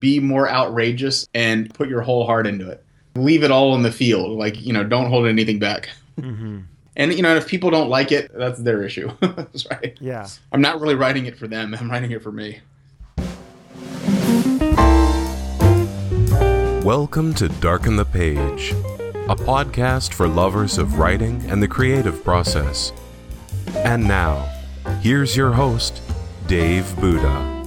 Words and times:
be 0.00 0.20
more 0.20 0.48
outrageous 0.48 1.28
and 1.34 1.72
put 1.74 1.88
your 1.88 2.02
whole 2.02 2.24
heart 2.24 2.46
into 2.46 2.68
it. 2.68 2.84
Leave 3.16 3.42
it 3.42 3.50
all 3.50 3.74
in 3.74 3.82
the 3.82 3.90
field. 3.90 4.38
Like, 4.38 4.60
you 4.64 4.72
know, 4.72 4.84
don't 4.84 5.08
hold 5.08 5.26
anything 5.26 5.58
back. 5.58 5.88
Mm-hmm. 6.20 6.60
And, 7.00 7.14
you 7.14 7.22
know, 7.22 7.36
if 7.36 7.46
people 7.46 7.70
don't 7.70 7.88
like 7.88 8.10
it, 8.10 8.28
that's 8.34 8.58
their 8.58 8.82
issue. 8.82 9.08
that's 9.20 9.70
right. 9.70 9.96
Yeah. 10.00 10.26
I'm 10.50 10.60
not 10.60 10.80
really 10.80 10.96
writing 10.96 11.26
it 11.26 11.38
for 11.38 11.46
them, 11.46 11.72
I'm 11.78 11.88
writing 11.88 12.10
it 12.10 12.20
for 12.20 12.32
me. 12.32 12.58
Welcome 16.82 17.34
to 17.34 17.48
Darken 17.48 17.94
the 17.94 18.04
Page, 18.04 18.72
a 19.28 19.36
podcast 19.36 20.12
for 20.12 20.26
lovers 20.26 20.76
of 20.76 20.98
writing 20.98 21.40
and 21.48 21.62
the 21.62 21.68
creative 21.68 22.24
process. 22.24 22.92
And 23.76 24.02
now, 24.08 24.38
here's 25.00 25.36
your 25.36 25.52
host, 25.52 26.02
Dave 26.48 26.96
Buddha. 27.00 27.57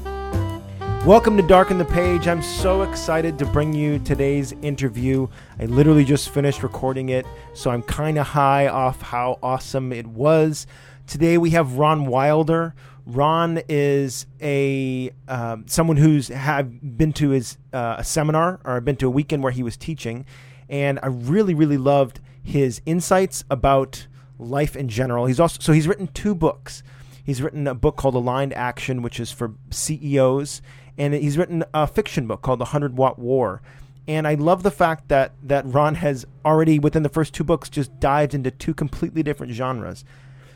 Welcome 1.05 1.36
to 1.38 1.41
Darken 1.41 1.79
the 1.79 1.86
Page. 1.86 2.27
I'm 2.27 2.43
so 2.43 2.84
excited 2.84 3.39
to 3.39 3.45
bring 3.47 3.73
you 3.73 3.97
today's 3.97 4.52
interview. 4.62 5.27
I 5.59 5.66
literally 5.66 6.05
just 6.05 6.30
finished 6.30 6.62
recording 6.62 7.09
it, 7.09 7.26
so 7.55 7.71
I'm 7.71 7.81
kind 7.81 8.20
of 8.20 8.27
high 8.27 8.67
off 8.67 9.02
how 9.02 9.40
awesome 9.41 9.91
it 9.91 10.05
was. 10.05 10.67
Today 11.07 11.40
we 11.40 11.49
have 11.49 11.73
Ron 11.73 12.05
Wilder. 12.05 12.76
Ron 13.07 13.63
is 13.67 14.27
a 14.43 15.09
um, 15.27 15.66
someone 15.67 15.98
who's 15.98 16.27
have 16.27 16.98
been 16.98 17.13
to 17.13 17.31
his 17.31 17.57
uh, 17.73 17.95
a 17.98 18.04
seminar 18.04 18.59
or 18.63 18.79
been 18.79 18.95
to 18.98 19.07
a 19.07 19.09
weekend 19.09 19.41
where 19.41 19.52
he 19.52 19.63
was 19.63 19.76
teaching, 19.77 20.23
and 20.70 20.99
I 21.02 21.07
really 21.07 21.55
really 21.55 21.79
loved 21.79 22.20
his 22.43 22.79
insights 22.85 23.43
about 23.49 24.05
life 24.38 24.76
in 24.76 24.88
general. 24.88 25.26
He's 25.26 25.40
also 25.40 25.57
so 25.62 25.73
he's 25.73 25.88
written 25.88 26.09
two 26.09 26.35
books. 26.35 26.84
He's 27.23 27.41
written 27.41 27.68
a 27.68 27.76
book 27.76 27.98
called 27.98 28.15
Aligned 28.15 28.54
Action, 28.54 29.02
which 29.02 29.20
is 29.20 29.31
for 29.31 29.54
CEOs, 29.70 30.62
and 31.02 31.16
he's 31.16 31.36
written 31.36 31.64
a 31.73 31.88
fiction 31.88 32.28
book 32.28 32.44
called 32.44 32.60
The 32.60 32.66
Hundred 32.66 32.96
Watt 32.96 33.18
War. 33.18 33.64
And 34.08 34.28
I 34.28 34.36
love 34.36 34.62
the 34.62 34.70
fact 34.70 35.08
that 35.08 35.34
that 35.41 35.66
Ron 35.66 35.96
has 35.96 36.27
already 36.46 36.77
within 36.77 37.02
the 37.02 37.10
first 37.10 37.34
two 37.34 37.43
books 37.43 37.70
just 37.70 37.99
dived 37.99 38.35
into 38.35 38.52
two 38.52 38.76
completely 38.76 39.24
different 39.24 39.52
genres. 39.52 40.05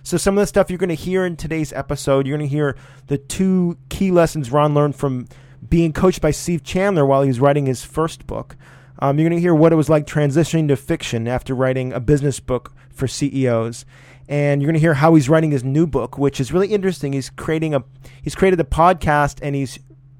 So 0.03 0.17
some 0.17 0.37
of 0.37 0.43
the 0.43 0.47
stuff 0.47 0.69
you're 0.69 0.77
going 0.77 0.89
to 0.89 0.95
hear 0.95 1.25
in 1.25 1.35
today's 1.35 1.73
episode, 1.73 2.27
you're 2.27 2.37
going 2.37 2.47
to 2.47 2.55
hear 2.55 2.77
the 3.07 3.17
two 3.17 3.77
key 3.89 4.11
lessons 4.11 4.51
Ron 4.51 4.75
learned 4.75 4.95
from 4.95 5.27
being 5.67 5.91
coached 5.91 6.21
by 6.21 6.29
Steve 6.29 6.63
Chandler 6.63 7.07
while 7.07 7.23
he 7.23 7.27
was 7.27 7.39
writing 7.39 7.65
his 7.65 7.83
first 7.83 8.27
book. 8.27 8.55
Um, 8.99 9.17
you're 9.17 9.27
going 9.27 9.39
to 9.39 9.41
hear 9.41 9.55
what 9.55 9.73
it 9.73 9.77
was 9.77 9.89
like 9.89 10.05
transitioning 10.05 10.67
to 10.67 10.75
fiction 10.75 11.27
after 11.27 11.55
writing 11.55 11.91
a 11.91 11.99
business 11.99 12.39
book 12.39 12.71
for 12.91 13.07
CEOs 13.07 13.83
and 14.27 14.61
you're 14.61 14.67
going 14.67 14.75
to 14.75 14.79
hear 14.79 14.95
how 14.95 15.13
he's 15.13 15.29
writing 15.29 15.51
his 15.51 15.63
new 15.63 15.85
book, 15.85 16.17
which 16.17 16.39
is 16.39 16.51
really 16.51 16.69
interesting. 16.69 17.13
He's 17.13 17.29
creating 17.29 17.75
a 17.75 17.83
he's 18.23 18.33
created 18.33 18.59
a 18.59 18.63
podcast 18.63 19.39
and 19.41 19.55
he's 19.55 19.77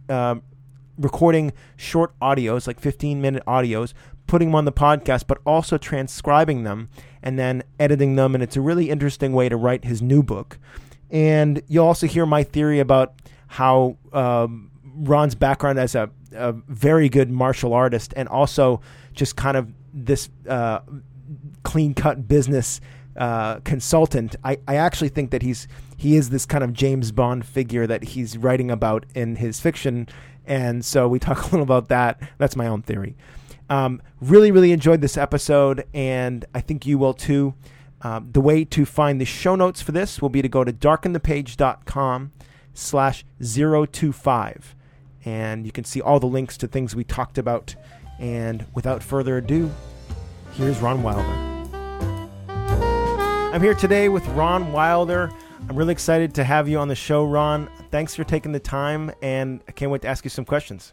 um, 0.10 0.44
recording 0.98 1.54
short 1.76 2.18
audios, 2.20 2.68
like 2.68 2.80
15 2.80 3.22
minute 3.22 3.44
audios, 3.46 3.94
putting 4.28 4.50
them 4.50 4.56
on 4.56 4.66
the 4.66 4.72
podcast, 4.72 5.26
but 5.28 5.40
also 5.46 5.78
transcribing 5.78 6.64
them 6.64 6.90
and 7.22 7.38
then 7.38 7.64
editing 7.80 8.16
them. 8.16 8.34
And 8.34 8.44
it's 8.44 8.56
a 8.56 8.62
really 8.62 8.90
interesting 8.90 9.34
way 9.34 9.50
to 9.50 9.58
write 9.58 9.86
his 9.86 10.02
new 10.02 10.24
book. 10.24 10.58
And 11.10 11.62
you'll 11.68 11.86
also 11.86 12.08
hear 12.08 12.26
my 12.26 12.44
theory 12.44 12.80
about 12.80 13.14
how 13.48 13.98
um, 14.12 14.72
Ron's 14.84 15.36
background 15.36 15.80
as 15.80 15.96
a, 15.96 16.10
a, 16.34 16.54
very 16.54 17.10
good 17.10 17.30
martial 17.30 17.74
artist 17.74 18.14
and 18.18 18.28
also 18.28 18.82
just 19.14 19.36
kind 19.36 19.56
of 19.56 19.72
this 19.94 20.30
uh, 20.50 20.80
clean 21.64 21.94
cut 21.94 22.28
business 22.28 22.82
uh, 23.18 23.60
consultant. 23.60 24.36
I, 24.44 24.58
I 24.68 24.76
actually 24.76 25.10
think 25.10 25.32
that 25.32 25.42
he's 25.42 25.68
he 25.98 26.16
is 26.16 26.30
this 26.30 26.46
kind 26.46 26.64
of 26.64 26.74
James 26.74 27.12
Bond 27.12 27.46
figure 27.46 27.88
that 27.88 28.04
he's 28.04 28.38
writing 28.38 28.70
about 28.70 29.06
in 29.14 29.38
his 29.38 29.60
fiction. 29.60 30.08
And 30.46 30.84
so 30.84 31.08
we 31.08 31.20
talk 31.20 31.40
a 31.40 31.46
little 31.46 31.64
about 31.64 31.88
that. 31.90 32.20
That's 32.38 32.56
my 32.56 32.68
own 32.68 32.82
theory. 32.82 33.16
Um, 33.70 34.02
really, 34.22 34.52
really 34.52 34.72
enjoyed 34.72 35.02
this 35.02 35.18
episode, 35.18 35.86
and 35.94 36.46
I 36.54 36.62
think 36.62 36.86
you 36.86 36.98
will 36.98 37.14
too. 37.14 37.56
Um, 38.02 38.30
the 38.32 38.42
way 38.42 38.64
to 38.66 38.86
find 38.86 39.20
the 39.20 39.26
show 39.26 39.56
notes 39.56 39.82
for 39.82 39.92
this 39.92 40.22
will 40.22 40.30
be 40.30 40.42
to 40.42 40.50
go 40.50 40.64
to 40.64 40.72
darkenthepage.com 40.72 42.32
slash 42.74 43.26
025. 43.40 44.76
And 45.24 45.66
you 45.66 45.72
can 45.72 45.84
see 45.84 46.02
all 46.02 46.20
the 46.20 46.28
links 46.28 46.58
to 46.58 46.68
things 46.68 46.96
we 46.96 47.04
talked 47.04 47.40
about. 47.40 47.76
And 48.20 48.66
without 48.76 49.02
further 49.02 49.38
ado, 49.38 49.72
here's 50.54 50.80
Ron 50.80 51.02
Wilder. 51.02 51.24
I'm 52.48 53.62
here 53.62 53.74
today 53.74 54.10
with 54.10 54.28
Ron 54.30 54.72
Wilder. 54.72 55.32
I'm 55.68 55.76
really 55.76 55.94
excited 55.94 56.34
to 56.36 56.44
have 56.44 56.70
you 56.70 56.78
on 56.78 56.88
the 56.88 56.96
show, 56.96 57.26
Ron. 57.26 57.70
Thanks 57.90 58.16
for 58.16 58.24
taking 58.24 58.52
the 58.52 58.60
time, 58.60 59.12
and 59.22 59.62
I 59.68 59.72
can't 59.72 59.92
wait 59.92 60.04
to 60.04 60.08
ask 60.08 60.24
you 60.24 60.30
some 60.30 60.46
questions. 60.46 60.92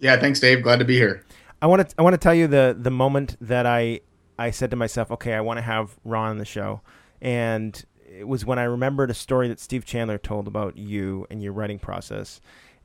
Yeah, 0.00 0.18
thanks, 0.18 0.40
Dave. 0.40 0.62
Glad 0.62 0.80
to 0.80 0.84
be 0.84 0.96
here. 0.96 1.24
I 1.62 1.66
want 1.66 1.88
to 1.88 1.94
I 1.98 2.02
want 2.02 2.14
to 2.14 2.18
tell 2.18 2.34
you 2.34 2.46
the 2.46 2.76
the 2.78 2.90
moment 2.90 3.36
that 3.40 3.66
I 3.66 4.00
I 4.38 4.50
said 4.50 4.70
to 4.70 4.76
myself, 4.76 5.10
okay, 5.12 5.34
I 5.34 5.40
want 5.40 5.58
to 5.58 5.62
have 5.62 5.98
Ron 6.04 6.30
on 6.30 6.38
the 6.38 6.44
show, 6.44 6.80
and 7.22 7.82
it 8.04 8.26
was 8.26 8.44
when 8.44 8.58
I 8.58 8.64
remembered 8.64 9.10
a 9.10 9.14
story 9.14 9.48
that 9.48 9.60
Steve 9.60 9.84
Chandler 9.84 10.18
told 10.18 10.48
about 10.48 10.76
you 10.76 11.26
and 11.30 11.42
your 11.42 11.52
writing 11.52 11.78
process, 11.78 12.40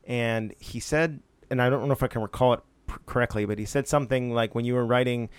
and 0.05 0.53
he 0.59 0.79
said, 0.79 1.21
and 1.49 1.61
I 1.61 1.69
don't 1.69 1.87
know 1.87 1.93
if 1.93 2.03
I 2.03 2.07
can 2.07 2.21
recall 2.21 2.53
it 2.53 2.59
correctly, 3.05 3.45
but 3.45 3.57
he 3.57 3.65
said 3.65 3.87
something 3.87 4.31
like 4.31 4.53
when 4.53 4.65
you 4.65 4.75
were 4.75 4.85
writing 4.85 5.29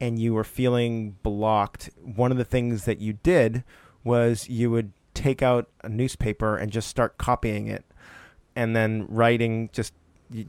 and 0.00 0.18
you 0.18 0.34
were 0.34 0.44
feeling 0.44 1.16
blocked, 1.22 1.90
one 2.02 2.30
of 2.30 2.38
the 2.38 2.44
things 2.44 2.84
that 2.84 3.00
you 3.00 3.12
did 3.12 3.64
was 4.06 4.48
you 4.48 4.70
would 4.70 4.92
take 5.12 5.42
out 5.42 5.68
a 5.82 5.88
newspaper 5.88 6.56
and 6.56 6.70
just 6.70 6.88
start 6.88 7.18
copying 7.18 7.66
it 7.66 7.84
and 8.54 8.74
then 8.76 9.06
writing 9.08 9.68
just 9.72 9.92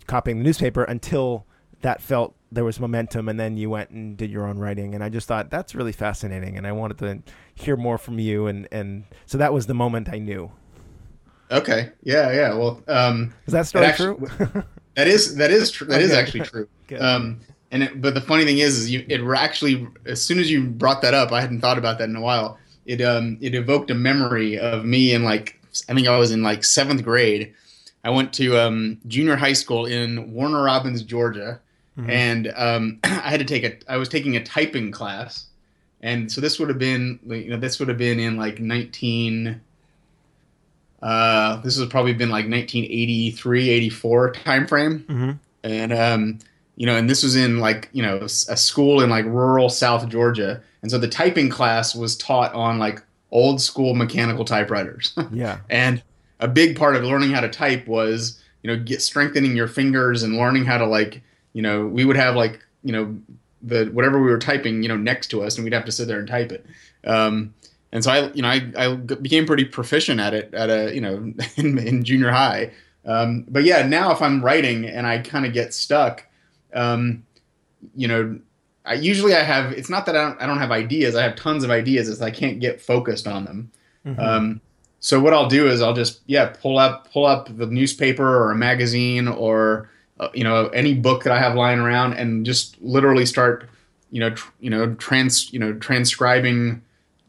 copying 0.07 0.40
the 0.40 0.44
newspaper 0.44 0.84
until 0.84 1.45
that 1.81 2.01
felt 2.01 2.35
there 2.51 2.63
was 2.63 2.79
momentum 2.79 3.28
and 3.29 3.40
then 3.40 3.57
you 3.57 3.69
went 3.69 3.90
and 3.90 4.17
did 4.17 4.31
your 4.31 4.47
own 4.47 4.57
writing. 4.57 4.96
And 4.96 5.03
i 5.03 5.09
just 5.09 5.28
thought 5.28 5.50
that's 5.50 5.75
really 5.75 5.91
fascinating 5.91 6.57
and 6.57 6.66
i 6.66 6.72
wanted 6.72 6.97
to 7.00 7.22
hear 7.56 7.75
more 7.75 7.97
from 7.97 8.19
you. 8.19 8.47
And 8.47 8.67
and 8.72 9.03
so 9.25 9.38
that 9.38 9.53
was 9.53 9.67
the 9.67 9.73
moment 9.73 10.09
i 10.09 10.19
knew. 10.19 10.51
Okay. 11.51 11.91
Yeah 12.03 12.31
yeah. 12.31 12.53
Well 12.53 12.81
um 12.88 13.34
is 13.46 13.53
that 13.53 13.67
story 13.67 13.85
actually, 13.85 14.28
true? 14.28 14.63
That 14.96 15.07
is 15.07 15.35
that 15.35 15.51
is 15.51 15.69
true 15.69 15.88
that 15.88 15.96
okay. 15.96 16.03
is 16.03 16.12
actually 16.12 16.41
true. 16.41 16.67
Um 17.00 17.41
and 17.69 17.84
it, 17.84 18.01
but 18.01 18.13
the 18.13 18.22
funny 18.22 18.46
thing 18.46 18.59
is, 18.59 18.78
is 18.78 18.90
you 18.90 19.06
it 19.09 19.22
actually 19.35 19.88
as 20.06 20.22
soon 20.22 20.40
as 20.40 20.50
you 20.50 20.63
brought 20.63 21.01
that 21.01 21.13
up, 21.13 21.31
I 21.31 21.41
hadn't 21.41 21.59
thought 21.62 21.78
about 21.78 21.97
that 22.00 22.09
in 22.09 22.16
a 22.16 22.22
while. 22.22 22.57
It 22.88 23.02
um 23.02 23.38
it 23.42 23.53
evoked 23.53 23.92
a 23.92 23.96
memory 23.96 24.58
of 24.58 24.86
me 24.86 25.14
in 25.14 25.24
like 25.24 25.59
I 25.90 25.94
think 25.94 26.08
I 26.08 26.18
was 26.18 26.31
in 26.31 26.42
like 26.42 26.64
seventh 26.64 27.03
grade. 27.03 27.53
I 28.03 28.09
went 28.09 28.34
to 28.34 28.58
um, 28.58 29.00
junior 29.08 29.36
high 29.36 29.53
school 29.53 29.86
in 29.86 30.31
Warner 30.31 30.64
Robins, 30.64 31.03
Georgia, 31.03 31.59
mm-hmm. 31.97 32.09
and 32.09 32.53
um, 32.56 33.00
I 33.03 33.30
had 33.30 33.40
to 33.40 33.46
take 33.46 33.64
a 33.64 33.92
I 33.92 33.97
was 33.97 34.09
taking 34.09 34.36
a 34.36 34.44
typing 34.44 34.92
class, 34.92 35.47
and 36.02 36.31
so 36.31 36.42
this 36.42 36.59
would 36.59 36.70
have 36.70 36.80
been 36.80 37.20
you 37.28 37.50
know 37.50 37.58
this 37.58 37.80
would 37.80 37.90
have 37.90 37.97
been 37.97 38.20
in 38.20 38.38
like 38.38 38.59
nineteen. 38.59 39.62
Uh, 41.00 41.62
this 41.62 41.78
has 41.78 41.88
probably 41.90 42.14
been 42.14 42.30
like 42.30 42.50
1983, 42.50 43.70
84 43.70 44.31
time 44.31 44.66
frame, 44.66 45.06
mm-hmm. 45.08 45.31
and 45.64 45.94
um, 45.94 46.40
you 46.78 46.86
know, 46.86 46.96
and 46.96 47.09
this 47.09 47.24
was 47.24 47.36
in 47.36 47.59
like, 47.59 47.90
you 47.92 48.03
know, 48.03 48.18
a 48.22 48.30
school 48.30 49.02
in 49.02 49.09
like 49.09 49.26
rural 49.26 49.68
South 49.68 50.08
Georgia. 50.08 50.62
And 50.82 50.92
so 50.92 50.98
the 50.98 51.08
typing 51.08 51.50
class 51.50 51.96
was 51.96 52.16
taught 52.16 52.54
on 52.54 52.80
like 52.80 53.02
old 53.32 53.62
school 53.62 53.94
mechanical 53.94 54.46
typewriters. 54.46 55.14
Yeah. 55.32 55.60
and 55.70 56.02
a 56.40 56.48
big 56.48 56.78
part 56.78 56.96
of 56.96 57.04
learning 57.04 57.32
how 57.32 57.42
to 57.42 57.50
type 57.50 57.88
was, 57.88 58.42
you 58.62 58.68
know, 58.70 58.82
get 58.82 59.02
strengthening 59.02 59.56
your 59.56 59.68
fingers 59.68 60.24
and 60.24 60.38
learning 60.38 60.66
how 60.66 60.78
to 60.78 60.86
like, 60.86 61.22
you 61.54 61.62
know, 61.62 61.86
we 61.86 62.06
would 62.06 62.16
have 62.16 62.36
like, 62.36 62.64
you 62.84 62.92
know, 62.92 63.18
the 63.62 63.86
whatever 63.86 64.22
we 64.22 64.30
were 64.30 64.38
typing, 64.38 64.84
you 64.84 64.90
know, 64.90 64.98
next 64.98 65.28
to 65.28 65.42
us 65.42 65.58
and 65.58 65.64
we'd 65.64 65.74
have 65.74 65.86
to 65.86 65.92
sit 65.92 66.08
there 66.08 66.20
and 66.20 66.28
type 66.28 66.52
it. 66.52 66.66
Um, 67.06 67.54
and 67.92 68.04
so 68.04 68.12
I, 68.12 68.32
you 68.34 68.42
know, 68.42 68.50
I, 68.50 68.72
I 68.78 68.96
became 68.96 69.46
pretty 69.46 69.66
proficient 69.66 70.20
at 70.20 70.34
it 70.34 70.54
at 70.54 70.70
a, 70.70 70.94
you 70.94 71.02
know, 71.02 71.34
in, 71.56 71.78
in 71.80 72.04
junior 72.04 72.32
high. 72.32 72.72
Um, 73.06 73.46
but 73.48 73.64
yeah, 73.64 73.86
now 73.88 74.12
if 74.12 74.22
I'm 74.22 74.44
writing 74.44 74.86
and 74.86 75.08
I 75.08 75.20
kind 75.20 75.46
of 75.46 75.54
get 75.54 75.74
stuck, 75.74 76.26
um, 76.73 77.26
you 77.96 78.08
know, 78.08 78.40
I 78.87 78.93
usually 78.93 79.35
I 79.35 79.43
have. 79.43 79.72
It's 79.73 79.89
not 79.89 80.05
that 80.05 80.16
I 80.16 80.29
don't, 80.29 80.41
I 80.41 80.45
don't 80.45 80.59
have 80.59 80.72
ideas. 80.72 81.16
I 81.16 81.23
have 81.23 81.35
tons 81.35 81.63
of 81.63 81.69
ideas. 81.69 82.09
It's 82.09 82.22
I 82.22 82.31
can't 82.31 82.59
get 82.59 82.81
focused 82.81 83.28
on 83.28 83.45
them. 83.45 83.72
Mm-hmm. 84.05 84.19
Um, 84.19 84.61
so 84.99 85.19
what 85.19 85.34
I'll 85.34 85.49
do 85.49 85.67
is 85.67 85.81
I'll 85.81 85.93
just 85.93 86.22
yeah 86.25 86.47
pull 86.61 86.79
up 86.79 87.11
pull 87.11 87.25
up 87.25 87.55
the 87.55 87.67
newspaper 87.67 88.25
or 88.25 88.51
a 88.51 88.55
magazine 88.55 89.28
or 89.28 89.89
uh, 90.19 90.29
you 90.34 90.43
know 90.43 90.67
any 90.69 90.93
book 90.93 91.23
that 91.23 91.34
I 91.34 91.39
have 91.39 91.55
lying 91.55 91.79
around 91.79 92.13
and 92.13 92.45
just 92.45 92.81
literally 92.81 93.25
start 93.25 93.69
you 94.09 94.19
know 94.19 94.31
tr- 94.31 94.51
you 94.59 94.69
know 94.69 94.95
trans 94.95 95.51
you 95.53 95.59
know 95.59 95.73
transcribing 95.73 96.81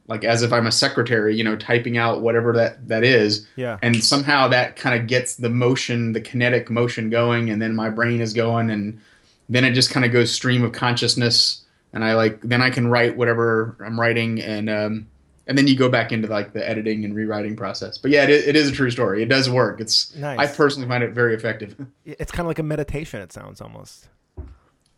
like 0.08 0.25
as 0.25 0.43
if 0.43 0.52
I'm 0.52 0.66
a 0.66 0.72
secretary, 0.72 1.37
you 1.37 1.44
know, 1.44 1.55
typing 1.55 1.99
out 1.99 2.22
whatever 2.22 2.52
that 2.55 2.88
that 2.88 3.05
is. 3.05 3.46
Yeah. 3.56 3.78
And 3.82 4.02
somehow 4.02 4.49
that 4.49 4.75
kind 4.75 4.99
of 4.99 5.06
gets 5.06 5.37
the 5.37 5.50
motion, 5.50 6.12
the 6.12 6.20
kinetic 6.20 6.70
motion 6.70 7.10
going, 7.10 7.50
and 7.50 7.60
then 7.62 7.76
my 7.76 7.90
brain 7.90 8.20
is 8.20 8.32
going, 8.32 8.70
and 8.70 8.99
then 9.49 9.65
it 9.65 9.73
just 9.73 9.91
kind 9.91 10.05
of 10.05 10.12
goes 10.12 10.33
stream 10.33 10.62
of 10.62 10.73
consciousness 10.73 11.65
and 11.93 12.05
i 12.05 12.15
like 12.15 12.41
then 12.43 12.62
i 12.62 12.71
can 12.71 12.89
write 12.89 13.17
whatever 13.17 13.77
i'm 13.85 13.99
writing 13.99 14.41
and 14.41 14.69
um, 14.71 15.06
and 15.49 15.56
then 15.56 15.67
you 15.67 15.75
go 15.75 15.89
back 15.89 16.12
into 16.12 16.29
like 16.29 16.53
the 16.53 16.69
editing 16.69 17.05
and 17.06 17.15
rewriting 17.15 17.56
process. 17.56 17.97
But 17.97 18.11
yeah, 18.11 18.25
it, 18.25 18.31
it 18.31 18.55
is 18.55 18.69
a 18.69 18.73
true 18.73 18.91
story. 18.91 19.23
It 19.23 19.31
does 19.31 19.49
work. 19.49 19.81
It's 19.81 20.15
Nice. 20.15 20.39
I 20.39 20.47
personally 20.47 20.87
find 20.87 21.03
it 21.03 21.12
very 21.12 21.35
effective. 21.35 21.75
It's 22.05 22.31
kind 22.31 22.43
of 22.43 22.49
like 22.49 22.59
a 22.59 22.62
meditation. 22.62 23.23
It 23.23 23.33
sounds 23.33 23.62
almost. 23.62 24.09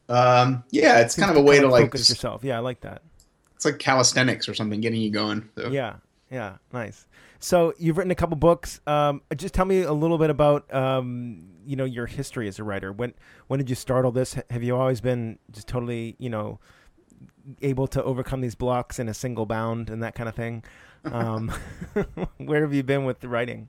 Um, 0.09 0.65
yeah, 0.71 0.99
it's 1.01 1.15
kind 1.15 1.31
of 1.31 1.37
a 1.37 1.41
way 1.41 1.61
to 1.61 1.69
like 1.69 1.85
focus 1.85 2.09
just, 2.09 2.11
yourself. 2.11 2.43
Yeah, 2.43 2.57
I 2.57 2.61
like 2.61 2.81
that. 2.81 3.03
it's 3.55 3.65
like 3.65 3.79
calisthenics 3.79 4.49
or 4.49 4.55
something, 4.55 4.81
getting 4.81 5.01
you 5.01 5.11
going. 5.11 5.49
So. 5.57 5.69
Yeah, 5.69 5.97
yeah, 6.33 6.57
nice. 6.73 7.07
So 7.39 7.73
you've 7.79 7.97
written 7.97 8.11
a 8.11 8.17
couple 8.17 8.37
books. 8.37 8.81
Um, 8.89 9.23
just 9.37 9.55
tell 9.55 9.65
me 9.65 9.83
a 9.83 9.93
little 9.93 10.19
bit 10.19 10.31
about 10.31 10.73
um, 10.75 11.45
you 11.71 11.77
know 11.77 11.85
your 11.85 12.07
history 12.07 12.49
as 12.49 12.59
a 12.59 12.65
writer. 12.65 12.91
When 12.91 13.15
when 13.47 13.59
did 13.59 13.71
you 13.71 13.77
start 13.77 14.05
all 14.05 14.11
this? 14.11 14.37
Have 14.51 14.65
you 14.65 14.77
always 14.77 15.01
been 15.01 15.39
just 15.53 15.69
totally 15.69 16.17
you 16.19 16.29
know 16.29 16.59
able 17.63 17.87
to 17.87 18.03
overcome 18.03 18.41
these 18.41 18.57
blocks 18.57 18.99
in 18.99 19.09
a 19.09 19.15
single 19.15 19.47
bound 19.47 19.89
and 19.89 20.03
that 20.03 20.17
kind 20.17 20.29
of 20.29 20.35
thing? 20.35 20.65
Um, 21.05 21.53
where 22.39 22.63
have 22.63 22.75
you 22.75 22.83
been 22.83 23.05
with 23.05 23.21
the 23.21 23.29
writing? 23.29 23.69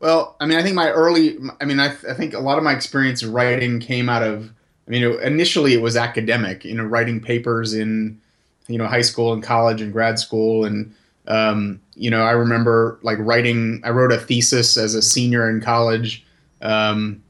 Well, 0.00 0.34
I 0.40 0.46
mean, 0.46 0.58
I 0.58 0.62
think 0.62 0.74
my 0.74 0.90
early, 0.90 1.38
I 1.60 1.64
mean, 1.66 1.78
I, 1.78 1.94
I 2.08 2.14
think 2.14 2.34
a 2.34 2.40
lot 2.40 2.58
of 2.58 2.64
my 2.64 2.72
experience 2.72 3.22
writing 3.22 3.80
came 3.80 4.08
out 4.08 4.22
of, 4.22 4.52
I 4.86 4.90
mean, 4.90 5.04
initially 5.20 5.72
it 5.72 5.80
was 5.80 5.96
academic, 5.96 6.64
you 6.64 6.74
know, 6.74 6.84
writing 6.84 7.20
papers 7.20 7.72
in, 7.72 8.20
you 8.66 8.76
know, 8.76 8.86
high 8.86 9.02
school 9.02 9.32
and 9.32 9.42
college 9.42 9.80
and 9.80 9.92
grad 9.92 10.18
school. 10.18 10.64
And, 10.64 10.94
um, 11.26 11.80
you 11.94 12.10
know, 12.10 12.22
I 12.22 12.32
remember 12.32 12.98
like 13.02 13.18
writing, 13.20 13.80
I 13.84 13.90
wrote 13.90 14.12
a 14.12 14.18
thesis 14.18 14.76
as 14.76 14.94
a 14.94 15.02
senior 15.02 15.48
in 15.48 15.60
college. 15.60 16.24
Um, 16.64 17.22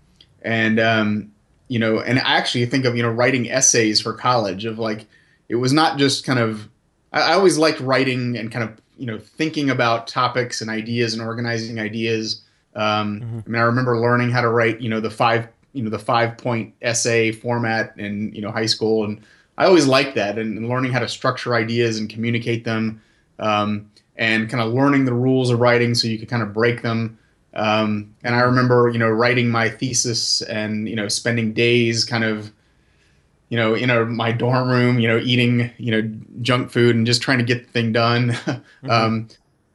and, 0.43 0.81
um, 0.81 1.33
you 1.69 1.79
know, 1.79 2.01
and 2.01 2.19
I 2.19 2.37
actually 2.39 2.65
think 2.67 2.87
of, 2.87 2.97
you 2.97 3.03
know, 3.03 3.11
writing 3.11 3.51
essays 3.51 4.01
for 4.01 4.15
college 4.15 4.65
of 4.65 4.79
like, 4.79 5.07
it 5.49 5.57
was 5.57 5.73
not 5.73 5.99
just 5.99 6.25
kind 6.25 6.39
of, 6.39 6.69
I, 7.13 7.21
I 7.21 7.33
always 7.35 7.59
liked 7.59 7.81
writing 7.81 8.39
and 8.39 8.51
kind 8.51 8.65
of, 8.65 8.81
you 8.97 9.07
know, 9.07 9.19
thinking 9.19 9.69
about 9.69 10.07
topics 10.07 10.61
and 10.61 10.71
ideas 10.71 11.13
and 11.13 11.23
organizing 11.23 11.81
ideas. 11.81 12.43
Um, 12.75 13.43
I 13.45 13.49
mean, 13.49 13.61
I 13.61 13.65
remember 13.65 13.99
learning 13.99 14.31
how 14.31 14.41
to 14.41 14.49
write, 14.49 14.81
you 14.81 14.89
know, 14.89 15.01
the 15.01 15.11
five, 15.11 15.49
you 15.73 15.83
know, 15.83 15.91
the 15.91 15.99
five 15.99 16.39
point 16.39 16.75
essay 16.81 17.33
format 17.33 17.95
in, 17.99 18.33
you 18.35 18.41
know, 18.41 18.51
high 18.51 18.67
school. 18.67 19.05
And 19.05 19.21
I 19.59 19.67
always 19.67 19.87
liked 19.87 20.15
that 20.15 20.39
and, 20.39 20.57
and 20.57 20.69
learning 20.69 20.93
how 20.93 21.01
to 21.01 21.09
structure 21.09 21.55
ideas 21.55 21.99
and 21.99 22.09
communicate 22.09 22.65
them. 22.65 23.03
Um, 23.39 23.91
and 24.17 24.49
kind 24.49 24.63
of 24.63 24.73
learning 24.73 25.07
the 25.07 25.13
rules 25.13 25.51
of 25.51 25.59
writing 25.59 25.95
so 25.95 26.07
you 26.07 26.19
could 26.19 26.29
kind 26.29 26.43
of 26.43 26.53
break 26.53 26.83
them. 26.83 27.19
Um, 27.55 28.15
and 28.25 28.35
I 28.35 28.41
remember, 28.41 28.89
you 28.89 28.99
know, 28.99 29.09
writing 29.09 29.49
my 29.49 29.69
thesis 29.69 30.43
and, 30.43 30.89
you 30.89 30.97
know, 30.97 31.09
spending 31.09 31.53
days 31.53 32.05
kind 32.05 32.25
of, 32.25 32.53
you 33.49 33.57
know, 33.57 33.75
in 33.75 33.91
a, 33.91 34.05
my 34.05 34.33
dorm 34.33 34.69
room, 34.69 34.99
you 34.99 35.07
know, 35.07 35.19
eating, 35.19 35.71
you 35.79 35.93
know, 35.93 36.17
junk 36.43 36.71
food 36.71 36.97
and 36.97 37.07
just 37.07 37.23
trying 37.23 37.39
to 37.39 37.45
get 37.45 37.67
the 37.67 37.73
thing 37.73 37.93
done. 37.93 38.37
um, 38.89 39.29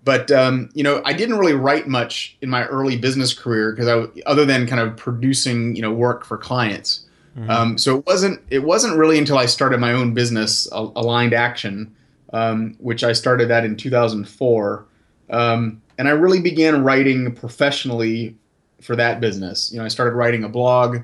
but 0.04 0.32
um, 0.32 0.70
you 0.74 0.84
know, 0.84 1.02
I 1.06 1.14
didn't 1.14 1.38
really 1.38 1.54
write 1.54 1.88
much 1.88 2.38
in 2.42 2.50
my 2.50 2.66
early 2.66 2.98
business 2.98 3.34
career 3.34 3.72
because 3.72 3.88
I, 3.88 4.22
other 4.26 4.46
than 4.46 4.66
kind 4.66 4.82
of 4.82 4.98
producing, 4.98 5.76
you 5.76 5.82
know, 5.82 5.92
work 5.92 6.26
for 6.26 6.38
clients. 6.38 7.06
Um, 7.48 7.78
so 7.78 7.98
it 7.98 8.06
wasn't 8.06 8.42
it 8.50 8.64
wasn't 8.64 8.98
really 8.98 9.18
until 9.18 9.38
I 9.38 9.46
started 9.46 9.80
my 9.80 9.94
own 9.94 10.14
business, 10.14 10.68
Aligned 10.72 11.34
Action, 11.34 11.96
um, 12.34 12.76
which 12.80 13.04
I 13.04 13.14
started 13.14 13.50
that 13.50 13.64
in 13.64 13.78
2004, 13.78 14.86
um, 15.30 15.82
and 16.00 16.08
I 16.08 16.12
really 16.12 16.40
began 16.40 16.84
writing 16.84 17.36
professionally 17.36 18.36
for 18.82 18.96
that 18.96 19.20
business. 19.20 19.70
You 19.72 19.80
know, 19.80 19.86
I 19.86 19.90
started 19.90 20.16
writing 20.16 20.46
a 20.46 20.50
blog, 20.50 21.00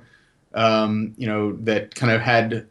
um, 0.53 1.13
you 1.17 1.27
know, 1.27 1.51
that 1.57 1.93
kind 1.93 2.13
of 2.13 2.21
had 2.21 2.65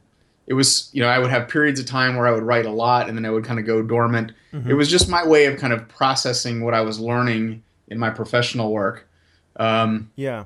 it 0.47 0.55
was 0.55 0.91
you 0.93 1.03
know 1.03 1.09
I 1.09 1.19
would 1.19 1.31
have 1.31 1.49
periods 1.49 1.79
of 1.79 1.87
time 1.87 2.17
where 2.17 2.27
I 2.27 2.33
would 2.33 2.43
write 2.43 2.67
a 2.67 2.71
lot 2.71 3.09
and 3.09 3.17
then 3.17 3.25
I 3.25 3.31
would 3.31 3.45
kind 3.45 3.61
of 3.61 3.67
go 3.67 3.83
dormant. 3.83 4.33
It 4.71 4.75
was 4.75 4.91
just 4.91 5.09
my 5.09 5.27
way 5.27 5.47
of 5.47 5.59
kind 5.59 5.73
of 5.73 5.87
processing 5.89 6.65
what 6.65 6.75
I 6.75 6.81
was 6.81 6.99
learning 6.99 7.63
in 7.89 7.99
my 7.99 8.11
professional 8.11 8.73
work. 8.73 9.09
Um, 9.57 10.11
Yeah, 10.17 10.45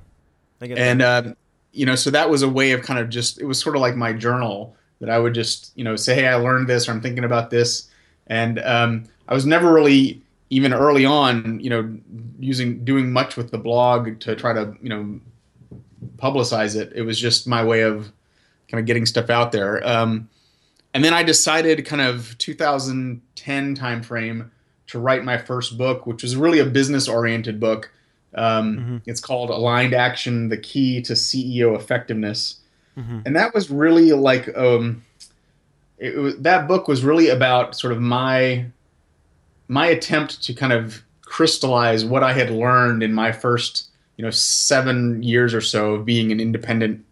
I 0.61 0.67
get 0.67 0.79
and 0.79 1.01
uh, 1.01 1.23
you 1.73 1.87
know 1.87 1.95
so 1.95 2.11
that 2.11 2.29
was 2.29 2.43
a 2.43 2.49
way 2.49 2.73
of 2.73 2.83
kind 2.83 2.99
of 2.99 3.09
just 3.09 3.41
it 3.41 3.45
was 3.45 3.61
sort 3.61 3.77
of 3.77 3.83
like 3.83 3.95
my 3.95 4.13
journal 4.13 4.75
that 5.01 5.09
i 5.09 5.19
would 5.19 5.33
just 5.35 5.71
you 5.77 5.85
know 5.85 5.95
say 5.95 6.15
hey 6.15 6.27
i 6.27 6.35
learned 6.35 6.69
this 6.69 6.89
or 6.89 6.93
i'm 6.93 7.01
thinking 7.01 7.25
about 7.25 7.51
this 7.51 7.89
and 8.27 8.59
um, 8.61 9.05
i 9.29 9.35
was 9.35 9.47
never 9.47 9.73
really 9.73 10.21
even 10.51 10.73
early 10.73 11.05
on 11.05 11.61
you 11.61 11.71
know 11.71 11.97
using 12.39 12.85
doing 12.85 13.13
much 13.13 13.37
with 13.37 13.51
the 13.51 13.59
blog 13.59 14.19
to 14.21 14.35
try 14.35 14.53
to 14.53 14.75
you 14.81 14.89
know 14.89 15.21
publicize 16.17 16.77
it 16.77 16.93
it 16.95 17.03
was 17.03 17.19
just 17.19 17.47
my 17.47 17.63
way 17.65 17.83
of 17.83 18.13
kind 18.71 18.81
of 18.81 18.87
getting 18.87 19.07
stuff 19.07 19.31
out 19.31 19.53
there. 19.53 19.87
Um, 19.87 20.29
and 20.95 21.05
then 21.05 21.13
i 21.13 21.23
decided 21.23 21.85
kind 21.85 22.01
of 22.03 22.37
2010 22.39 23.77
timeframe 23.77 24.51
to 24.87 24.99
write 24.99 25.23
my 25.23 25.37
first 25.37 25.77
book 25.77 26.07
which 26.07 26.23
was 26.23 26.35
really 26.35 26.59
a 26.59 26.65
business 26.65 27.09
oriented 27.09 27.61
book. 27.61 27.91
Um, 28.35 29.03
It's 29.07 29.21
called 29.21 29.51
Aligned 29.51 29.95
Action: 29.95 30.49
The 30.51 30.57
Key 30.59 31.01
to 31.03 31.15
CEO 31.15 31.75
Effectiveness, 31.77 32.61
and 32.97 33.35
that 33.37 33.55
was 33.55 33.71
really 33.71 34.13
like 34.13 34.49
um, 34.57 35.03
it 35.99 36.17
was, 36.17 36.37
that 36.39 36.69
book 36.69 36.89
was 36.89 37.03
really 37.05 37.29
about 37.29 37.75
sort 37.77 37.93
of 37.93 38.01
my 38.01 38.67
my 39.69 39.87
attempt 39.87 40.43
to 40.45 40.55
kind 40.55 40.73
of 40.73 41.03
crystallize 41.23 42.05
what 42.05 42.23
I 42.23 42.33
had 42.33 42.51
learned 42.51 43.03
in 43.03 43.13
my 43.13 43.33
first 43.33 43.89
you 44.17 44.25
know 44.25 44.31
seven 44.31 45.23
years 45.23 45.55
or 45.55 45.61
so 45.61 45.95
of 45.95 46.05
being 46.05 46.33
an 46.33 46.41
independent 46.41 47.05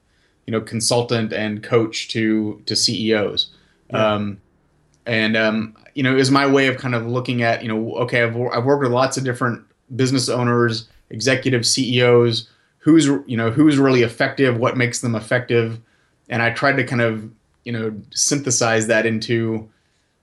you 0.46 0.52
know 0.52 0.60
consultant 0.60 1.32
and 1.32 1.62
coach 1.62 2.08
to 2.08 2.62
to 2.66 2.74
CEOs. 2.74 3.50
Um, 3.92 4.40
and 5.06 5.36
um, 5.36 5.76
you 5.94 6.02
know, 6.02 6.12
it 6.12 6.16
was 6.16 6.30
my 6.30 6.46
way 6.46 6.66
of 6.66 6.76
kind 6.76 6.94
of 6.94 7.06
looking 7.06 7.42
at 7.42 7.62
you 7.62 7.68
know, 7.68 7.96
okay, 7.96 8.22
I've, 8.22 8.36
I've 8.36 8.64
worked 8.64 8.82
with 8.82 8.92
lots 8.92 9.16
of 9.16 9.24
different 9.24 9.64
business 9.94 10.28
owners, 10.28 10.88
executive 11.10 11.64
CEOs, 11.64 12.48
who's 12.78 13.06
you 13.06 13.36
know 13.36 13.50
who's 13.50 13.78
really 13.78 14.02
effective, 14.02 14.58
what 14.58 14.76
makes 14.76 15.00
them 15.00 15.14
effective, 15.14 15.80
and 16.28 16.42
I 16.42 16.50
tried 16.50 16.76
to 16.76 16.84
kind 16.84 17.02
of 17.02 17.30
you 17.64 17.72
know 17.72 17.94
synthesize 18.10 18.88
that 18.88 19.06
into 19.06 19.68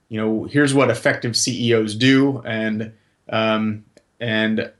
you 0.08 0.20
know 0.20 0.44
here's 0.44 0.74
what 0.74 0.90
effective 0.90 1.36
CEOs 1.36 1.94
do, 1.94 2.42
and 2.44 2.92
um, 3.28 3.84
and 4.20 4.70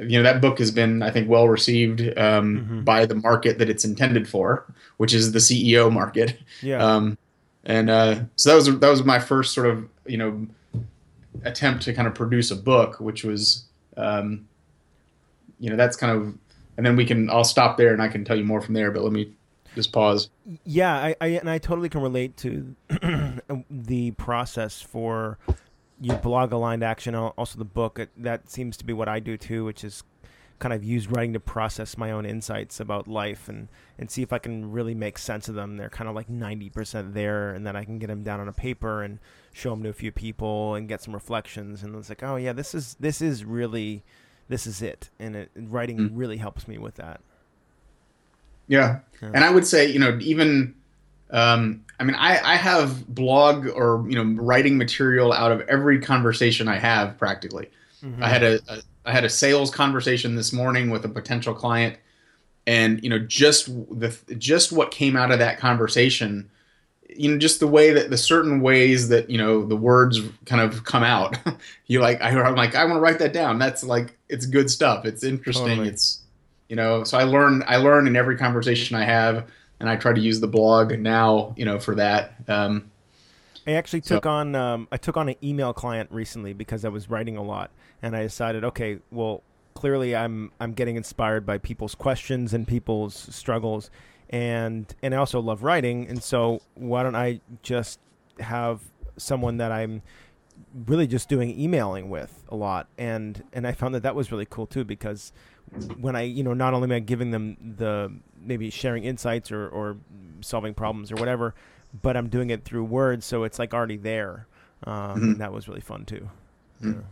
you 0.00 0.18
know 0.18 0.22
that 0.22 0.40
book 0.40 0.58
has 0.58 0.70
been 0.70 1.02
I 1.02 1.10
think 1.10 1.28
well 1.28 1.48
received 1.48 2.16
um, 2.18 2.82
by 2.84 3.06
the 3.06 3.14
market 3.14 3.58
that 3.58 3.68
it's 3.68 3.84
intended 3.84 4.28
for, 4.28 4.72
which 4.96 5.14
is 5.14 5.32
the 5.32 5.38
CEO 5.38 5.92
market. 5.92 6.38
Yeah. 6.62 6.84
Um, 6.84 7.18
and 7.64 7.90
uh, 7.90 8.20
so 8.36 8.50
that 8.50 8.56
was 8.56 8.78
that 8.78 8.88
was 8.88 9.04
my 9.04 9.18
first 9.18 9.54
sort 9.54 9.66
of 9.66 9.88
you 10.06 10.16
know 10.16 10.46
attempt 11.44 11.82
to 11.84 11.92
kind 11.92 12.08
of 12.08 12.14
produce 12.14 12.50
a 12.50 12.56
book, 12.56 13.00
which 13.00 13.24
was 13.24 13.64
um, 13.96 14.46
you 15.58 15.70
know 15.70 15.76
that's 15.76 15.96
kind 15.96 16.12
of 16.12 16.34
and 16.76 16.86
then 16.86 16.96
we 16.96 17.04
can 17.04 17.28
I'll 17.28 17.44
stop 17.44 17.76
there 17.76 17.92
and 17.92 18.00
I 18.00 18.08
can 18.08 18.24
tell 18.24 18.36
you 18.36 18.44
more 18.44 18.60
from 18.60 18.74
there. 18.74 18.90
But 18.90 19.02
let 19.02 19.12
me 19.12 19.32
just 19.78 19.92
pause. 19.92 20.28
Yeah, 20.64 20.92
I, 20.92 21.14
I 21.20 21.26
and 21.28 21.48
I 21.48 21.58
totally 21.58 21.88
can 21.88 22.02
relate 22.02 22.36
to 22.38 22.74
the 23.70 24.10
process 24.12 24.82
for 24.82 25.38
your 26.00 26.16
blog 26.16 26.52
aligned 26.52 26.82
action, 26.82 27.14
also 27.14 27.58
the 27.58 27.64
book. 27.64 28.00
It, 28.00 28.10
that 28.16 28.50
seems 28.50 28.76
to 28.78 28.84
be 28.84 28.92
what 28.92 29.08
I 29.08 29.20
do 29.20 29.36
too, 29.36 29.64
which 29.64 29.84
is 29.84 30.02
kind 30.58 30.74
of 30.74 30.82
use 30.82 31.06
writing 31.06 31.32
to 31.34 31.38
process 31.38 31.96
my 31.96 32.10
own 32.10 32.26
insights 32.26 32.80
about 32.80 33.06
life 33.06 33.48
and 33.48 33.68
and 33.96 34.10
see 34.10 34.22
if 34.22 34.32
I 34.32 34.38
can 34.38 34.72
really 34.72 34.96
make 34.96 35.16
sense 35.16 35.48
of 35.48 35.54
them. 35.54 35.76
They're 35.76 35.88
kind 35.88 36.10
of 36.10 36.16
like 36.16 36.28
ninety 36.28 36.70
percent 36.70 37.14
there, 37.14 37.50
and 37.50 37.64
then 37.64 37.76
I 37.76 37.84
can 37.84 38.00
get 38.00 38.08
them 38.08 38.24
down 38.24 38.40
on 38.40 38.48
a 38.48 38.52
paper 38.52 39.04
and 39.04 39.20
show 39.52 39.70
them 39.70 39.84
to 39.84 39.90
a 39.90 39.92
few 39.92 40.10
people 40.10 40.74
and 40.74 40.88
get 40.88 41.02
some 41.02 41.14
reflections. 41.14 41.84
And 41.84 41.94
it's 41.94 42.08
like, 42.08 42.24
oh 42.24 42.34
yeah, 42.34 42.52
this 42.52 42.74
is 42.74 42.96
this 42.98 43.22
is 43.22 43.44
really 43.44 44.02
this 44.48 44.66
is 44.66 44.82
it, 44.82 45.10
and 45.20 45.36
it, 45.36 45.50
writing 45.54 45.98
hmm. 45.98 46.16
really 46.16 46.38
helps 46.38 46.66
me 46.66 46.78
with 46.78 46.96
that. 46.96 47.20
Yeah. 48.68 49.00
And 49.20 49.44
I 49.44 49.50
would 49.50 49.66
say, 49.66 49.90
you 49.90 49.98
know, 49.98 50.16
even, 50.20 50.74
um, 51.30 51.84
I 51.98 52.04
mean, 52.04 52.14
I, 52.14 52.38
I 52.52 52.54
have 52.54 53.06
blog 53.12 53.66
or, 53.66 54.04
you 54.08 54.14
know, 54.14 54.40
writing 54.40 54.78
material 54.78 55.32
out 55.32 55.50
of 55.50 55.62
every 55.62 56.00
conversation 56.00 56.68
I 56.68 56.76
have 56.76 57.18
practically. 57.18 57.68
I 58.20 58.28
had 58.28 58.44
a, 58.44 58.60
a, 58.68 58.78
I 59.04 59.12
had 59.12 59.24
a 59.24 59.28
sales 59.28 59.70
conversation 59.72 60.36
this 60.36 60.52
morning 60.52 60.90
with 60.90 61.04
a 61.04 61.08
potential 61.08 61.52
client 61.52 61.96
and, 62.66 63.02
you 63.02 63.10
know, 63.10 63.18
just 63.18 63.66
the, 63.98 64.16
just 64.36 64.70
what 64.70 64.90
came 64.90 65.16
out 65.16 65.32
of 65.32 65.40
that 65.40 65.58
conversation, 65.58 66.48
you 67.08 67.32
know, 67.32 67.38
just 67.38 67.58
the 67.58 67.66
way 67.66 67.92
that 67.92 68.10
the 68.10 68.18
certain 68.18 68.60
ways 68.60 69.08
that, 69.08 69.28
you 69.30 69.38
know, 69.38 69.64
the 69.66 69.76
words 69.76 70.20
kind 70.44 70.60
of 70.60 70.84
come 70.84 71.02
out, 71.02 71.36
you 71.86 72.00
like, 72.00 72.20
I, 72.20 72.28
I'm 72.28 72.54
like, 72.54 72.76
I 72.76 72.84
want 72.84 72.98
to 72.98 73.00
write 73.00 73.18
that 73.18 73.32
down. 73.32 73.58
That's 73.58 73.82
like, 73.82 74.16
it's 74.28 74.46
good 74.46 74.70
stuff. 74.70 75.04
It's 75.06 75.24
interesting. 75.24 75.68
Totally. 75.68 75.88
It's, 75.88 76.20
you 76.68 76.76
know 76.76 77.04
so 77.04 77.18
i 77.18 77.22
learn 77.22 77.62
i 77.66 77.76
learn 77.76 78.06
in 78.06 78.16
every 78.16 78.36
conversation 78.36 78.96
i 78.96 79.04
have 79.04 79.48
and 79.80 79.88
i 79.88 79.96
try 79.96 80.12
to 80.12 80.20
use 80.20 80.40
the 80.40 80.48
blog 80.48 80.98
now 80.98 81.54
you 81.56 81.64
know 81.64 81.78
for 81.78 81.94
that 81.94 82.34
um, 82.48 82.90
I 83.68 83.72
actually 83.72 84.00
took 84.00 84.24
on 84.24 84.54
um, 84.54 84.88
I 84.90 84.96
took 84.96 85.18
on 85.18 85.28
an 85.28 85.34
email 85.42 85.74
client 85.74 86.10
recently 86.10 86.54
because 86.54 86.86
I 86.86 86.88
was 86.88 87.10
writing 87.10 87.36
a 87.36 87.42
lot, 87.42 87.70
and 88.00 88.16
I 88.16 88.22
decided, 88.22 88.64
okay, 88.64 88.98
well, 89.10 89.42
clearly 89.74 90.16
I'm 90.16 90.50
I'm 90.58 90.72
getting 90.72 90.96
inspired 90.96 91.44
by 91.44 91.58
people's 91.58 91.94
questions 91.94 92.54
and 92.54 92.66
people's 92.66 93.14
struggles, 93.14 93.90
and 94.30 94.92
and 95.02 95.14
I 95.14 95.18
also 95.18 95.40
love 95.40 95.62
writing, 95.62 96.08
and 96.08 96.22
so 96.22 96.62
why 96.76 97.02
don't 97.02 97.14
I 97.14 97.40
just 97.62 98.00
have 98.40 98.80
someone 99.18 99.58
that 99.58 99.70
I'm 99.70 100.00
really 100.86 101.06
just 101.06 101.28
doing 101.28 101.58
emailing 101.58 102.08
with 102.08 102.44
a 102.48 102.56
lot, 102.56 102.88
and 102.96 103.44
and 103.52 103.66
I 103.66 103.72
found 103.72 103.94
that 103.94 104.02
that 104.02 104.14
was 104.14 104.32
really 104.32 104.46
cool 104.48 104.66
too 104.66 104.84
because 104.84 105.30
when 105.98 106.16
I 106.16 106.22
you 106.22 106.42
know 106.42 106.54
not 106.54 106.74
only 106.74 106.86
am 106.86 106.92
I 106.92 107.00
giving 107.00 107.30
them 107.30 107.74
the 107.76 108.12
maybe 108.40 108.70
sharing 108.70 109.04
insights 109.04 109.50
or 109.52 109.68
or 109.68 109.96
solving 110.40 110.74
problems 110.74 111.12
or 111.12 111.16
whatever, 111.16 111.54
but 112.02 112.16
I'm 112.16 112.28
doing 112.28 112.50
it 112.50 112.64
through 112.64 112.84
words, 112.84 113.26
so 113.26 113.44
it's 113.44 113.58
like 113.58 113.74
already 113.74 113.96
there, 113.96 114.46
um, 114.84 114.94
mm-hmm. 114.94 115.22
and 115.22 115.40
that 115.40 115.52
was 115.52 115.68
really 115.68 115.80
fun 115.80 116.04
too. 116.04 116.28
Mm-hmm. 116.82 116.92
Yeah. 116.92 117.06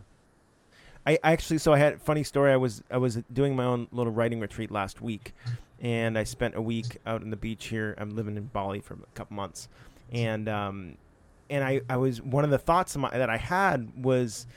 I, 1.07 1.19
actually 1.23 1.59
so 1.59 1.71
I 1.71 1.77
had 1.77 1.93
a 1.93 1.97
funny 1.99 2.23
story. 2.23 2.51
I 2.51 2.57
was 2.57 2.83
I 2.91 2.97
was 2.97 3.19
doing 3.31 3.55
my 3.55 3.63
own 3.63 3.87
little 3.91 4.11
writing 4.11 4.41
retreat 4.41 4.71
last 4.71 5.01
week, 5.01 5.33
and 5.79 6.17
I 6.17 6.25
spent 6.25 6.55
a 6.55 6.61
week 6.61 6.97
out 7.05 7.21
in 7.21 7.29
the 7.29 7.37
beach 7.37 7.67
here. 7.67 7.95
I'm 7.97 8.09
living 8.09 8.35
in 8.35 8.45
Bali 8.45 8.81
for 8.81 8.95
a 8.95 9.15
couple 9.15 9.35
months, 9.35 9.69
and 10.11 10.49
um, 10.49 10.97
and 11.49 11.63
I 11.63 11.81
I 11.89 11.95
was 11.97 12.21
one 12.21 12.43
of 12.43 12.49
the 12.49 12.57
thoughts 12.57 12.97
my, 12.97 13.09
that 13.09 13.29
I 13.29 13.37
had 13.37 14.03
was, 14.03 14.47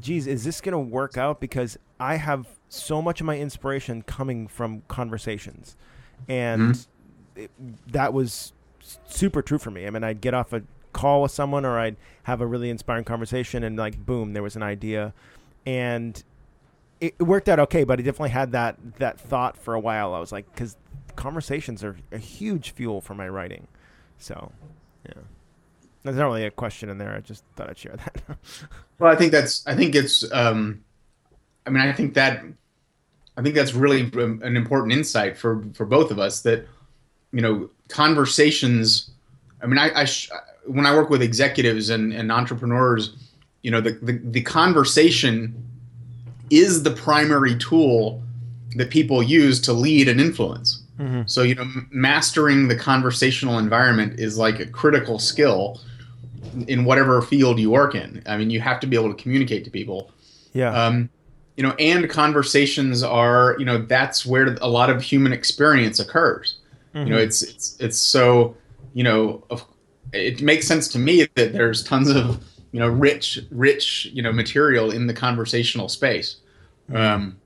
geez, 0.00 0.26
is 0.26 0.44
this 0.44 0.60
going 0.60 0.72
to 0.72 0.78
work 0.78 1.16
out? 1.16 1.40
Because 1.40 1.78
I 1.98 2.16
have 2.16 2.46
so 2.68 3.02
much 3.02 3.20
of 3.20 3.26
my 3.26 3.38
inspiration 3.38 4.02
coming 4.02 4.48
from 4.48 4.82
conversations, 4.88 5.76
and 6.28 6.74
mm-hmm. 6.74 7.40
it, 7.42 7.50
that 7.88 8.12
was 8.12 8.52
super 9.06 9.42
true 9.42 9.58
for 9.58 9.70
me. 9.70 9.86
I 9.86 9.90
mean, 9.90 10.04
I'd 10.04 10.20
get 10.20 10.34
off 10.34 10.52
a 10.52 10.62
call 10.92 11.22
with 11.22 11.32
someone, 11.32 11.64
or 11.64 11.78
I'd 11.78 11.96
have 12.24 12.40
a 12.40 12.46
really 12.46 12.70
inspiring 12.70 13.04
conversation, 13.04 13.62
and 13.64 13.76
like 13.76 14.04
boom, 14.04 14.32
there 14.32 14.42
was 14.42 14.56
an 14.56 14.62
idea 14.62 15.12
and 15.66 16.22
it, 17.00 17.18
worked 17.20 17.48
out 17.48 17.58
okay. 17.60 17.84
But 17.84 17.98
I 17.98 18.02
definitely 18.02 18.30
had 18.30 18.52
that 18.52 18.76
that 18.96 19.20
thought 19.20 19.56
for 19.56 19.74
a 19.74 19.80
while. 19.80 20.14
I 20.14 20.20
was 20.20 20.32
like, 20.32 20.50
because 20.52 20.76
conversations 21.16 21.84
are 21.84 21.96
a 22.10 22.18
huge 22.18 22.70
fuel 22.70 23.00
for 23.00 23.14
my 23.14 23.28
writing. 23.28 23.68
So, 24.18 24.52
yeah. 25.06 25.22
There's 26.02 26.16
not 26.16 26.26
really 26.26 26.44
a 26.44 26.50
question 26.50 26.88
in 26.88 26.98
there. 26.98 27.14
I 27.14 27.20
just 27.20 27.44
thought 27.56 27.70
I'd 27.70 27.78
share 27.78 27.96
that. 27.96 28.38
well, 28.98 29.12
I 29.12 29.16
think 29.16 29.32
that's. 29.32 29.66
I 29.66 29.74
think 29.74 29.94
it's. 29.94 30.30
Um, 30.32 30.82
I 31.66 31.70
mean, 31.70 31.82
I 31.82 31.92
think 31.92 32.14
that. 32.14 32.42
I 33.36 33.42
think 33.42 33.54
that's 33.54 33.72
really 33.72 34.10
an 34.12 34.56
important 34.56 34.92
insight 34.92 35.38
for 35.38 35.64
for 35.74 35.86
both 35.86 36.10
of 36.10 36.18
us. 36.18 36.42
That, 36.42 36.66
you 37.32 37.40
know, 37.40 37.70
conversations. 37.88 39.10
I 39.62 39.66
mean, 39.66 39.78
I, 39.78 40.02
I 40.02 40.06
when 40.66 40.86
I 40.86 40.94
work 40.94 41.08
with 41.08 41.22
executives 41.22 41.88
and, 41.88 42.12
and 42.12 42.32
entrepreneurs, 42.32 43.16
you 43.62 43.70
know 43.70 43.80
the, 43.80 43.92
the, 44.02 44.12
the 44.12 44.42
conversation 44.42 45.54
is 46.50 46.82
the 46.82 46.90
primary 46.90 47.56
tool 47.56 48.22
that 48.76 48.90
people 48.90 49.22
use 49.22 49.60
to 49.60 49.72
lead 49.72 50.08
and 50.08 50.20
influence 50.20 50.82
mm-hmm. 50.98 51.22
so 51.26 51.42
you 51.42 51.54
know 51.54 51.64
mastering 51.90 52.68
the 52.68 52.76
conversational 52.76 53.58
environment 53.58 54.18
is 54.18 54.36
like 54.36 54.60
a 54.60 54.66
critical 54.66 55.18
skill 55.18 55.80
in 56.68 56.84
whatever 56.84 57.20
field 57.22 57.58
you 57.58 57.70
work 57.70 57.94
in 57.94 58.22
i 58.26 58.36
mean 58.36 58.50
you 58.50 58.60
have 58.60 58.80
to 58.80 58.86
be 58.86 58.96
able 58.96 59.12
to 59.12 59.22
communicate 59.22 59.64
to 59.64 59.70
people 59.70 60.10
yeah 60.52 60.86
um, 60.86 61.08
you 61.56 61.62
know 61.62 61.74
and 61.78 62.08
conversations 62.08 63.02
are 63.02 63.56
you 63.58 63.64
know 63.64 63.78
that's 63.78 64.24
where 64.24 64.56
a 64.60 64.68
lot 64.68 64.90
of 64.90 65.02
human 65.02 65.32
experience 65.32 65.98
occurs 66.00 66.58
mm-hmm. 66.94 67.06
you 67.06 67.12
know 67.12 67.16
mm-hmm. 67.18 67.26
it's 67.26 67.42
it's 67.42 67.76
it's 67.78 67.98
so 67.98 68.56
you 68.94 69.04
know 69.04 69.44
it 70.12 70.42
makes 70.42 70.66
sense 70.66 70.88
to 70.88 70.98
me 70.98 71.26
that 71.34 71.52
there's 71.52 71.82
tons 71.84 72.10
of 72.10 72.42
you 72.72 72.80
know 72.80 72.88
rich 72.88 73.40
rich 73.50 74.06
you 74.12 74.22
know 74.22 74.32
material 74.32 74.90
in 74.90 75.06
the 75.06 75.14
conversational 75.14 75.88
space 75.88 76.36
mm-hmm. 76.90 76.96
um 76.96 77.36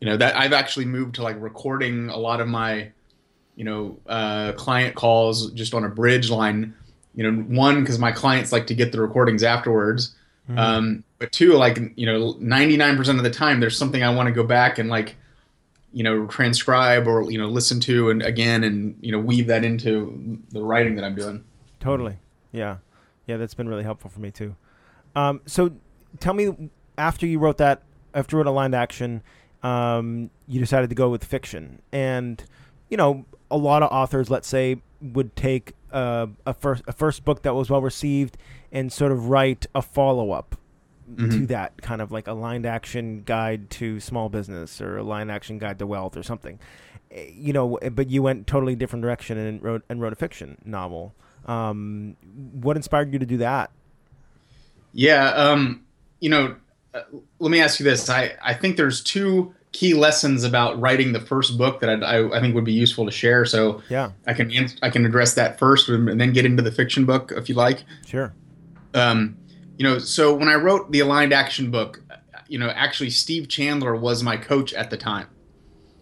you 0.00 0.06
know 0.06 0.16
that 0.16 0.36
i've 0.36 0.52
actually 0.52 0.84
moved 0.84 1.16
to 1.16 1.22
like 1.22 1.36
recording 1.40 2.08
a 2.10 2.16
lot 2.16 2.40
of 2.40 2.46
my 2.46 2.90
you 3.56 3.64
know 3.64 3.98
uh 4.06 4.52
client 4.52 4.94
calls 4.94 5.50
just 5.52 5.74
on 5.74 5.84
a 5.84 5.88
bridge 5.88 6.30
line 6.30 6.74
you 7.16 7.28
know 7.28 7.42
one 7.42 7.80
because 7.80 7.98
my 7.98 8.12
clients 8.12 8.52
like 8.52 8.66
to 8.68 8.74
get 8.74 8.92
the 8.92 9.00
recordings 9.00 9.42
afterwards 9.42 10.14
mm-hmm. 10.48 10.58
um 10.58 11.04
but 11.18 11.32
two 11.32 11.54
like 11.54 11.78
you 11.96 12.06
know 12.06 12.34
99% 12.34 13.08
of 13.16 13.24
the 13.24 13.30
time 13.30 13.58
there's 13.58 13.76
something 13.76 14.02
i 14.02 14.14
want 14.14 14.28
to 14.28 14.32
go 14.32 14.44
back 14.44 14.78
and 14.78 14.88
like 14.88 15.16
you 15.92 16.04
know 16.04 16.26
transcribe 16.26 17.08
or 17.08 17.28
you 17.30 17.38
know 17.38 17.48
listen 17.48 17.80
to 17.80 18.10
and 18.10 18.22
again 18.22 18.62
and 18.62 18.96
you 19.00 19.10
know 19.10 19.18
weave 19.18 19.48
that 19.48 19.64
into 19.64 20.38
the 20.50 20.62
writing 20.62 20.94
that 20.94 21.04
i'm 21.04 21.14
doing 21.16 21.42
totally 21.80 22.16
yeah 22.52 22.76
yeah, 23.26 23.36
that's 23.36 23.54
been 23.54 23.68
really 23.68 23.82
helpful 23.82 24.08
for 24.08 24.20
me 24.20 24.30
too. 24.30 24.54
Um, 25.14 25.40
so 25.46 25.72
tell 26.20 26.34
me, 26.34 26.70
after 26.96 27.26
you 27.26 27.38
wrote 27.38 27.58
that, 27.58 27.82
after 28.14 28.36
you 28.36 28.38
wrote 28.38 28.46
Aligned 28.46 28.74
Action, 28.74 29.22
um, 29.62 30.30
you 30.46 30.60
decided 30.60 30.90
to 30.90 30.96
go 30.96 31.10
with 31.10 31.24
fiction, 31.24 31.82
and 31.92 32.42
you 32.88 32.96
know, 32.96 33.26
a 33.50 33.56
lot 33.56 33.82
of 33.82 33.90
authors, 33.90 34.30
let's 34.30 34.48
say, 34.48 34.80
would 35.00 35.34
take 35.34 35.72
a 35.92 36.54
first 36.54 36.82
a 36.86 36.92
first 36.92 37.24
book 37.24 37.42
that 37.42 37.54
was 37.54 37.70
well 37.70 37.82
received 37.82 38.36
and 38.72 38.92
sort 38.92 39.12
of 39.12 39.28
write 39.28 39.66
a 39.74 39.82
follow 39.82 40.32
up 40.32 40.56
mm-hmm. 41.10 41.30
to 41.30 41.46
that 41.46 41.80
kind 41.82 42.00
of 42.00 42.10
like 42.10 42.26
aligned 42.26 42.66
action 42.66 43.22
guide 43.24 43.70
to 43.70 44.00
small 44.00 44.28
business 44.28 44.80
or 44.80 44.98
a 44.98 45.02
aligned 45.02 45.30
action 45.30 45.58
guide 45.58 45.78
to 45.78 45.86
wealth 45.86 46.16
or 46.16 46.22
something 46.22 46.58
eh, 47.10 47.30
you 47.32 47.52
know 47.52 47.78
but 47.92 48.10
you 48.10 48.22
went 48.22 48.46
totally 48.46 48.74
different 48.74 49.02
direction 49.02 49.38
and 49.38 49.62
wrote 49.62 49.82
and 49.88 50.00
wrote 50.00 50.12
a 50.12 50.16
fiction 50.16 50.58
novel 50.64 51.14
um, 51.46 52.16
what 52.52 52.76
inspired 52.76 53.12
you 53.12 53.18
to 53.18 53.26
do 53.26 53.38
that? 53.38 53.70
Yeah, 54.92 55.28
um, 55.30 55.84
you 56.20 56.28
know, 56.28 56.56
uh, 56.92 57.02
let 57.38 57.50
me 57.50 57.60
ask 57.60 57.78
you 57.78 57.84
this. 57.84 58.10
I, 58.10 58.34
I 58.42 58.54
think 58.54 58.76
there's 58.76 59.02
two 59.02 59.54
key 59.76 59.92
lessons 59.92 60.42
about 60.42 60.80
writing 60.80 61.12
the 61.12 61.20
first 61.20 61.58
book 61.58 61.80
that 61.80 62.02
I, 62.02 62.26
I, 62.28 62.40
think 62.40 62.54
would 62.54 62.64
be 62.64 62.72
useful 62.72 63.04
to 63.04 63.10
share. 63.10 63.44
So 63.44 63.82
yeah, 63.90 64.12
I 64.26 64.32
can 64.32 64.50
I 64.82 64.88
can 64.88 65.04
address 65.04 65.34
that 65.34 65.58
first 65.58 65.90
and 65.90 66.18
then 66.18 66.32
get 66.32 66.46
into 66.46 66.62
the 66.62 66.72
fiction 66.72 67.04
book 67.04 67.30
if 67.36 67.50
you 67.50 67.54
like. 67.54 67.84
Sure. 68.06 68.32
Um, 68.94 69.36
you 69.76 69.84
know, 69.84 69.98
so 69.98 70.34
when 70.34 70.48
I 70.48 70.54
wrote 70.54 70.90
the 70.90 71.00
aligned 71.00 71.34
action 71.34 71.70
book, 71.70 72.02
you 72.48 72.58
know, 72.58 72.70
actually 72.70 73.10
Steve 73.10 73.48
Chandler 73.48 73.94
was 73.94 74.22
my 74.22 74.38
coach 74.38 74.72
at 74.72 74.88
the 74.88 74.96
time. 74.96 75.28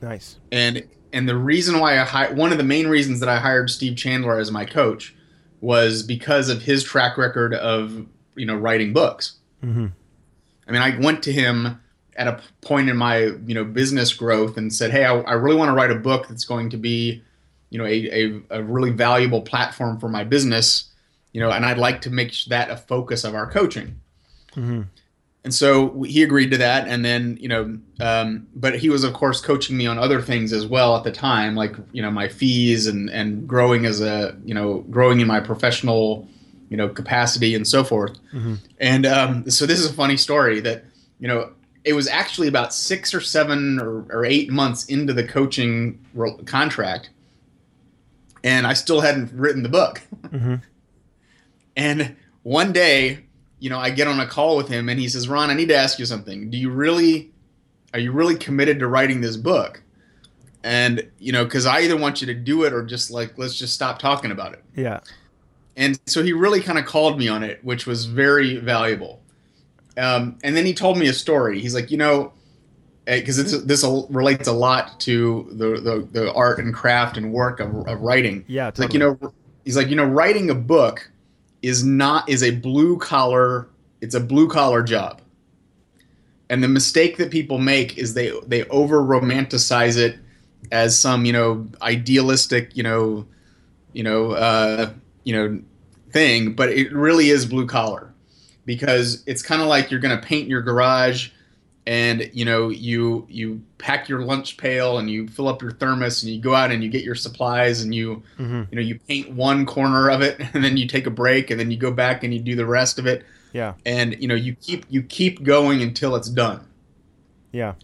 Nice. 0.00 0.38
And 0.52 0.84
and 1.12 1.28
the 1.28 1.36
reason 1.36 1.80
why 1.80 1.98
I 1.98 2.04
hi- 2.04 2.30
one 2.30 2.52
of 2.52 2.58
the 2.58 2.64
main 2.64 2.86
reasons 2.86 3.18
that 3.20 3.28
I 3.28 3.38
hired 3.38 3.70
Steve 3.70 3.96
Chandler 3.96 4.38
as 4.38 4.52
my 4.52 4.64
coach 4.64 5.16
was 5.60 6.04
because 6.04 6.48
of 6.48 6.62
his 6.62 6.84
track 6.84 7.18
record 7.18 7.54
of 7.54 8.06
you 8.36 8.46
know 8.46 8.54
writing 8.54 8.92
books. 8.92 9.38
Mm-hmm. 9.64 9.86
I 10.68 10.72
mean, 10.72 10.80
I 10.80 10.96
went 10.98 11.24
to 11.24 11.32
him 11.32 11.80
at 12.16 12.28
a 12.28 12.40
point 12.60 12.88
in 12.88 12.96
my 12.96 13.18
you 13.18 13.54
know 13.54 13.64
business 13.64 14.12
growth 14.12 14.56
and 14.56 14.72
said, 14.72 14.90
"Hey, 14.90 15.04
I, 15.04 15.20
I 15.20 15.32
really 15.34 15.56
want 15.56 15.68
to 15.68 15.74
write 15.74 15.90
a 15.90 15.96
book 15.96 16.28
that's 16.28 16.44
going 16.44 16.70
to 16.70 16.76
be, 16.76 17.22
you 17.70 17.78
know, 17.78 17.86
a, 17.86 18.24
a, 18.24 18.42
a, 18.50 18.62
really 18.62 18.90
valuable 18.90 19.42
platform 19.42 19.98
for 19.98 20.08
my 20.08 20.24
business, 20.24 20.90
you 21.32 21.40
know, 21.40 21.50
and 21.50 21.64
I'd 21.64 21.78
like 21.78 22.00
to 22.02 22.10
make 22.10 22.34
that 22.48 22.70
a 22.70 22.76
focus 22.76 23.24
of 23.24 23.34
our 23.34 23.50
coaching." 23.50 24.00
Mm-hmm 24.52 24.82
and 25.44 25.54
so 25.54 26.02
he 26.02 26.22
agreed 26.22 26.50
to 26.50 26.56
that 26.56 26.88
and 26.88 27.04
then 27.04 27.36
you 27.40 27.48
know 27.48 27.78
um, 28.00 28.46
but 28.56 28.78
he 28.78 28.88
was 28.88 29.04
of 29.04 29.12
course 29.12 29.40
coaching 29.40 29.76
me 29.76 29.86
on 29.86 29.98
other 29.98 30.20
things 30.20 30.52
as 30.52 30.66
well 30.66 30.96
at 30.96 31.04
the 31.04 31.12
time 31.12 31.54
like 31.54 31.76
you 31.92 32.02
know 32.02 32.10
my 32.10 32.26
fees 32.26 32.86
and 32.86 33.10
and 33.10 33.46
growing 33.46 33.84
as 33.84 34.00
a 34.00 34.36
you 34.44 34.54
know 34.54 34.78
growing 34.90 35.20
in 35.20 35.26
my 35.26 35.38
professional 35.38 36.26
you 36.70 36.76
know 36.76 36.88
capacity 36.88 37.54
and 37.54 37.68
so 37.68 37.84
forth 37.84 38.18
mm-hmm. 38.32 38.54
and 38.78 39.06
um, 39.06 39.48
so 39.50 39.66
this 39.66 39.78
is 39.78 39.88
a 39.88 39.92
funny 39.92 40.16
story 40.16 40.60
that 40.60 40.84
you 41.20 41.28
know 41.28 41.52
it 41.84 41.92
was 41.92 42.08
actually 42.08 42.48
about 42.48 42.72
six 42.72 43.12
or 43.12 43.20
seven 43.20 43.78
or, 43.78 44.06
or 44.10 44.24
eight 44.24 44.50
months 44.50 44.86
into 44.86 45.12
the 45.12 45.26
coaching 45.26 45.98
contract 46.46 47.10
and 48.42 48.66
i 48.66 48.72
still 48.72 49.00
hadn't 49.00 49.32
written 49.32 49.62
the 49.62 49.68
book 49.68 50.02
mm-hmm. 50.30 50.56
and 51.76 52.16
one 52.42 52.72
day 52.72 53.24
you 53.64 53.70
know, 53.70 53.78
I 53.78 53.88
get 53.88 54.06
on 54.06 54.20
a 54.20 54.26
call 54.26 54.58
with 54.58 54.68
him 54.68 54.90
and 54.90 55.00
he 55.00 55.08
says, 55.08 55.26
Ron, 55.26 55.48
I 55.48 55.54
need 55.54 55.70
to 55.70 55.74
ask 55.74 55.98
you 55.98 56.04
something. 56.04 56.50
Do 56.50 56.58
you 56.58 56.68
really, 56.68 57.32
are 57.94 57.98
you 57.98 58.12
really 58.12 58.36
committed 58.36 58.78
to 58.80 58.86
writing 58.86 59.22
this 59.22 59.38
book? 59.38 59.82
And, 60.62 61.10
you 61.18 61.32
know, 61.32 61.44
because 61.44 61.64
I 61.64 61.80
either 61.80 61.96
want 61.96 62.20
you 62.20 62.26
to 62.26 62.34
do 62.34 62.64
it 62.64 62.74
or 62.74 62.84
just 62.84 63.10
like, 63.10 63.38
let's 63.38 63.58
just 63.58 63.72
stop 63.72 63.98
talking 63.98 64.30
about 64.30 64.52
it. 64.52 64.62
Yeah. 64.76 65.00
And 65.78 65.98
so 66.04 66.22
he 66.22 66.34
really 66.34 66.60
kind 66.60 66.78
of 66.78 66.84
called 66.84 67.18
me 67.18 67.26
on 67.26 67.42
it, 67.42 67.64
which 67.64 67.86
was 67.86 68.04
very 68.04 68.58
valuable. 68.58 69.22
Um, 69.96 70.38
and 70.42 70.56
then 70.56 70.66
he 70.66 70.74
told 70.74 70.98
me 70.98 71.08
a 71.08 71.12
story. 71.12 71.60
He's 71.60 71.74
like, 71.74 71.90
you 71.90 71.96
know, 71.96 72.32
because 73.06 73.38
eh, 73.38 73.58
this 73.64 73.84
relates 74.10 74.48
a 74.48 74.52
lot 74.52 74.98
to 75.00 75.48
the, 75.52 75.80
the, 75.80 76.08
the 76.10 76.32
art 76.32 76.58
and 76.58 76.74
craft 76.74 77.16
and 77.16 77.32
work 77.32 77.60
of, 77.60 77.86
of 77.86 78.00
writing. 78.00 78.44
Yeah, 78.48 78.66
totally. 78.66 78.86
like 78.86 78.94
you 78.94 79.00
know, 79.00 79.32
he's 79.64 79.76
like, 79.76 79.88
you 79.88 79.96
know, 79.96 80.04
writing 80.04 80.50
a 80.50 80.54
book 80.54 81.10
is 81.64 81.82
not 81.82 82.28
is 82.28 82.42
a 82.42 82.50
blue 82.50 82.98
collar 82.98 83.66
it's 84.02 84.14
a 84.14 84.20
blue 84.20 84.46
collar 84.48 84.82
job 84.82 85.22
and 86.50 86.62
the 86.62 86.68
mistake 86.68 87.16
that 87.16 87.30
people 87.30 87.58
make 87.58 87.96
is 87.96 88.12
they 88.12 88.30
they 88.46 88.64
over 88.64 89.02
romanticize 89.02 89.96
it 89.96 90.18
as 90.70 90.98
some 90.98 91.24
you 91.24 91.32
know 91.32 91.66
idealistic 91.80 92.76
you 92.76 92.82
know 92.82 93.26
you 93.94 94.02
know 94.02 94.32
uh, 94.32 94.90
you 95.24 95.34
know 95.34 95.58
thing 96.10 96.52
but 96.52 96.68
it 96.68 96.92
really 96.92 97.30
is 97.30 97.46
blue 97.46 97.66
collar 97.66 98.12
because 98.64 99.22
it's 99.26 99.42
kind 99.42 99.60
of 99.62 99.68
like 99.68 99.90
you're 99.90 100.00
going 100.00 100.18
to 100.18 100.26
paint 100.26 100.48
your 100.48 100.62
garage 100.62 101.30
and 101.86 102.30
you 102.32 102.44
know 102.46 102.70
you 102.70 103.26
you 103.28 103.60
pack 103.76 104.08
your 104.08 104.22
lunch 104.22 104.56
pail 104.56 104.96
and 104.98 105.10
you 105.10 105.28
fill 105.28 105.48
up 105.48 105.60
your 105.60 105.70
thermos 105.72 106.22
and 106.22 106.32
you 106.32 106.40
go 106.40 106.54
out 106.54 106.70
and 106.70 106.82
you 106.82 106.88
get 106.88 107.04
your 107.04 107.14
supplies 107.14 107.82
and 107.82 107.94
you 107.94 108.22
Mm-hmm. 108.38 108.62
you 108.70 108.76
know 108.76 108.80
you 108.80 108.98
paint 109.06 109.30
one 109.32 109.66
corner 109.66 110.08
of 110.10 110.22
it 110.22 110.40
and 110.54 110.64
then 110.64 110.76
you 110.78 110.88
take 110.88 111.06
a 111.06 111.10
break 111.10 111.50
and 111.50 111.60
then 111.60 111.70
you 111.70 111.76
go 111.76 111.90
back 111.90 112.24
and 112.24 112.32
you 112.32 112.40
do 112.40 112.56
the 112.56 112.64
rest 112.64 112.98
of 112.98 113.06
it 113.06 113.24
Yeah. 113.52 113.74
and 113.84 114.16
you 114.20 114.28
know 114.28 114.34
you 114.34 114.54
keep 114.54 114.86
you 114.88 115.02
keep 115.02 115.42
going 115.42 115.82
until 115.82 116.16
it's 116.16 116.30
done 116.30 116.66
Yeah. 117.52 117.74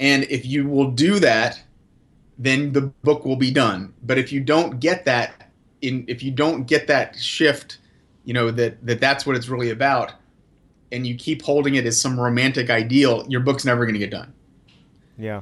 and 0.00 0.24
if 0.24 0.46
you 0.46 0.66
will 0.66 0.90
do 0.90 1.18
that 1.20 1.60
then 2.38 2.72
the 2.72 2.82
book 3.02 3.26
will 3.26 3.36
be 3.36 3.50
done 3.50 3.92
but 4.02 4.16
if 4.16 4.32
you 4.32 4.40
don't 4.40 4.80
get 4.80 5.04
that 5.04 5.50
in 5.82 6.04
if 6.08 6.22
you 6.22 6.30
don't 6.30 6.66
get 6.66 6.86
that 6.86 7.14
shift 7.18 7.76
you 8.28 8.34
know 8.34 8.50
that 8.50 8.72
that 8.86 9.00
that's 9.00 9.24
what 9.26 9.34
it's 9.36 9.48
really 9.48 9.70
about 9.70 10.12
and 10.92 11.06
you 11.06 11.14
keep 11.16 11.40
holding 11.42 11.74
it 11.76 11.84
as 11.86 11.98
some 12.00 12.18
romantic 12.20 12.68
ideal 12.68 13.24
your 13.28 13.40
book's 13.40 13.64
never 13.64 13.86
going 13.86 13.94
to 13.94 13.98
get 14.06 14.10
done 14.10 14.32
Yeah. 15.16 15.40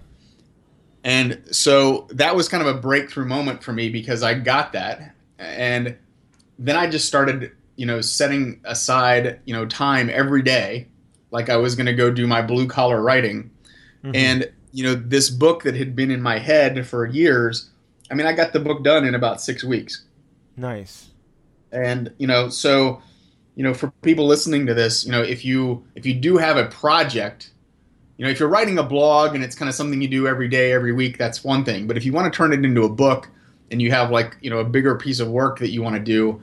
and 1.05 1.43
so 1.51 2.07
that 2.11 2.35
was 2.37 2.49
kind 2.49 2.63
of 2.67 2.75
a 2.77 2.79
breakthrough 2.81 3.25
moment 3.27 3.63
for 3.63 3.73
me 3.73 3.89
because 3.89 4.23
I 4.23 4.35
got 4.35 4.73
that. 4.73 5.15
And 5.39 5.97
then 6.59 6.77
I 6.77 6.89
just 6.89 7.07
started, 7.07 7.53
you 7.77 7.87
know, 7.87 8.01
setting 8.01 8.61
aside, 8.65 9.41
you 9.45 9.53
know, 9.55 9.67
time 9.67 10.09
every 10.11 10.43
day, 10.43 10.89
like 11.31 11.49
I 11.51 11.57
was 11.59 11.75
going 11.77 11.87
to 11.87 11.93
go 11.95 12.11
do 12.11 12.27
my 12.27 12.41
blue 12.43 12.67
collar 12.67 13.03
writing. 13.03 13.51
Mhm. 14.05 14.17
And, 14.17 14.53
you 14.73 14.83
know, 14.85 14.95
this 14.95 15.29
book 15.31 15.63
that 15.65 15.75
had 15.77 15.95
been 15.95 16.11
in 16.11 16.23
my 16.23 16.39
head 16.39 16.87
for 16.87 17.05
years, 17.07 17.71
I 18.11 18.15
mean, 18.15 18.27
I 18.27 18.33
got 18.33 18.53
the 18.53 18.61
book 18.61 18.83
done 18.83 19.05
in 19.05 19.15
about 19.15 19.41
six 19.43 19.63
weeks. 19.63 20.05
nice. 20.57 21.09
And, 21.77 22.11
you 22.19 22.27
know, 22.27 22.49
so, 22.49 23.03
you 23.55 23.63
know, 23.63 23.75
for 23.75 23.91
people 24.03 24.27
listening 24.27 24.67
to 24.67 24.75
this, 24.75 25.05
you 25.05 25.13
know, 25.13 25.23
if 25.23 25.45
you 25.45 25.85
if 25.95 26.07
you 26.07 26.15
do 26.15 26.39
have 26.39 26.57
a 26.57 26.67
project, 26.67 27.51
you 28.17 28.25
know, 28.25 28.31
if 28.31 28.41
you're 28.41 28.49
writing 28.49 28.79
a 28.79 28.83
blog 28.83 29.35
and 29.35 29.45
it's 29.45 29.55
kind 29.55 29.69
of 29.69 29.75
something 29.75 30.01
you 30.01 30.09
do 30.09 30.27
every 30.27 30.49
day, 30.49 30.73
every 30.73 30.93
week, 30.93 31.19
that's 31.19 31.45
one 31.45 31.65
thing. 31.65 31.87
But 31.87 31.97
if 31.97 32.05
you 32.05 32.13
want 32.13 32.33
to 32.33 32.37
turn 32.37 32.53
it 32.53 32.65
into 32.65 32.85
a 32.85 32.89
book 32.89 33.29
and 33.71 33.83
you 33.83 33.91
have 33.91 34.11
like, 34.11 34.37
you 34.41 34.49
know, 34.49 34.59
a 34.59 34.65
bigger 34.65 34.97
piece 34.97 35.21
of 35.21 35.29
work 35.29 35.59
that 35.59 35.69
you 35.69 35.83
want 35.83 35.97
to 35.97 36.01
do, 36.01 36.43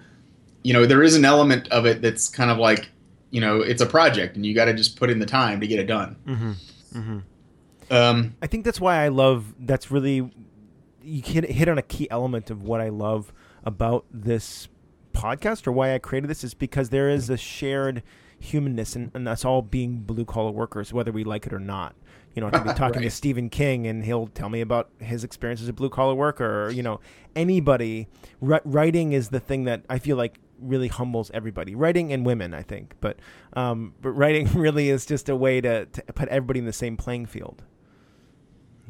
you 0.63 0.74
know, 0.74 0.86
there 0.86 1.02
is 1.02 1.16
an 1.16 1.25
element 1.25 1.68
of 1.70 1.86
it 1.86 2.02
that's 2.02 2.30
kind 2.30 2.52
of 2.52 2.60
like, 2.60 2.90
you 3.32 3.42
know, 3.42 3.60
it's 3.62 3.82
a 3.82 3.88
project 3.88 4.36
and 4.36 4.46
you 4.46 4.54
got 4.54 4.66
to 4.66 4.74
just 4.74 4.96
put 4.96 5.10
in 5.10 5.18
the 5.18 5.25
time 5.25 5.60
to 5.62 5.68
get 5.68 5.80
it 5.80 5.88
done. 5.88 6.16
Mm-hmm. 6.28 6.52
Mm-hmm. 6.94 7.20
Um, 7.90 8.36
I 8.42 8.48
think 8.48 8.66
that's 8.66 8.80
why 8.80 9.04
I 9.04 9.08
love. 9.08 9.54
That's 9.60 9.90
really 9.90 10.32
you 11.04 11.22
hit 11.22 11.46
hit 11.46 11.68
on 11.68 11.78
a 11.78 11.82
key 11.82 12.08
element 12.10 12.50
of 12.50 12.63
what 12.63 12.82
I 12.82 12.90
love 12.90 13.34
about 13.66 14.06
this 14.12 14.68
podcast 15.13 15.67
or 15.67 15.72
why 15.72 15.93
I 15.93 16.00
created 16.00 16.29
this 16.29 16.43
is 16.43 16.53
because 16.53 16.89
there 16.89 17.10
is 17.10 17.29
a 17.29 17.38
shared 17.38 18.03
humanness 18.39 18.96
and, 18.96 19.12
and 19.13 19.27
us 19.27 19.46
all 19.46 19.62
being 19.62 20.00
blue 20.00 20.25
collar 20.25 20.51
workers, 20.51 20.91
whether 20.91 21.12
we 21.12 21.24
like 21.24 21.46
it 21.46 21.53
or 21.53 21.60
not. 21.60 21.96
You 22.36 22.41
know, 22.41 22.48
I 22.48 22.51
could 22.51 22.63
be 22.63 22.74
talking 22.74 23.01
to 23.01 23.10
Stephen 23.10 23.50
King 23.50 23.88
and 23.88 24.03
he'll 24.03 24.27
tell 24.27 24.50
me 24.50 24.62
about 24.62 24.89
his 25.00 25.24
experience 25.24 25.62
as 25.62 25.67
a 25.67 25.74
blue 25.74 25.89
collar 25.89 26.15
worker. 26.15 26.65
Or, 26.65 26.72
you 26.72 26.84
know, 26.84 27.00
anybody. 27.36 28.08
Ri- 28.41 28.60
writing 28.65 29.13
is 29.13 29.29
the 29.29 29.39
thing 29.39 29.63
that 29.65 29.84
I 29.89 30.00
feel 30.00 30.17
like 30.17 30.39
really 30.60 30.88
humbles 30.88 31.32
everybody. 31.34 31.75
Writing 31.75 32.12
and 32.12 32.25
women, 32.25 32.53
I 32.53 32.63
think, 32.63 32.96
but 33.01 33.17
um, 33.53 33.93
but 34.01 34.12
writing 34.12 34.48
really 34.53 34.89
is 34.89 35.05
just 35.05 35.29
a 35.29 35.36
way 35.36 35.62
to, 35.62 35.86
to 35.86 36.01
put 36.13 36.29
everybody 36.29 36.60
in 36.60 36.65
the 36.65 36.74
same 36.74 36.98
playing 36.98 37.27
field. 37.27 37.63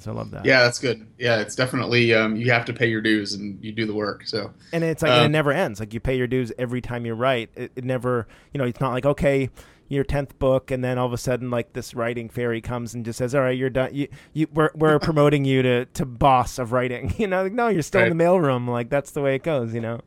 So 0.04 0.12
I 0.12 0.16
love 0.16 0.32
that. 0.32 0.46
yeah, 0.46 0.62
that's 0.64 0.80
good. 0.80 1.08
Yeah, 1.18 1.40
it's 1.40 1.56
definitely 1.56 2.14
um, 2.14 2.36
you 2.36 2.52
have 2.52 2.66
to 2.66 2.74
pay 2.74 2.88
your 2.88 3.02
dues 3.02 3.34
and 3.34 3.64
you 3.64 3.72
do 3.72 3.86
the 3.86 3.94
work. 3.94 4.26
So 4.28 4.52
and 4.72 4.84
it's 4.84 5.02
like 5.02 5.12
and 5.12 5.22
it 5.22 5.26
Um, 5.28 5.32
never 5.32 5.52
ends. 5.52 5.80
Like 5.80 5.94
you 5.94 6.00
pay 6.00 6.18
your 6.18 6.28
dues 6.28 6.52
every 6.58 6.82
time 6.82 7.06
you 7.06 7.14
write. 7.14 7.50
It, 7.56 7.72
it 7.76 7.84
never, 7.84 8.28
you 8.54 8.58
know, 8.58 8.66
it's 8.66 8.80
not 8.82 8.92
like 8.92 9.06
okay, 9.06 9.50
your 9.90 10.04
tenth 10.04 10.38
book, 10.40 10.72
and 10.72 10.84
then 10.84 10.98
all 10.98 11.06
of 11.06 11.14
a 11.14 11.18
sudden, 11.18 11.52
like 11.52 11.74
this 11.74 11.94
writing 11.94 12.28
fairy 12.30 12.62
comes 12.62 12.94
and 12.96 13.06
just 13.06 13.18
says, 13.20 13.36
"All 13.36 13.42
right, 13.42 13.58
you're 13.58 13.70
done. 13.70 13.94
You, 13.94 14.08
you, 14.34 14.48
we're 14.54 14.72
we're 14.76 14.98
promoting 15.10 15.46
you 15.46 15.62
to 15.62 15.86
to 15.86 16.06
boss 16.06 16.58
of 16.60 16.72
writing." 16.72 17.14
You 17.18 17.28
know, 17.28 17.44
like, 17.44 17.54
no, 17.54 17.68
you're 17.68 17.82
still 17.84 18.02
in 18.04 18.18
the 18.18 18.24
mailroom. 18.24 18.68
Like 18.68 18.90
that's 18.90 19.12
the 19.12 19.22
way 19.22 19.36
it 19.36 19.44
goes. 19.44 19.74
You 19.74 19.82
know. 19.82 20.02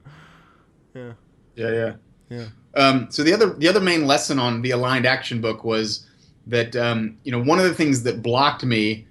Yeah. 0.95 1.12
yeah, 1.55 1.71
yeah. 1.71 1.93
Yeah. 2.29 2.47
Um, 2.75 3.07
so 3.11 3.23
the 3.23 3.33
other 3.33 3.55
the 3.55 3.69
other 3.69 3.81
main 3.81 4.07
lesson 4.07 4.38
on 4.38 4.62
the 4.62 4.73
aligned 4.73 5.07
action 5.07 5.41
book 5.41 5.62
was 5.65 6.07
that 6.49 6.75
um, 6.76 7.17
you 7.25 7.33
know 7.33 7.41
one 7.43 7.59
of 7.59 7.65
the 7.65 7.75
things 7.75 8.03
that 8.03 8.23
blocked 8.23 8.65
me 8.65 9.07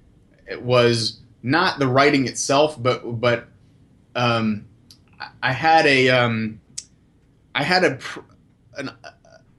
was 0.54 1.20
not 1.44 1.80
the 1.80 1.88
writing 1.88 2.28
itself, 2.28 2.82
but 2.82 3.20
but 3.20 3.48
um, 4.16 4.66
I- 5.42 5.54
had 5.54 5.86
a 5.86 6.10
um, 6.10 6.60
I 7.54 7.64
had 7.64 7.84
a 7.84 7.96
pr- 7.96 8.20
an, 8.78 8.92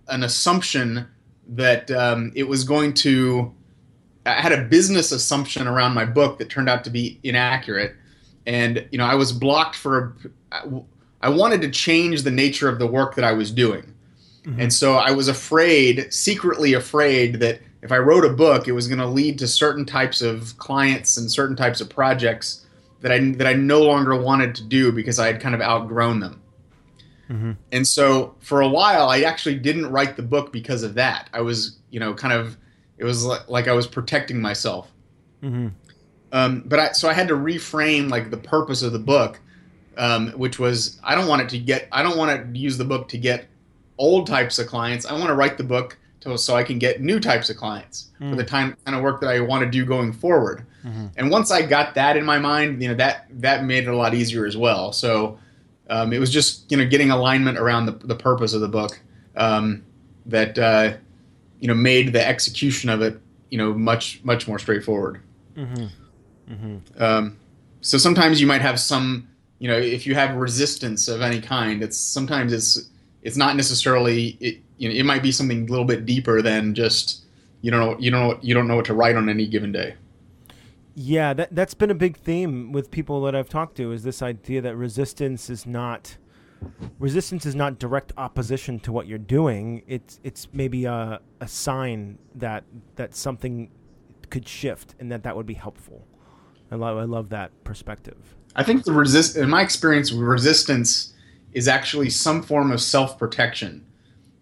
an 0.09 0.23
assumption 0.23 1.07
that 1.49 1.91
um, 1.91 2.33
it 2.35 2.45
was 2.45 2.65
going 2.65 2.95
to 2.95 3.53
I 4.25 4.41
had 4.41 4.53
a 4.53 4.63
business 4.63 5.13
assumption 5.13 5.67
around 5.67 5.95
my 5.95 6.05
book 6.05 6.39
that 6.39 6.51
turned 6.51 6.69
out 6.69 6.85
to 6.85 6.91
be 6.91 7.19
inaccurate, 7.23 7.95
and 8.47 8.87
you 8.91 8.99
know 8.99 9.07
I 9.07 9.15
was 9.15 9.33
blocked 9.33 9.77
for 9.77 10.17
a, 10.53 10.67
I 11.23 11.29
wanted 11.29 11.61
to 11.63 11.71
change 11.71 12.23
the 12.23 12.31
nature 12.31 12.69
of 12.69 12.79
the 12.79 12.87
work 12.87 13.15
that 13.17 13.25
I 13.25 13.33
was 13.33 13.51
doing. 13.51 13.93
And 14.61 14.73
so 14.73 14.95
I 14.95 15.11
was 15.11 15.27
afraid, 15.27 16.13
secretly 16.13 16.73
afraid, 16.73 17.41
that 17.41 17.61
if 17.87 17.93
I 17.93 17.99
wrote 17.99 18.25
a 18.25 18.31
book, 18.31 18.67
it 18.67 18.73
was 18.73 18.89
going 18.89 18.99
to 18.99 19.07
lead 19.07 19.39
to 19.39 19.47
certain 19.47 19.85
types 19.85 20.21
of 20.21 20.59
clients 20.59 21.17
and 21.17 21.31
certain 21.31 21.55
types 21.55 21.81
of 21.81 21.89
projects 21.89 22.67
that 23.01 23.13
I 23.13 23.19
that 23.33 23.47
I 23.47 23.53
no 23.53 23.81
longer 23.83 24.21
wanted 24.21 24.57
to 24.57 24.65
do 24.65 24.91
because 24.91 25.21
I 25.21 25.29
had 25.29 25.41
kind 25.41 25.55
of 25.55 25.61
outgrown 25.61 26.19
them. 26.19 26.43
hmm 27.29 27.53
And 27.71 27.87
so 27.87 28.35
for 28.41 28.61
a 28.61 28.69
while, 28.69 29.09
I 29.09 29.21
actually 29.21 29.55
didn't 29.55 29.87
write 29.87 30.17
the 30.17 30.23
book 30.23 30.53
because 30.53 30.83
of 30.83 30.95
that. 30.95 31.31
I 31.33 31.43
was, 31.43 31.79
you 31.91 32.01
know, 32.01 32.13
kind 32.13 32.35
of, 32.35 32.57
it 32.99 33.05
was 33.05 33.25
like, 33.25 33.49
like 33.49 33.69
I 33.69 33.73
was 33.73 33.87
protecting 33.87 34.41
myself. 34.41 34.91
hmm 35.41 35.69
Um, 36.33 36.65
but 36.67 36.79
I, 36.81 36.93
so 36.93 37.09
I 37.09 37.13
had 37.13 37.29
to 37.29 37.35
reframe 37.35 38.11
like 38.11 38.31
the 38.31 38.37
purpose 38.37 38.83
of 38.83 38.93
the 38.93 38.99
book, 38.99 39.39
um, 39.97 40.33
which 40.33 40.59
was 40.59 40.99
I 41.05 41.15
don't 41.15 41.29
want 41.29 41.43
it 41.43 41.49
to 41.51 41.59
get, 41.61 41.87
I 41.93 42.03
don't 42.03 42.19
want 42.19 42.31
to 42.53 42.59
use 42.59 42.79
the 42.79 42.85
book 42.85 43.09
to 43.11 43.19
get 43.19 43.47
old 43.97 44.27
types 44.27 44.59
of 44.59 44.67
clients. 44.67 45.07
I 45.07 45.13
want 45.13 45.29
to 45.29 45.35
write 45.35 45.57
the 45.57 45.65
book 45.65 45.99
to, 46.27 46.39
so 46.39 46.55
I 46.57 46.63
can 46.63 46.79
get 46.79 47.01
new 47.01 47.19
types 47.21 47.51
of 47.51 47.57
clients 47.57 48.09
for 48.19 48.25
Mm. 48.25 48.37
the 48.37 48.45
time 48.45 48.77
kind 48.85 48.97
of 48.97 49.03
work 49.03 49.21
that 49.21 49.29
I 49.31 49.41
want 49.41 49.65
to 49.65 49.71
do 49.71 49.85
going 49.85 50.13
forward. 50.13 50.65
Mhm. 50.85 51.11
And 51.17 51.31
once 51.31 51.51
I 51.51 51.63
got 51.63 51.95
that 51.95 52.17
in 52.17 52.25
my 52.25 52.39
mind, 52.39 52.83
you 52.83 52.89
know 52.89 52.95
that 52.95 53.27
that 53.41 53.65
made 53.65 53.85
it 53.85 53.89
a 53.91 53.97
lot 53.97 54.15
easier 54.15 54.47
as 54.47 54.57
well. 54.57 54.93
So 54.93 55.39
um, 55.89 56.13
it 56.13 56.19
was 56.19 56.31
just 56.33 56.71
you 56.71 56.77
know 56.77 56.85
getting 56.87 57.11
alignment 57.11 57.59
around 57.59 57.87
the, 57.87 57.93
the 57.93 58.15
purpose 58.17 58.53
of 58.55 58.61
the 58.61 58.69
book 58.69 59.01
um, 59.37 59.83
that 60.27 60.59
uh, 60.59 60.95
you 61.61 61.69
know 61.69 61.75
made 61.75 62.13
the 62.13 62.27
execution 62.27 62.91
of 62.91 63.03
it 63.03 63.21
you 63.51 63.59
know 63.59 63.73
much 63.73 64.21
much 64.25 64.47
more 64.49 64.59
straightforward. 64.59 65.21
hmm 65.55 65.87
hmm 66.49 66.77
Um, 66.99 67.37
so 67.81 67.99
sometimes 67.99 68.41
you 68.41 68.47
might 68.47 68.63
have 68.63 68.81
some, 68.81 69.29
you 69.59 69.69
know, 69.69 69.77
if 69.79 70.07
you 70.07 70.15
have 70.15 70.35
resistance 70.37 71.07
of 71.09 71.21
any 71.23 71.41
kind, 71.41 71.83
it's 71.83 71.97
sometimes 71.97 72.53
it's 72.53 72.89
it's 73.23 73.37
not 73.37 73.57
necessarily 73.57 74.37
it, 74.41 74.61
you 74.79 74.89
know 74.89 74.95
it 74.95 75.05
might 75.05 75.23
be 75.23 75.33
something 75.33 75.67
a 75.67 75.71
little 75.71 75.85
bit 75.85 76.07
deeper 76.07 76.43
than 76.43 76.75
just 76.75 77.25
you 77.63 77.71
don't 77.71 77.81
know 77.81 77.97
you 77.99 78.11
don't 78.11 78.29
know 78.29 78.39
you 78.43 78.55
don't 78.55 78.69
know 78.69 78.77
what 78.77 78.85
to 78.87 78.95
write 78.95 79.17
on 79.17 79.29
any 79.29 79.47
given 79.47 79.73
day. 79.73 79.95
Yeah, 80.95 81.35
that 81.35 81.55
that's 81.55 81.75
been 81.75 81.91
a 81.91 81.95
big 81.95 82.17
theme 82.17 82.73
with 82.73 82.91
people 82.91 83.21
that 83.23 83.35
I've 83.35 83.49
talked 83.49 83.77
to 83.77 83.93
is 83.93 84.03
this 84.03 84.23
idea 84.23 84.63
that 84.63 84.77
resistance 84.77 85.51
is 85.51 85.67
not 85.67 86.17
resistance 86.99 87.45
is 87.45 87.55
not 87.55 87.79
direct 87.79 88.13
opposition 88.17 88.81
to 88.81 88.93
what 88.93 89.07
you're 89.07 89.19
doing. 89.19 89.83
It's 89.87 90.21
it's 90.25 90.49
maybe 90.53 90.85
a 90.87 91.21
a 91.41 91.49
sign 91.49 92.19
that 92.35 92.65
that 92.97 93.15
something 93.15 93.71
could 94.31 94.49
shift 94.49 94.95
and 94.99 95.13
that 95.13 95.23
that 95.23 95.37
would 95.37 95.47
be 95.47 95.55
helpful. 95.55 96.07
I 96.71 96.77
love 96.77 96.99
I 96.99 97.05
love 97.05 97.29
that 97.31 97.53
perspective. 97.65 98.35
I 98.57 98.63
think 98.63 98.85
the 98.85 98.93
resist 98.93 99.37
in 99.37 99.51
my 99.51 99.63
experience, 99.63 100.13
resistance 100.13 101.13
is 101.53 101.69
actually 101.69 102.11
some 102.11 102.43
form 102.43 102.73
of 102.73 102.81
self 102.81 103.19
protection, 103.19 103.86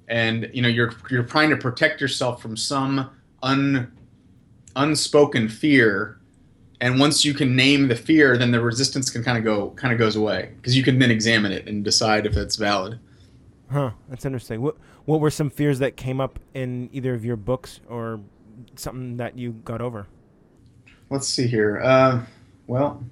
and 0.08 0.50
you 0.52 0.62
know 0.62 0.68
you're 0.68 0.92
you're 1.10 1.24
trying 1.24 1.50
to 1.50 1.56
protect 1.56 2.00
yourself 2.00 2.40
from 2.40 2.56
some 2.56 3.10
un 3.42 3.92
unspoken 4.76 5.48
fear, 5.48 6.18
and 6.80 6.98
once 6.98 7.24
you 7.24 7.34
can 7.34 7.54
name 7.54 7.88
the 7.88 7.96
fear, 7.96 8.36
then 8.36 8.50
the 8.50 8.60
resistance 8.60 9.10
can 9.10 9.22
kind 9.22 9.38
of 9.38 9.44
go 9.44 9.70
kind 9.70 9.92
of 9.92 9.98
goes 9.98 10.16
away 10.16 10.52
because 10.56 10.76
you 10.76 10.82
can 10.82 10.98
then 10.98 11.10
examine 11.10 11.52
it 11.52 11.66
and 11.66 11.84
decide 11.84 12.26
if 12.26 12.36
it's 12.36 12.56
valid. 12.56 12.98
Huh, 13.70 13.90
that's 14.08 14.24
interesting. 14.24 14.60
What 14.60 14.76
what 15.04 15.20
were 15.20 15.30
some 15.30 15.50
fears 15.50 15.78
that 15.80 15.96
came 15.96 16.20
up 16.20 16.38
in 16.54 16.88
either 16.92 17.14
of 17.14 17.24
your 17.24 17.36
books 17.36 17.80
or 17.88 18.20
something 18.76 19.16
that 19.16 19.38
you 19.38 19.52
got 19.52 19.80
over? 19.80 20.06
Let's 21.10 21.28
see 21.28 21.46
here. 21.46 21.80
Uh, 21.82 22.22
well, 22.66 23.04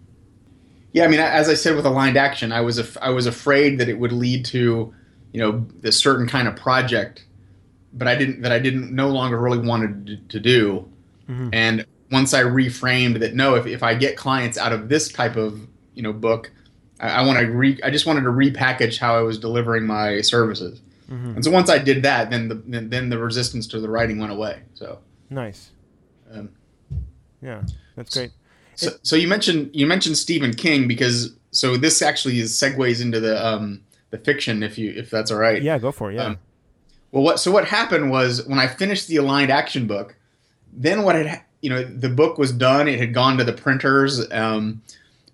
yeah, 0.92 1.04
I 1.04 1.08
mean, 1.08 1.20
as 1.20 1.48
I 1.48 1.54
said 1.54 1.76
with 1.76 1.86
aligned 1.86 2.16
action, 2.16 2.52
I 2.52 2.60
was 2.60 2.78
af- 2.78 2.98
I 3.00 3.10
was 3.10 3.26
afraid 3.26 3.78
that 3.78 3.88
it 3.88 3.98
would 3.98 4.12
lead 4.12 4.44
to, 4.46 4.94
you 5.32 5.40
know, 5.40 5.66
this 5.80 5.98
certain 5.98 6.28
kind 6.28 6.46
of 6.46 6.56
project, 6.56 7.24
but 7.92 8.06
I 8.06 8.14
didn't 8.14 8.42
that 8.42 8.52
I 8.52 8.58
didn't 8.58 8.94
no 8.94 9.08
longer 9.08 9.40
really 9.40 9.58
wanted 9.58 10.28
to, 10.30 10.40
do. 10.40 10.88
Mhm. 11.28 11.50
And 11.52 11.86
once 12.10 12.34
I 12.34 12.42
reframed 12.42 13.20
that, 13.20 13.34
no, 13.34 13.54
if, 13.54 13.66
if 13.66 13.82
I 13.82 13.94
get 13.94 14.16
clients 14.16 14.58
out 14.58 14.72
of 14.72 14.88
this 14.88 15.10
type 15.10 15.36
of 15.36 15.66
you 15.94 16.02
know 16.02 16.12
book, 16.12 16.50
I, 17.00 17.08
I 17.08 17.26
want 17.26 17.38
to 17.38 17.46
re 17.46 17.78
I 17.82 17.90
just 17.90 18.06
wanted 18.06 18.22
to 18.22 18.30
repackage 18.30 18.98
how 18.98 19.16
I 19.16 19.22
was 19.22 19.38
delivering 19.38 19.86
my 19.86 20.20
services. 20.20 20.80
Mhm. 21.10 21.36
And 21.36 21.44
so 21.44 21.50
once 21.50 21.68
I 21.70 21.78
did 21.78 22.02
that, 22.02 22.30
then 22.30 22.48
the 22.48 22.54
then, 22.66 22.90
then 22.90 23.08
the 23.08 23.18
resistance 23.18 23.66
to 23.68 23.80
the 23.80 23.88
writing 23.88 24.18
went 24.18 24.32
away. 24.32 24.60
So 24.74 24.98
Nice. 25.30 25.70
Um, 26.30 26.50
yeah, 27.40 27.62
that's 27.96 28.14
great. 28.14 28.32
So, 28.74 28.90
so 29.02 29.16
you 29.16 29.28
mentioned 29.28 29.70
you 29.72 29.86
mentioned 29.86 30.16
Stephen 30.16 30.52
King 30.52 30.88
because 30.88 31.34
so 31.50 31.76
this 31.76 32.02
actually 32.02 32.38
is 32.40 32.52
segues 32.52 33.02
into 33.02 33.20
the 33.20 33.44
um, 33.44 33.82
the 34.12 34.18
fiction 34.18 34.62
if 34.62 34.78
you 34.78 34.92
if 34.96 35.10
that's 35.10 35.32
all 35.32 35.38
right. 35.38 35.60
Yeah, 35.60 35.78
go 35.78 35.90
for 35.90 36.12
it. 36.12 36.16
Yeah. 36.16 36.26
Um, 36.26 36.38
well, 37.10 37.24
what 37.24 37.40
so 37.40 37.50
what 37.50 37.66
happened 37.66 38.10
was 38.10 38.46
when 38.46 38.60
I 38.60 38.68
finished 38.68 39.08
the 39.08 39.16
aligned 39.16 39.50
action 39.50 39.88
book, 39.88 40.14
then 40.72 41.02
what 41.02 41.16
had 41.16 41.42
you 41.60 41.70
know 41.70 41.82
the 41.82 42.08
book 42.08 42.38
was 42.38 42.52
done. 42.52 42.86
It 42.86 43.00
had 43.00 43.12
gone 43.12 43.36
to 43.38 43.44
the 43.44 43.52
printers. 43.52 44.30
Um, 44.30 44.82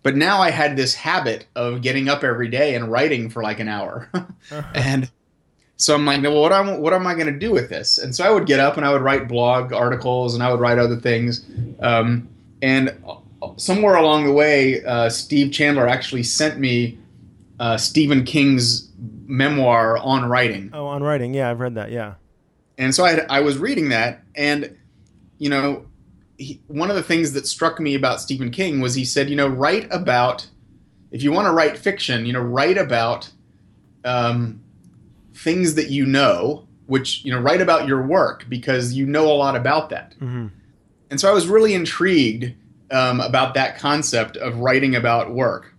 but 0.02 0.16
now 0.16 0.40
I 0.40 0.50
had 0.50 0.76
this 0.76 0.94
habit 0.94 1.46
of 1.54 1.82
getting 1.82 2.08
up 2.08 2.24
every 2.24 2.48
day 2.48 2.74
and 2.74 2.90
writing 2.90 3.28
for 3.28 3.42
like 3.42 3.60
an 3.60 3.68
hour, 3.68 4.08
uh-huh. 4.14 4.62
and 4.74 5.10
so 5.76 5.94
I'm 5.94 6.04
like, 6.06 6.22
well, 6.22 6.40
what 6.40 6.52
am 6.52 6.80
what 6.80 6.92
am 6.92 7.06
I 7.06 7.14
going 7.14 7.32
to 7.32 7.38
do 7.38 7.50
with 7.50 7.68
this? 7.68 7.98
And 7.98 8.14
so 8.14 8.24
I 8.24 8.30
would 8.30 8.46
get 8.46 8.60
up 8.60 8.76
and 8.76 8.86
I 8.86 8.92
would 8.92 9.02
write 9.02 9.28
blog 9.28 9.72
articles 9.72 10.34
and 10.34 10.42
I 10.42 10.50
would 10.50 10.60
write 10.60 10.78
other 10.78 10.96
things. 10.96 11.44
Um, 11.80 12.28
and 12.62 12.96
somewhere 13.56 13.96
along 13.96 14.26
the 14.26 14.32
way, 14.32 14.84
uh, 14.84 15.08
Steve 15.08 15.52
Chandler 15.52 15.86
actually 15.86 16.24
sent 16.24 16.58
me 16.58 16.98
uh, 17.58 17.76
Stephen 17.76 18.24
King's 18.24 18.88
memoir 19.26 19.98
on 19.98 20.24
writing. 20.24 20.70
Oh, 20.72 20.86
on 20.86 21.02
writing, 21.02 21.34
yeah, 21.34 21.50
I've 21.50 21.60
read 21.60 21.74
that, 21.74 21.90
yeah. 21.90 22.14
And 22.76 22.94
so 22.94 23.04
I, 23.04 23.10
had, 23.10 23.26
I 23.28 23.40
was 23.40 23.58
reading 23.58 23.88
that, 23.88 24.22
and 24.34 24.76
you 25.38 25.50
know, 25.50 25.86
he, 26.36 26.60
one 26.68 26.90
of 26.90 26.96
the 26.96 27.02
things 27.02 27.32
that 27.32 27.46
struck 27.46 27.80
me 27.80 27.94
about 27.94 28.20
Stephen 28.20 28.50
King 28.50 28.80
was 28.80 28.94
he 28.94 29.04
said, 29.04 29.28
you 29.28 29.36
know, 29.36 29.48
write 29.48 29.88
about 29.90 30.48
if 31.10 31.22
you 31.22 31.32
want 31.32 31.46
to 31.46 31.52
write 31.52 31.78
fiction, 31.78 32.26
you 32.26 32.32
know, 32.32 32.40
write 32.40 32.78
about 32.78 33.30
um, 34.04 34.60
things 35.34 35.74
that 35.74 35.90
you 35.90 36.06
know, 36.06 36.66
which 36.86 37.24
you 37.24 37.32
know, 37.32 37.40
write 37.40 37.60
about 37.60 37.86
your 37.86 38.02
work 38.02 38.46
because 38.48 38.92
you 38.92 39.06
know 39.06 39.26
a 39.26 39.34
lot 39.34 39.56
about 39.56 39.90
that. 39.90 40.12
Mm-hmm. 40.20 40.48
And 41.10 41.20
so 41.20 41.28
I 41.30 41.32
was 41.32 41.46
really 41.46 41.74
intrigued 41.74 42.52
um, 42.90 43.20
about 43.20 43.54
that 43.54 43.78
concept 43.78 44.36
of 44.36 44.58
writing 44.58 44.94
about 44.94 45.32
work. 45.32 45.74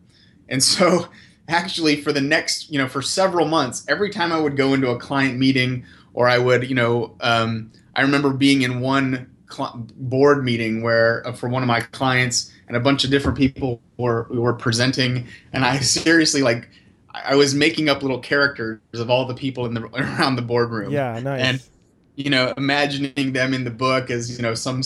And 0.47 0.63
so, 0.63 1.07
actually, 1.49 2.01
for 2.01 2.13
the 2.13 2.21
next, 2.21 2.71
you 2.71 2.77
know, 2.77 2.87
for 2.87 3.01
several 3.01 3.47
months, 3.47 3.85
every 3.87 4.09
time 4.09 4.31
I 4.31 4.39
would 4.39 4.55
go 4.55 4.73
into 4.73 4.89
a 4.89 4.99
client 4.99 5.37
meeting 5.37 5.85
or 6.13 6.27
I 6.29 6.37
would, 6.37 6.69
you 6.69 6.75
know, 6.75 7.15
um, 7.21 7.71
I 7.95 8.01
remember 8.01 8.31
being 8.31 8.61
in 8.61 8.79
one 8.79 9.29
cl- 9.49 9.85
board 9.95 10.43
meeting 10.43 10.81
where 10.81 11.25
uh, 11.27 11.33
for 11.33 11.49
one 11.49 11.63
of 11.63 11.67
my 11.67 11.81
clients 11.81 12.51
and 12.67 12.77
a 12.77 12.79
bunch 12.79 13.03
of 13.03 13.09
different 13.09 13.37
people 13.37 13.81
were 13.97 14.27
were 14.29 14.53
presenting, 14.53 15.27
and 15.51 15.65
I 15.65 15.79
seriously 15.79 16.41
like 16.41 16.69
I 17.13 17.35
was 17.35 17.55
making 17.55 17.89
up 17.89 18.01
little 18.01 18.19
characters 18.19 18.79
of 18.93 19.09
all 19.09 19.25
the 19.25 19.33
people 19.33 19.65
in 19.65 19.73
the 19.73 19.83
around 19.93 20.35
the 20.35 20.41
boardroom. 20.41 20.91
Yeah, 20.91 21.19
nice. 21.19 21.41
And 21.41 21.63
you 22.15 22.29
know, 22.29 22.53
imagining 22.57 23.33
them 23.33 23.53
in 23.53 23.63
the 23.63 23.71
book 23.71 24.09
as 24.09 24.35
you 24.37 24.43
know 24.43 24.53
some 24.53 24.81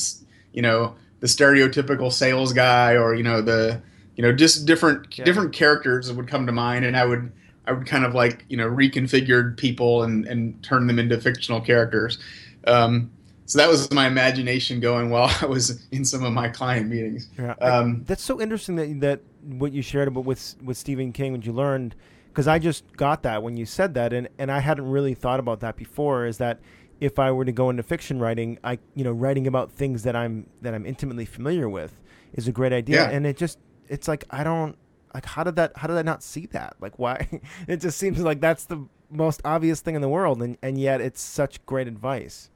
you 0.53 0.61
know 0.61 0.95
the 1.19 1.27
stereotypical 1.27 2.11
sales 2.11 2.53
guy 2.53 2.93
or 2.93 3.15
you 3.15 3.23
know 3.23 3.41
the 3.41 3.81
you 4.15 4.23
know 4.23 4.31
just 4.31 4.65
different 4.65 5.17
yeah. 5.17 5.25
different 5.25 5.53
characters 5.53 6.07
that 6.07 6.15
would 6.15 6.27
come 6.27 6.45
to 6.45 6.51
mind 6.51 6.85
and 6.85 6.95
i 6.95 7.05
would 7.05 7.31
i 7.65 7.71
would 7.71 7.85
kind 7.85 8.05
of 8.05 8.13
like 8.13 8.45
you 8.49 8.57
know 8.57 8.67
reconfigured 8.67 9.57
people 9.57 10.03
and 10.03 10.25
and 10.25 10.61
turn 10.63 10.87
them 10.87 10.99
into 10.99 11.19
fictional 11.19 11.61
characters 11.61 12.17
um, 12.65 13.11
so 13.45 13.57
that 13.57 13.67
was 13.67 13.91
my 13.91 14.07
imagination 14.07 14.79
going 14.79 15.09
while 15.09 15.33
i 15.41 15.45
was 15.45 15.85
in 15.91 16.05
some 16.05 16.23
of 16.23 16.33
my 16.33 16.47
client 16.47 16.89
meetings 16.89 17.29
yeah 17.37 17.53
um, 17.61 18.03
that's 18.05 18.23
so 18.23 18.39
interesting 18.41 18.75
that 18.75 18.99
that 18.99 19.21
what 19.57 19.71
you 19.71 19.81
shared 19.81 20.07
about 20.07 20.25
with 20.25 20.55
with 20.63 20.77
stephen 20.77 21.11
king 21.11 21.31
when 21.31 21.41
you 21.41 21.51
learned 21.51 21.95
because 22.27 22.47
i 22.47 22.57
just 22.57 22.85
got 22.95 23.23
that 23.23 23.43
when 23.43 23.57
you 23.57 23.65
said 23.65 23.93
that 23.93 24.13
and 24.13 24.29
and 24.37 24.51
i 24.51 24.59
hadn't 24.59 24.89
really 24.89 25.13
thought 25.13 25.39
about 25.39 25.59
that 25.59 25.75
before 25.75 26.25
is 26.25 26.37
that 26.37 26.59
if 26.99 27.19
I 27.19 27.31
were 27.31 27.43
to 27.43 27.51
go 27.51 27.69
into 27.69 27.83
fiction 27.83 28.19
writing, 28.19 28.57
I 28.63 28.79
you 28.95 29.03
know 29.03 29.11
writing 29.11 29.45
about 29.45 29.71
things 29.71 30.03
that 30.03 30.15
I'm 30.15 30.47
that 30.61 30.73
I'm 30.73 30.85
intimately 30.85 31.25
familiar 31.25 31.67
with 31.67 31.99
is 32.33 32.47
a 32.47 32.51
great 32.53 32.71
idea. 32.71 33.03
Yeah. 33.03 33.09
And 33.09 33.25
it 33.25 33.35
just 33.35 33.59
it's 33.87 34.07
like 34.07 34.25
I 34.29 34.43
don't 34.43 34.77
like 35.13 35.25
how 35.25 35.43
did 35.43 35.55
that 35.55 35.73
how 35.75 35.87
did 35.87 35.97
I 35.97 36.01
not 36.01 36.23
see 36.23 36.47
that? 36.47 36.75
Like 36.79 36.97
why? 36.99 37.27
it 37.67 37.77
just 37.77 37.97
seems 37.97 38.19
like 38.19 38.41
that's 38.41 38.65
the 38.65 38.85
most 39.09 39.41
obvious 39.45 39.81
thing 39.81 39.95
in 39.95 40.01
the 40.01 40.09
world, 40.09 40.41
and 40.41 40.57
and 40.61 40.79
yet 40.79 41.01
it's 41.01 41.21
such 41.21 41.63
great 41.65 41.87
advice. 41.87 42.49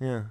Yeah. 0.00 0.24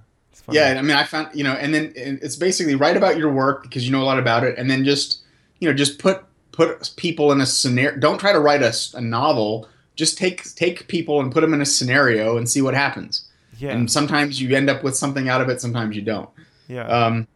Yeah, 0.50 0.76
I 0.78 0.82
mean, 0.82 0.96
I 0.96 1.02
found 1.04 1.28
you 1.34 1.42
know, 1.42 1.52
and 1.52 1.74
then 1.74 1.92
it's 1.96 2.36
basically 2.36 2.74
write 2.76 2.96
about 2.96 3.18
your 3.18 3.30
work 3.30 3.62
because 3.62 3.84
you 3.84 3.92
know 3.92 4.02
a 4.02 4.04
lot 4.04 4.18
about 4.18 4.44
it, 4.44 4.56
and 4.56 4.70
then 4.70 4.84
just 4.84 5.22
you 5.58 5.68
know 5.68 5.74
just 5.74 5.98
put 5.98 6.24
put 6.52 6.90
people 6.96 7.32
in 7.32 7.40
a 7.40 7.46
scenario. 7.46 7.98
Don't 7.98 8.18
try 8.18 8.32
to 8.32 8.40
write 8.40 8.62
a, 8.62 8.72
a 8.94 9.00
novel. 9.00 9.68
Just 9.96 10.16
take 10.16 10.54
take 10.54 10.86
people 10.88 11.20
and 11.20 11.32
put 11.32 11.40
them 11.40 11.52
in 11.54 11.60
a 11.60 11.66
scenario 11.66 12.36
and 12.36 12.48
see 12.48 12.62
what 12.62 12.74
happens. 12.74 13.28
Yeah. 13.58 13.70
And 13.70 13.90
sometimes 13.90 14.40
you 14.40 14.56
end 14.56 14.70
up 14.70 14.82
with 14.82 14.96
something 14.96 15.28
out 15.28 15.40
of 15.40 15.48
it, 15.48 15.60
sometimes 15.60 15.96
you 15.96 16.02
don't. 16.02 16.30
Yeah. 16.68 16.86
Um, 16.86 17.26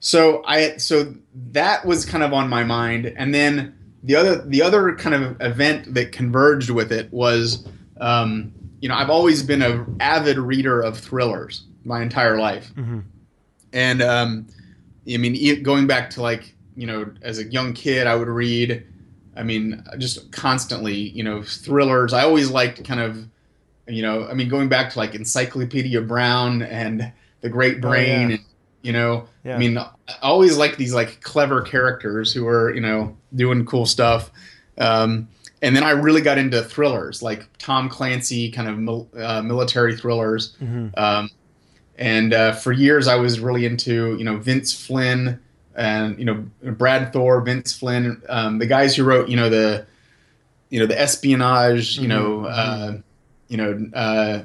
so 0.00 0.42
I 0.46 0.76
so 0.76 1.14
that 1.50 1.84
was 1.84 2.04
kind 2.04 2.22
of 2.22 2.32
on 2.32 2.48
my 2.48 2.64
mind, 2.64 3.06
and 3.16 3.34
then 3.34 3.76
the 4.02 4.16
other 4.16 4.42
the 4.42 4.62
other 4.62 4.94
kind 4.94 5.14
of 5.14 5.40
event 5.40 5.94
that 5.94 6.12
converged 6.12 6.70
with 6.70 6.92
it 6.92 7.12
was, 7.12 7.66
um, 8.00 8.52
you 8.80 8.88
know, 8.88 8.94
I've 8.94 9.10
always 9.10 9.42
been 9.42 9.62
an 9.62 9.96
avid 10.00 10.38
reader 10.38 10.80
of 10.80 10.98
thrillers 10.98 11.64
my 11.84 12.02
entire 12.02 12.38
life, 12.38 12.72
mm-hmm. 12.74 13.00
and 13.72 14.02
um, 14.02 14.46
I 15.12 15.16
mean, 15.16 15.62
going 15.62 15.86
back 15.86 16.10
to 16.10 16.22
like 16.22 16.54
you 16.76 16.86
know, 16.86 17.10
as 17.22 17.38
a 17.38 17.44
young 17.44 17.72
kid, 17.72 18.06
I 18.06 18.14
would 18.14 18.28
read. 18.28 18.86
I 19.36 19.44
mean, 19.44 19.84
just 19.98 20.32
constantly, 20.32 20.96
you 20.96 21.22
know, 21.22 21.42
thrillers. 21.42 22.12
I 22.12 22.24
always 22.24 22.50
liked 22.50 22.84
kind 22.84 23.00
of 23.00 23.28
you 23.88 24.02
know, 24.02 24.26
I 24.28 24.34
mean, 24.34 24.48
going 24.48 24.68
back 24.68 24.90
to 24.92 24.98
like 24.98 25.14
Encyclopedia 25.14 26.00
Brown 26.02 26.62
and 26.62 27.12
The 27.40 27.48
Great 27.48 27.80
Brain, 27.80 28.08
oh, 28.08 28.28
yeah. 28.28 28.34
and, 28.36 28.44
you 28.82 28.92
know, 28.92 29.28
yeah. 29.44 29.56
I 29.56 29.58
mean, 29.58 29.78
I 29.78 29.90
always 30.22 30.56
like 30.56 30.76
these 30.76 30.94
like 30.94 31.20
clever 31.20 31.62
characters 31.62 32.32
who 32.32 32.46
are, 32.46 32.74
you 32.74 32.80
know, 32.80 33.16
doing 33.34 33.66
cool 33.66 33.86
stuff. 33.86 34.30
Um, 34.78 35.28
and 35.60 35.74
then 35.74 35.82
I 35.82 35.90
really 35.90 36.20
got 36.20 36.38
into 36.38 36.62
thrillers, 36.62 37.22
like 37.22 37.48
Tom 37.58 37.88
Clancy 37.88 38.50
kind 38.50 38.68
of 38.68 38.78
mil- 38.78 39.08
uh, 39.18 39.42
military 39.42 39.96
thrillers. 39.96 40.56
Mm-hmm. 40.62 40.88
Um, 40.96 41.30
and 41.96 42.32
uh, 42.32 42.52
for 42.52 42.70
years, 42.70 43.08
I 43.08 43.16
was 43.16 43.40
really 43.40 43.66
into, 43.66 44.16
you 44.16 44.24
know, 44.24 44.36
Vince 44.36 44.72
Flynn 44.72 45.40
and 45.74 46.18
you 46.18 46.24
know 46.24 46.44
Brad 46.72 47.12
Thor, 47.12 47.40
Vince 47.40 47.72
Flynn, 47.72 48.20
um, 48.28 48.58
the 48.58 48.66
guys 48.66 48.96
who 48.96 49.04
wrote, 49.04 49.28
you 49.28 49.36
know, 49.36 49.48
the 49.48 49.86
you 50.70 50.80
know 50.80 50.86
the 50.86 51.00
espionage, 51.00 51.98
you 51.98 52.08
mm-hmm. 52.08 52.42
know. 52.42 52.44
Uh, 52.46 52.98
you 53.48 53.56
know, 53.56 53.90
uh, 53.94 54.42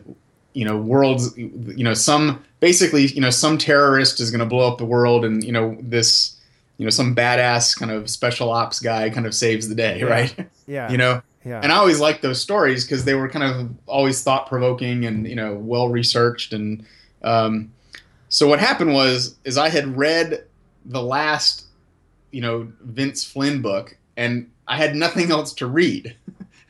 you 0.54 0.66
know, 0.66 0.78
worlds, 0.78 1.36
you 1.38 1.84
know, 1.84 1.94
some 1.94 2.44
basically, 2.60 3.08
you 3.08 3.22
know, 3.22 3.30
some 3.30 3.58
terrorist 3.58 4.20
is 4.20 4.32
going 4.32 4.40
to 4.40 4.46
blow 4.46 4.72
up 4.72 4.78
the 4.78 4.86
world, 4.86 5.26
and 5.26 5.44
you 5.44 5.52
know, 5.52 5.78
this, 5.80 6.40
you 6.78 6.86
know, 6.86 6.90
some 6.90 7.16
badass 7.16 7.78
kind 7.78 7.92
of 7.92 8.10
special 8.10 8.52
ops 8.52 8.80
guy 8.80 9.10
kind 9.10 9.26
of 9.26 9.34
saves 9.34 9.68
the 9.68 9.76
day, 9.76 10.00
yeah. 10.00 10.06
right? 10.06 10.48
Yeah. 10.68 10.92
you 10.92 10.98
know. 10.98 11.22
Yeah. 11.46 11.60
And 11.62 11.74
I 11.74 11.76
always 11.76 12.00
liked 12.00 12.22
those 12.22 12.40
stories 12.40 12.86
because 12.86 13.04
they 13.04 13.16
were 13.16 13.28
kind 13.28 13.44
of 13.44 13.70
always 13.86 14.24
thought 14.24 14.48
provoking 14.48 15.04
and 15.04 15.28
you 15.28 15.36
know 15.36 15.56
well 15.56 15.90
researched 15.90 16.54
and 16.54 16.86
um, 17.22 17.74
so 18.30 18.48
what 18.48 18.60
happened 18.60 18.94
was 18.94 19.36
is 19.44 19.58
I 19.58 19.70
had 19.70 19.96
read 19.96 20.46
the 20.86 21.02
last 21.02 21.66
you 22.32 22.42
know 22.42 22.72
Vince 22.82 23.24
Flynn 23.24 23.62
book 23.62 23.98
and 24.18 24.50
I 24.68 24.78
had 24.78 24.96
nothing 24.96 25.32
else 25.32 25.54
to 25.56 25.68
read, 25.68 26.16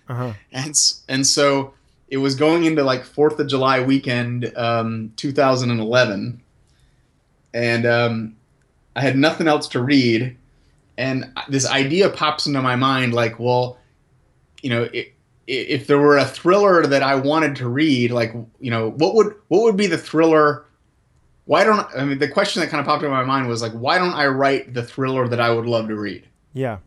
uh-huh. 0.10 0.34
and 0.52 0.74
and 1.08 1.26
so 1.26 1.74
it 2.14 2.18
was 2.18 2.36
going 2.36 2.66
into 2.66 2.84
like 2.84 3.06
Fourth 3.06 3.40
of 3.40 3.48
July 3.48 3.80
weekend, 3.80 4.54
um, 4.56 5.12
2011, 5.16 6.40
and 7.56 7.86
um, 7.88 8.36
I 8.96 9.02
had 9.02 9.18
nothing 9.18 9.48
else 9.48 9.68
to 9.70 9.82
read, 9.82 10.38
and 10.96 11.34
this 11.50 11.68
idea 11.68 12.12
pops 12.12 12.46
into 12.46 12.62
my 12.62 12.76
mind, 12.76 13.16
like, 13.16 13.40
well, 13.40 13.80
you 14.62 14.70
know, 14.70 14.84
it, 14.94 15.16
if 15.48 15.88
there 15.88 15.98
were 15.98 16.20
a 16.20 16.26
thriller 16.26 16.86
that 16.86 17.02
I 17.02 17.16
wanted 17.16 17.56
to 17.56 17.68
read, 17.68 18.12
like, 18.12 18.32
you 18.60 18.70
know, 18.70 18.92
what 18.92 19.16
would 19.16 19.34
what 19.48 19.64
would 19.64 19.76
be 19.76 19.88
the 19.88 19.98
thriller? 19.98 20.66
Why 21.46 21.64
don't 21.64 21.88
I 21.98 22.06
mean 22.06 22.20
the 22.20 22.28
question 22.28 22.60
that 22.60 22.70
kind 22.70 22.80
of 22.80 22.86
popped 22.86 23.02
into 23.02 23.16
my 23.16 23.24
mind 23.24 23.48
was 23.48 23.64
like, 23.64 23.72
why 23.72 23.98
don't 23.98 24.14
I 24.14 24.28
write 24.28 24.76
the 24.76 24.84
thriller 24.84 25.28
that 25.28 25.40
I 25.40 25.50
would 25.50 25.66
love 25.66 25.88
to 25.88 25.96
read? 25.96 26.28
Yeah 26.54 26.78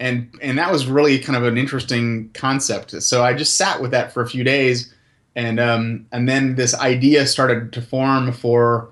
and 0.00 0.32
and 0.42 0.58
that 0.58 0.72
was 0.72 0.86
really 0.86 1.18
kind 1.18 1.36
of 1.36 1.44
an 1.44 1.56
interesting 1.56 2.30
concept. 2.34 3.02
So 3.02 3.24
I 3.24 3.34
just 3.34 3.56
sat 3.56 3.80
with 3.80 3.92
that 3.92 4.12
for 4.12 4.22
a 4.22 4.28
few 4.28 4.44
days, 4.44 4.92
and 5.36 5.60
um, 5.60 6.06
and 6.12 6.28
then 6.28 6.56
this 6.56 6.74
idea 6.74 7.26
started 7.26 7.72
to 7.74 7.82
form 7.82 8.32
for 8.32 8.90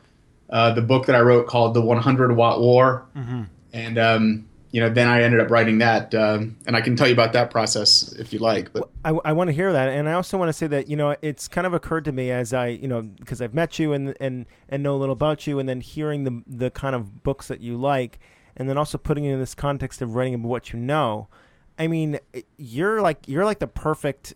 uh, 0.51 0.73
the 0.73 0.83
book 0.83 1.07
that 1.07 1.17
I 1.17 1.21
wrote 1.21 1.47
called 1.47 1.75
The 1.75 1.81
100 1.81 2.37
Watt 2.37 2.61
War, 2.61 3.07
mm-hmm. 3.17 3.43
and 3.73 3.99
um, 3.99 4.49
you 4.71 4.81
know 4.81 4.88
then 4.88 5.09
I 5.09 5.23
ended 5.23 5.41
up 5.41 5.51
writing 5.51 5.79
that, 5.79 6.15
um, 6.15 6.57
and 6.67 6.77
I 6.77 6.81
can 6.81 6.95
tell 6.95 7.09
you 7.09 7.15
about 7.15 7.33
that 7.33 7.51
process 7.51 8.12
if 8.12 8.33
you 8.33 8.38
like. 8.38 8.73
But 8.73 8.88
I, 9.05 9.11
I 9.25 9.33
want 9.33 9.49
to 9.49 9.53
hear 9.53 9.73
that, 9.73 9.88
and 9.88 10.09
I 10.09 10.12
also 10.12 10.38
want 10.38 10.51
to 10.51 10.53
say 10.53 10.69
that 10.69 10.88
you 10.88 10.97
know 10.97 11.17
it's 11.21 11.49
kind 11.49 11.67
of 11.67 11.75
occurred 11.75 12.05
to 12.05 12.12
me 12.12 12.31
as 12.31 12.53
I 12.53 12.69
you 12.69 12.87
know 12.87 13.03
because 13.03 13.43
I've 13.43 13.55
met 13.55 13.79
you 13.79 13.93
and 13.93 14.15
and 14.21 14.47
and 14.69 14.83
know 14.85 14.95
a 14.95 14.99
little 14.99 15.15
about 15.15 15.49
you, 15.49 15.59
and 15.59 15.69
then 15.69 15.81
hearing 15.81 16.25
the 16.25 16.43
the 16.47 16.71
kind 16.71 16.95
of 16.95 17.25
books 17.25 17.49
that 17.49 17.61
you 17.61 17.77
like 17.77 18.21
and 18.57 18.69
then 18.69 18.77
also 18.77 18.99
putting 18.99 19.25
it 19.25 19.33
in 19.33 19.41
this 19.41 19.55
context 19.55 20.03
of 20.03 20.15
writing 20.15 20.35
about 20.35 20.49
what 20.49 20.73
you 20.73 20.79
know. 20.79 21.29
I 21.79 21.87
mean, 21.87 22.19
you're 22.57 23.01
like 23.01 23.27
you're 23.27 23.45
like 23.45 23.59
the 23.59 23.67
perfect 23.67 24.35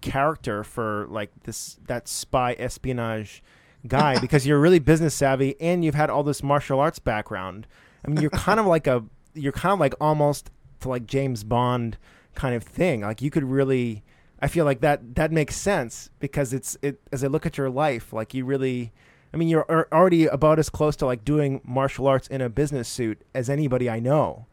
character 0.00 0.64
for 0.64 1.06
like 1.08 1.30
this 1.44 1.78
that 1.86 2.08
spy 2.08 2.54
espionage 2.58 3.42
guy 3.86 4.18
because 4.20 4.46
you're 4.46 4.60
really 4.60 4.78
business 4.78 5.14
savvy 5.14 5.54
and 5.60 5.84
you've 5.84 5.94
had 5.94 6.10
all 6.10 6.22
this 6.22 6.42
martial 6.42 6.80
arts 6.80 6.98
background. 6.98 7.66
I 8.04 8.08
mean, 8.08 8.20
you're 8.20 8.30
kind 8.30 8.60
of 8.60 8.66
like 8.66 8.86
a 8.86 9.04
you're 9.34 9.52
kind 9.52 9.72
of 9.72 9.80
like 9.80 9.94
almost 10.00 10.50
to 10.80 10.88
like 10.88 11.06
James 11.06 11.44
Bond 11.44 11.96
kind 12.34 12.54
of 12.54 12.62
thing. 12.62 13.00
Like 13.02 13.22
you 13.22 13.30
could 13.30 13.44
really 13.44 14.02
I 14.40 14.48
feel 14.48 14.64
like 14.64 14.80
that 14.80 15.14
that 15.14 15.32
makes 15.32 15.56
sense 15.56 16.10
because 16.18 16.52
it's 16.52 16.76
it 16.82 17.00
as 17.12 17.24
I 17.24 17.28
look 17.28 17.46
at 17.46 17.56
your 17.56 17.70
life, 17.70 18.12
like 18.12 18.34
you 18.34 18.44
really 18.44 18.92
I 19.34 19.36
mean, 19.38 19.48
you're 19.48 19.66
already 19.92 20.26
about 20.26 20.58
as 20.58 20.68
close 20.68 20.94
to 20.96 21.06
like 21.06 21.24
doing 21.24 21.60
martial 21.64 22.06
arts 22.06 22.28
in 22.28 22.40
a 22.40 22.48
business 22.48 22.88
suit 22.88 23.22
as 23.34 23.48
anybody 23.48 23.88
I 23.88 23.98
know. 23.98 24.46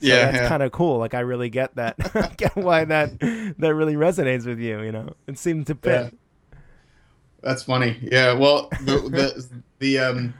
So 0.00 0.08
Yeah, 0.08 0.24
that's 0.24 0.36
yeah. 0.38 0.48
kind 0.48 0.62
of 0.62 0.72
cool. 0.72 0.98
Like 0.98 1.14
I 1.14 1.20
really 1.20 1.50
get 1.50 1.74
that. 1.76 1.96
Get 2.38 2.56
why 2.56 2.84
that 2.86 3.18
that 3.58 3.74
really 3.74 3.94
resonates 3.94 4.46
with 4.46 4.58
you. 4.58 4.80
You 4.80 4.92
know, 4.92 5.10
it 5.26 5.38
seemed 5.38 5.66
to 5.68 5.78
Yeah. 5.84 6.04
fit. 6.08 6.18
That's 7.42 7.62
funny. 7.64 7.98
Yeah. 8.02 8.34
Well, 8.34 8.68
the 8.84 8.98
the 9.10 9.62
the 9.80 9.98
um 9.98 10.34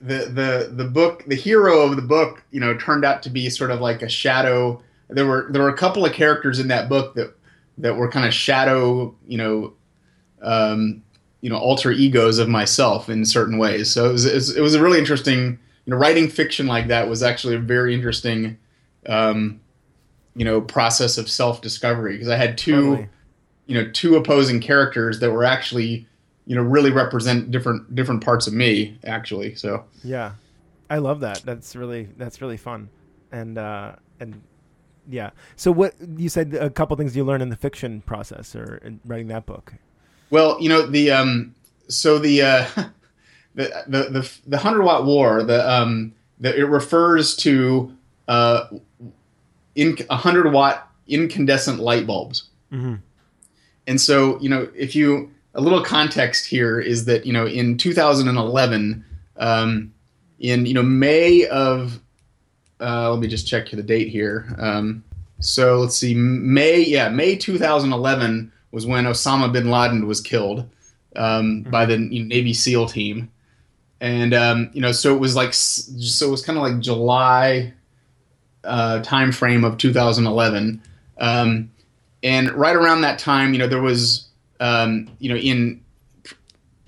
the 0.00 0.26
the 0.26 0.70
the 0.74 0.84
book 0.84 1.24
the 1.26 1.34
hero 1.34 1.80
of 1.80 1.96
the 1.96 2.02
book 2.02 2.44
you 2.50 2.60
know 2.60 2.76
turned 2.76 3.04
out 3.04 3.22
to 3.24 3.30
be 3.30 3.50
sort 3.50 3.70
of 3.70 3.80
like 3.80 4.02
a 4.02 4.08
shadow. 4.08 4.82
There 5.08 5.26
were 5.26 5.48
there 5.50 5.62
were 5.62 5.70
a 5.70 5.76
couple 5.76 6.04
of 6.04 6.12
characters 6.12 6.58
in 6.60 6.68
that 6.68 6.88
book 6.88 7.14
that 7.14 7.34
that 7.78 7.96
were 7.96 8.10
kind 8.10 8.26
of 8.26 8.34
shadow 8.34 9.14
you 9.26 9.38
know 9.38 9.72
um 10.42 11.02
you 11.40 11.50
know 11.50 11.56
alter 11.56 11.92
egos 11.92 12.38
of 12.38 12.48
myself 12.48 13.08
in 13.08 13.24
certain 13.24 13.58
ways. 13.58 13.90
So 13.90 14.08
it 14.08 14.12
was 14.12 14.26
it 14.56 14.60
was, 14.60 14.74
a 14.74 14.82
really 14.82 14.98
interesting 14.98 15.58
you 15.84 15.90
know 15.90 15.96
writing 15.96 16.28
fiction 16.28 16.66
like 16.66 16.88
that 16.88 17.08
was 17.08 17.22
actually 17.22 17.54
a 17.54 17.60
very 17.60 17.94
interesting 17.94 18.58
um 19.06 19.60
you 20.34 20.44
know 20.44 20.60
process 20.60 21.18
of 21.18 21.30
self 21.30 21.60
discovery 21.60 22.14
because 22.14 22.28
I 22.28 22.36
had 22.36 22.58
two 22.58 22.72
Totally. 22.72 23.08
you 23.66 23.74
know 23.74 23.90
two 23.92 24.16
opposing 24.16 24.60
characters 24.60 25.20
that 25.20 25.30
were 25.30 25.44
actually 25.44 26.06
you 26.46 26.56
know 26.56 26.62
really 26.62 26.90
represent 26.90 27.50
different 27.50 27.94
different 27.94 28.24
parts 28.24 28.46
of 28.46 28.54
me 28.54 28.98
actually 29.04 29.54
so 29.54 29.84
Yeah, 30.02 30.32
I 30.90 30.98
love 30.98 31.20
that. 31.20 31.42
That's 31.44 31.76
really 31.76 32.08
that's 32.16 32.40
really 32.40 32.56
fun, 32.56 32.88
and 33.30 33.58
uh, 33.58 33.92
and 34.18 34.42
yeah. 35.08 35.30
So 35.56 35.70
what 35.70 35.94
you 36.16 36.28
said 36.28 36.54
a 36.54 36.70
couple 36.70 36.96
things 36.96 37.16
you 37.16 37.24
learned 37.24 37.42
in 37.42 37.50
the 37.50 37.56
fiction 37.56 38.00
process 38.02 38.56
or 38.56 38.76
in 38.78 39.00
writing 39.04 39.28
that 39.28 39.46
book. 39.46 39.74
Well 40.30 40.60
you 40.60 40.68
know 40.68 40.86
the 40.86 41.10
um 41.10 41.54
so 41.88 42.18
the 42.18 42.42
uh 42.42 42.66
the 43.54 43.84
the 43.86 44.02
the, 44.10 44.32
the 44.46 44.56
100 44.56 44.82
watt 44.82 45.04
war 45.04 45.42
the 45.42 45.68
um 45.70 46.12
the, 46.40 46.56
it 46.56 46.64
refers 46.64 47.34
to 47.36 47.92
uh 48.28 48.66
in 49.74 49.96
100 49.96 50.52
watt 50.52 50.90
incandescent 51.06 51.78
light 51.78 52.06
bulbs 52.06 52.48
Mm-hmm. 52.72 52.94
And 53.86 54.00
so, 54.00 54.38
you 54.40 54.48
know, 54.48 54.68
if 54.74 54.94
you 54.94 55.30
a 55.54 55.60
little 55.60 55.82
context 55.82 56.46
here 56.46 56.78
is 56.78 57.06
that 57.06 57.24
you 57.26 57.32
know 57.32 57.46
in 57.46 57.76
2011, 57.76 59.04
um, 59.36 59.92
in 60.38 60.66
you 60.66 60.74
know 60.74 60.82
May 60.82 61.46
of, 61.46 62.00
uh, 62.80 63.10
let 63.10 63.20
me 63.20 63.28
just 63.28 63.46
check 63.46 63.70
the 63.70 63.82
date 63.82 64.08
here. 64.08 64.54
Um, 64.58 65.02
so 65.40 65.78
let's 65.78 65.96
see, 65.96 66.14
May 66.14 66.80
yeah 66.80 67.08
May 67.08 67.36
2011 67.36 68.52
was 68.70 68.86
when 68.86 69.04
Osama 69.04 69.52
bin 69.52 69.70
Laden 69.70 70.06
was 70.06 70.20
killed 70.20 70.68
um, 71.16 71.62
by 71.62 71.86
the 71.86 71.98
Navy 71.98 72.54
SEAL 72.54 72.86
team, 72.86 73.30
and 74.00 74.34
um, 74.34 74.70
you 74.72 74.80
know 74.80 74.92
so 74.92 75.14
it 75.14 75.18
was 75.18 75.34
like 75.34 75.54
so 75.54 76.28
it 76.28 76.30
was 76.30 76.44
kind 76.44 76.58
of 76.58 76.64
like 76.64 76.80
July 76.80 77.72
uh, 78.64 79.00
time 79.02 79.32
frame 79.32 79.64
of 79.64 79.78
2011. 79.78 80.82
Um, 81.18 81.70
and 82.22 82.50
right 82.52 82.76
around 82.76 83.02
that 83.02 83.18
time, 83.18 83.52
you 83.52 83.58
know, 83.58 83.66
there 83.66 83.80
was, 83.80 84.28
um, 84.60 85.10
you 85.18 85.28
know, 85.28 85.36
in 85.36 85.80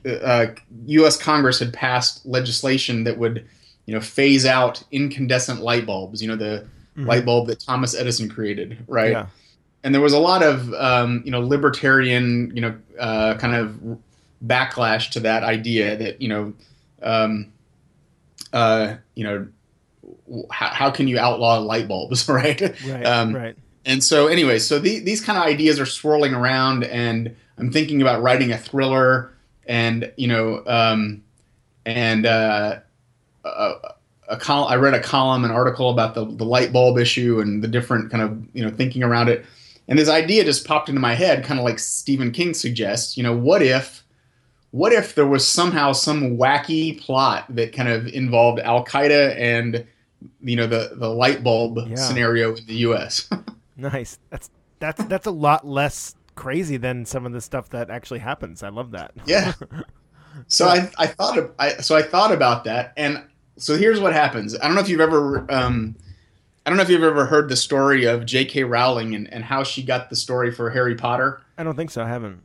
uh, 0.07 0.47
U.S. 0.87 1.17
Congress 1.17 1.59
had 1.59 1.73
passed 1.73 2.25
legislation 2.27 3.05
that 3.05 3.19
would, 3.19 3.47
you 3.87 3.95
know, 3.95 4.01
phase 4.01 4.47
out 4.47 4.83
incandescent 4.91 5.61
light 5.61 5.87
bulbs. 5.87 6.21
You 6.23 6.29
know, 6.29 6.37
the 6.37 6.67
light 6.97 7.25
bulb 7.25 7.47
that 7.49 7.61
Thomas 7.61 7.95
Edison 7.95 8.29
created, 8.29 8.79
right? 8.87 9.13
Yeah. 9.13 9.27
And 9.83 9.95
there 9.95 10.03
was 10.03 10.13
a 10.13 10.19
lot 10.19 10.43
of, 10.43 10.73
um, 10.75 11.23
you 11.25 11.31
know, 11.31 11.41
libertarian, 11.41 12.53
you 12.55 12.61
know, 12.61 12.79
uh, 12.99 13.35
kind 13.35 13.55
of 13.55 13.99
backlash 14.45 15.11
to 15.13 15.21
that 15.21 15.43
idea 15.43 15.97
that, 15.97 16.21
you 16.21 16.29
know, 16.29 16.53
um, 17.03 17.53
uh, 18.53 18.97
you 19.15 19.25
know, 19.25 19.49
how, 20.51 20.69
how 20.69 20.91
can 20.91 21.09
you 21.09 21.19
outlaw 21.19 21.59
light 21.59 21.89
bulbs, 21.89 22.29
right? 22.29 22.61
Right. 22.87 23.07
Um, 23.07 23.35
right. 23.35 23.57
and 23.85 24.05
so 24.05 24.27
anyway 24.27 24.59
so 24.59 24.79
the, 24.79 24.99
these 24.99 25.21
kind 25.21 25.39
of 25.39 25.45
ideas 25.45 25.81
are 25.81 25.87
swirling 25.87 26.35
around 26.35 26.85
and 26.85 27.35
i'm 27.57 27.73
thinking 27.73 28.03
about 28.03 28.23
writing 28.23 28.53
a 28.53 28.59
thriller 28.59 29.33
and 29.67 30.13
you 30.17 30.29
know 30.29 30.63
um, 30.67 31.23
and 31.87 32.27
uh, 32.27 32.79
a, 33.45 33.73
a 34.29 34.37
col- 34.37 34.69
i 34.69 34.77
read 34.77 34.95
a 34.95 35.01
column 35.01 35.45
an 35.45 35.51
article 35.51 35.91
about 35.91 36.15
the, 36.15 36.25
the 36.25 36.45
light 36.45 36.73
bulb 36.73 36.99
issue 36.99 37.41
and 37.41 37.63
the 37.63 37.69
different 37.69 38.11
kind 38.11 38.23
of 38.23 38.45
you 38.55 38.63
know 38.63 38.71
thinking 38.71 39.03
around 39.03 39.29
it 39.29 39.47
and 39.91 39.99
this 39.99 40.09
idea 40.09 40.43
just 40.45 40.67
popped 40.67 40.89
into 40.89 41.01
my 41.01 41.15
head 41.15 41.45
kind 41.45 41.61
of 41.61 41.65
like 41.65 41.79
stephen 41.79 42.31
king 42.31 42.55
suggests 42.55 43.17
you 43.19 43.23
know 43.23 43.37
what 43.37 43.61
if 43.61 44.03
what 44.71 44.93
if 44.93 45.15
there 45.17 45.27
was 45.27 45.47
somehow 45.47 45.93
some 45.93 46.39
wacky 46.39 46.99
plot 46.99 47.45
that 47.55 47.75
kind 47.75 47.89
of 47.91 48.07
involved 48.07 48.59
al 48.61 48.85
qaeda 48.87 49.37
and 49.39 49.85
you 50.43 50.57
know 50.57 50.67
the 50.67 50.93
the 50.95 51.09
light 51.09 51.43
bulb 51.45 51.79
Yeah. 51.89 51.97
scenario 51.97 52.55
in 52.57 52.65
the 52.67 52.75
us 52.77 53.29
Nice. 53.77 54.19
That's 54.31 54.51
that's 54.79 55.03
that's 55.05 55.27
a 55.27 55.31
lot 55.31 55.67
less 55.67 56.15
crazy 56.35 56.77
than 56.77 57.07
some 57.07 57.25
of 57.25 57.33
the 57.33 57.41
stuff 57.41 57.71
that 57.71 57.89
actually 57.89 58.19
happens. 58.19 58.63
I 58.63 58.69
love 58.69 58.91
that. 58.91 59.13
Yeah. 59.27 59.53
So 60.47 60.67
I, 60.69 60.91
I 60.99 61.07
thought 61.07 61.39
I 61.59 61.77
so 61.79 61.97
I 61.97 62.03
thought 62.03 62.31
about 62.33 62.65
that, 62.65 62.93
and 62.97 63.23
so 63.57 63.77
here's 63.77 64.01
what 64.01 64.13
happens. 64.13 64.57
I 64.59 64.67
don't 64.67 64.75
know 64.75 64.81
if 64.81 64.89
you've 64.89 65.01
ever 65.01 65.45
um, 65.51 65.97
I 66.71 66.73
don't 66.73 66.77
know 66.77 66.83
if 66.85 66.89
you've 66.89 67.03
ever 67.03 67.27
heard 67.27 67.49
the 67.49 67.57
story 67.57 68.05
of 68.05 68.25
J.K. 68.25 68.63
Rowling 68.63 69.17
and, 69.17 69.33
and 69.33 69.43
how 69.43 69.65
she 69.65 69.83
got 69.83 70.09
the 70.09 70.15
story 70.15 70.53
for 70.53 70.71
Harry 70.71 70.95
Potter. 70.95 71.43
I 71.59 71.65
don't 71.65 71.75
think 71.75 71.91
so. 71.91 72.05
I 72.05 72.07
haven't. 72.07 72.41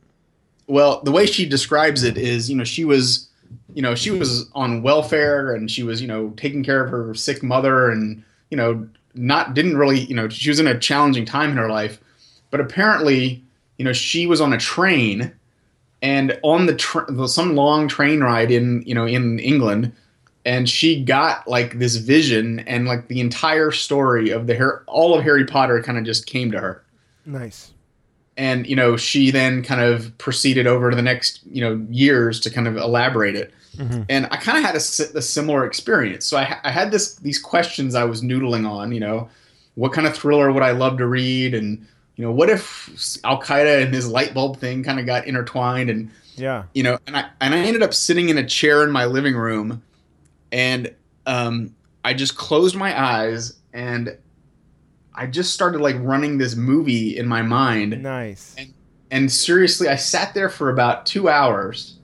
Well, 0.66 1.00
the 1.04 1.12
way 1.12 1.26
she 1.26 1.48
describes 1.48 2.02
it 2.02 2.18
is, 2.18 2.50
you 2.50 2.56
know, 2.56 2.64
she 2.64 2.84
was, 2.84 3.28
you 3.72 3.82
know, 3.82 3.94
she 3.94 4.10
was 4.10 4.50
on 4.52 4.82
welfare 4.82 5.54
and 5.54 5.70
she 5.70 5.84
was, 5.84 6.02
you 6.02 6.08
know, 6.08 6.30
taking 6.30 6.64
care 6.64 6.84
of 6.84 6.90
her 6.90 7.14
sick 7.14 7.44
mother 7.44 7.88
and, 7.88 8.24
you 8.50 8.56
know, 8.56 8.88
not 9.14 9.54
didn't 9.54 9.76
really, 9.76 10.00
you 10.00 10.16
know, 10.16 10.28
she 10.28 10.50
was 10.50 10.58
in 10.58 10.66
a 10.66 10.76
challenging 10.76 11.24
time 11.24 11.52
in 11.52 11.56
her 11.56 11.68
life, 11.68 12.00
but 12.50 12.58
apparently, 12.58 13.44
you 13.78 13.84
know, 13.84 13.92
she 13.92 14.26
was 14.26 14.40
on 14.40 14.52
a 14.52 14.58
train 14.58 15.30
and 16.02 16.36
on 16.42 16.66
the 16.66 16.74
tr- 16.74 17.26
some 17.26 17.54
long 17.54 17.86
train 17.86 18.24
ride 18.24 18.50
in, 18.50 18.82
you 18.86 18.94
know, 18.96 19.06
in 19.06 19.38
England 19.38 19.92
and 20.46 20.66
she 20.68 21.02
got 21.04 21.46
like 21.46 21.78
this 21.78 21.96
vision 21.96 22.60
and 22.60 22.86
like 22.86 23.08
the 23.08 23.20
entire 23.20 23.70
story 23.72 24.30
of 24.30 24.46
the 24.46 24.56
Har- 24.56 24.82
all 24.86 25.14
of 25.18 25.22
Harry 25.24 25.44
Potter 25.44 25.82
kind 25.82 25.98
of 25.98 26.04
just 26.04 26.26
came 26.26 26.50
to 26.52 26.60
her. 26.60 26.82
Nice. 27.26 27.72
and 28.38 28.66
you 28.66 28.76
know 28.76 28.96
she 28.96 29.30
then 29.32 29.62
kind 29.62 29.80
of 29.80 30.16
proceeded 30.18 30.66
over 30.66 30.90
to 30.90 30.96
the 30.96 31.02
next 31.02 31.40
you 31.50 31.60
know 31.60 31.84
years 31.90 32.38
to 32.40 32.50
kind 32.50 32.68
of 32.68 32.76
elaborate 32.76 33.34
it. 33.36 33.52
Mm-hmm. 33.76 34.02
And 34.08 34.26
i 34.30 34.36
kind 34.36 34.56
of 34.56 34.64
had 34.64 34.74
a, 34.74 35.18
a 35.18 35.22
similar 35.22 35.66
experience. 35.66 36.24
So 36.24 36.38
I, 36.38 36.56
I 36.64 36.70
had 36.70 36.90
this 36.92 37.16
these 37.16 37.38
questions 37.38 37.94
i 37.94 38.04
was 38.04 38.22
noodling 38.22 38.66
on 38.66 38.92
you 38.92 39.00
know 39.00 39.28
what 39.74 39.92
kind 39.92 40.06
of 40.06 40.14
thriller 40.14 40.50
would 40.52 40.62
i 40.62 40.70
love 40.70 40.96
to 40.98 41.06
read? 41.06 41.52
And 41.54 41.84
you 42.16 42.24
know 42.24 42.30
what 42.32 42.48
if 42.48 42.88
al-qaeda 43.24 43.82
and 43.82 43.92
his 43.94 44.08
light 44.08 44.32
bulb 44.32 44.58
thing 44.58 44.82
kind 44.84 44.98
of 45.00 45.04
got 45.06 45.26
intertwined? 45.26 45.90
And 45.90 46.10
Yeah. 46.36 46.62
you 46.74 46.82
know 46.84 46.98
and 47.08 47.16
i 47.16 47.24
and 47.40 47.54
i 47.54 47.58
ended 47.58 47.82
up 47.82 47.92
sitting 47.92 48.28
in 48.28 48.38
a 48.38 48.46
chair 48.46 48.82
in 48.84 48.90
my 48.92 49.04
living 49.06 49.34
room 49.36 49.82
and 50.52 50.94
um, 51.26 51.74
i 52.04 52.14
just 52.14 52.36
closed 52.36 52.76
my 52.76 52.98
eyes 53.00 53.54
and 53.72 54.16
i 55.14 55.26
just 55.26 55.52
started 55.52 55.80
like 55.80 55.96
running 56.00 56.38
this 56.38 56.54
movie 56.56 57.16
in 57.16 57.26
my 57.26 57.42
mind. 57.42 58.02
Nice. 58.02 58.56
and 59.10 59.30
seriously 59.30 59.88
i 59.88 59.96
sat 59.96 60.34
there 60.34 60.48
for 60.48 60.70
about 60.70 61.06
two 61.06 61.28
hours 61.28 61.98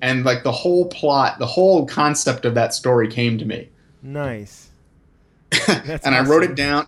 and 0.00 0.24
like 0.24 0.42
the 0.44 0.52
whole 0.52 0.86
plot 0.86 1.38
the 1.38 1.46
whole 1.46 1.86
concept 1.86 2.44
of 2.44 2.54
that 2.54 2.74
story 2.74 3.08
came 3.08 3.38
to 3.38 3.44
me. 3.44 3.68
Nice. 4.02 4.70
And 5.68 6.14
i 6.14 6.20
wrote 6.22 6.42
it 6.42 6.54
down. 6.54 6.86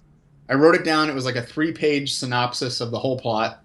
I 0.49 0.55
wrote 0.55 0.75
it 0.75 0.85
down. 0.85 1.09
It 1.09 1.15
was 1.15 1.25
like 1.25 1.37
a 1.37 1.43
three 1.43 1.73
page 1.73 2.15
synopsis 2.15 2.81
of 2.81 2.91
the 2.91 2.99
whole 2.99 3.19
plot. 3.19 3.63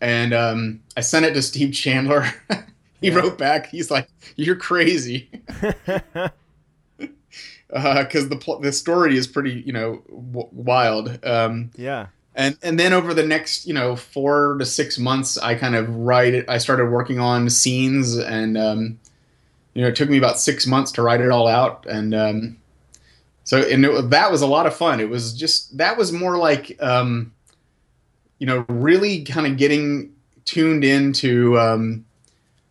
And 0.00 0.32
um, 0.34 0.80
i 0.96 1.00
sent 1.00 1.24
it 1.26 1.34
to 1.34 1.42
steve 1.42 1.72
chandler 1.72 2.26
he 3.04 3.10
Yeah. 3.10 3.16
wrote 3.18 3.36
back 3.38 3.66
he's 3.66 3.90
like 3.90 4.08
you're 4.36 4.56
crazy 4.56 5.28
because 7.68 8.28
the 8.28 8.36
pl- 8.40 8.60
the 8.60 8.72
story 8.72 9.16
is 9.16 9.26
pretty 9.26 9.62
you 9.66 9.72
know 9.72 10.02
w- 10.08 10.48
wild 10.52 11.18
um, 11.26 11.70
yeah. 11.76 12.06
and 12.34 12.56
and 12.62 12.78
then 12.78 12.92
over 12.92 13.12
the 13.14 13.26
next 13.26 13.66
you 13.66 13.74
know 13.74 13.96
four 13.96 14.56
to 14.58 14.64
six 14.64 14.98
months 14.98 15.36
i 15.38 15.54
kind 15.54 15.74
of 15.74 15.88
write 15.96 16.34
it 16.34 16.48
i 16.48 16.58
started 16.58 16.86
working 16.86 17.18
on 17.18 17.50
scenes 17.50 18.16
and 18.16 18.56
um, 18.56 18.98
you 19.74 19.82
know 19.82 19.88
it 19.88 19.96
took 19.96 20.08
me 20.08 20.18
about 20.18 20.38
six 20.38 20.66
months 20.66 20.92
to 20.92 21.02
write 21.02 21.20
it 21.20 21.30
all 21.30 21.48
out 21.48 21.84
and 21.88 22.14
um, 22.14 22.56
so 23.44 23.58
and 23.58 23.84
it, 23.84 24.10
that 24.10 24.30
was 24.30 24.40
a 24.42 24.46
lot 24.46 24.66
of 24.66 24.74
fun 24.74 25.00
it 25.00 25.08
was 25.08 25.34
just 25.34 25.76
that 25.76 25.96
was 25.98 26.12
more 26.12 26.38
like 26.38 26.76
um, 26.80 27.32
you 28.38 28.46
know 28.46 28.64
really 28.68 29.24
kind 29.24 29.46
of 29.46 29.56
getting 29.56 30.12
tuned 30.44 30.84
into 30.84 31.58
um, 31.58 32.04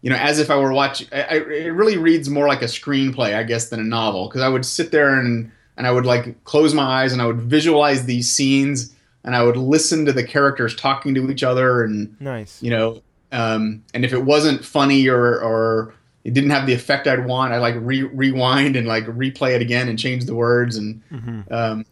you 0.04 0.10
know, 0.10 0.18
as 0.18 0.38
if 0.38 0.52
I 0.52 0.58
were 0.58 0.74
watching. 0.74 1.08
I, 1.14 1.22
I, 1.24 1.36
it 1.36 1.74
really 1.74 1.98
reads 1.98 2.30
more 2.30 2.46
like 2.46 2.62
a 2.62 2.66
screenplay, 2.66 3.36
I 3.36 3.44
guess, 3.44 3.70
than 3.70 3.80
a 3.80 3.86
novel 3.86 4.28
because 4.28 4.42
I 4.42 4.50
would 4.50 4.66
sit 4.66 4.92
there 4.92 5.18
and 5.18 5.50
and 5.78 5.88
I 5.88 5.92
would 5.92 6.06
like 6.06 6.44
close 6.44 6.74
my 6.74 6.84
eyes 6.84 7.14
and 7.14 7.22
I 7.22 7.26
would 7.26 7.42
visualize 7.42 8.06
these 8.06 8.30
scenes 8.30 8.94
and 9.24 9.34
I 9.34 9.44
would 9.44 9.56
listen 9.56 10.06
to 10.06 10.14
the 10.14 10.24
characters 10.24 10.76
talking 10.76 11.16
to 11.16 11.32
each 11.32 11.42
other 11.42 11.84
and 11.84 12.20
nice, 12.20 12.62
you 12.62 12.70
know, 12.70 13.02
um, 13.32 13.82
and 13.94 14.04
if 14.04 14.12
it 14.12 14.26
wasn't 14.26 14.66
funny 14.66 15.08
or 15.08 15.40
or 15.42 15.96
it 16.26 16.34
didn't 16.34 16.50
have 16.50 16.68
the 16.68 16.74
effect 16.74 17.08
I'd 17.08 17.26
want, 17.26 17.54
I 17.54 17.60
like 17.60 17.76
re- 17.78 18.04
rewind 18.04 18.76
and 18.76 18.86
like 18.86 19.06
replay 19.06 19.56
it 19.56 19.62
again 19.62 19.88
and 19.88 19.98
change 19.98 20.26
the 20.26 20.36
words 20.36 20.76
and 20.76 21.02
mm-hmm. 21.10 21.42
um, 21.52 21.86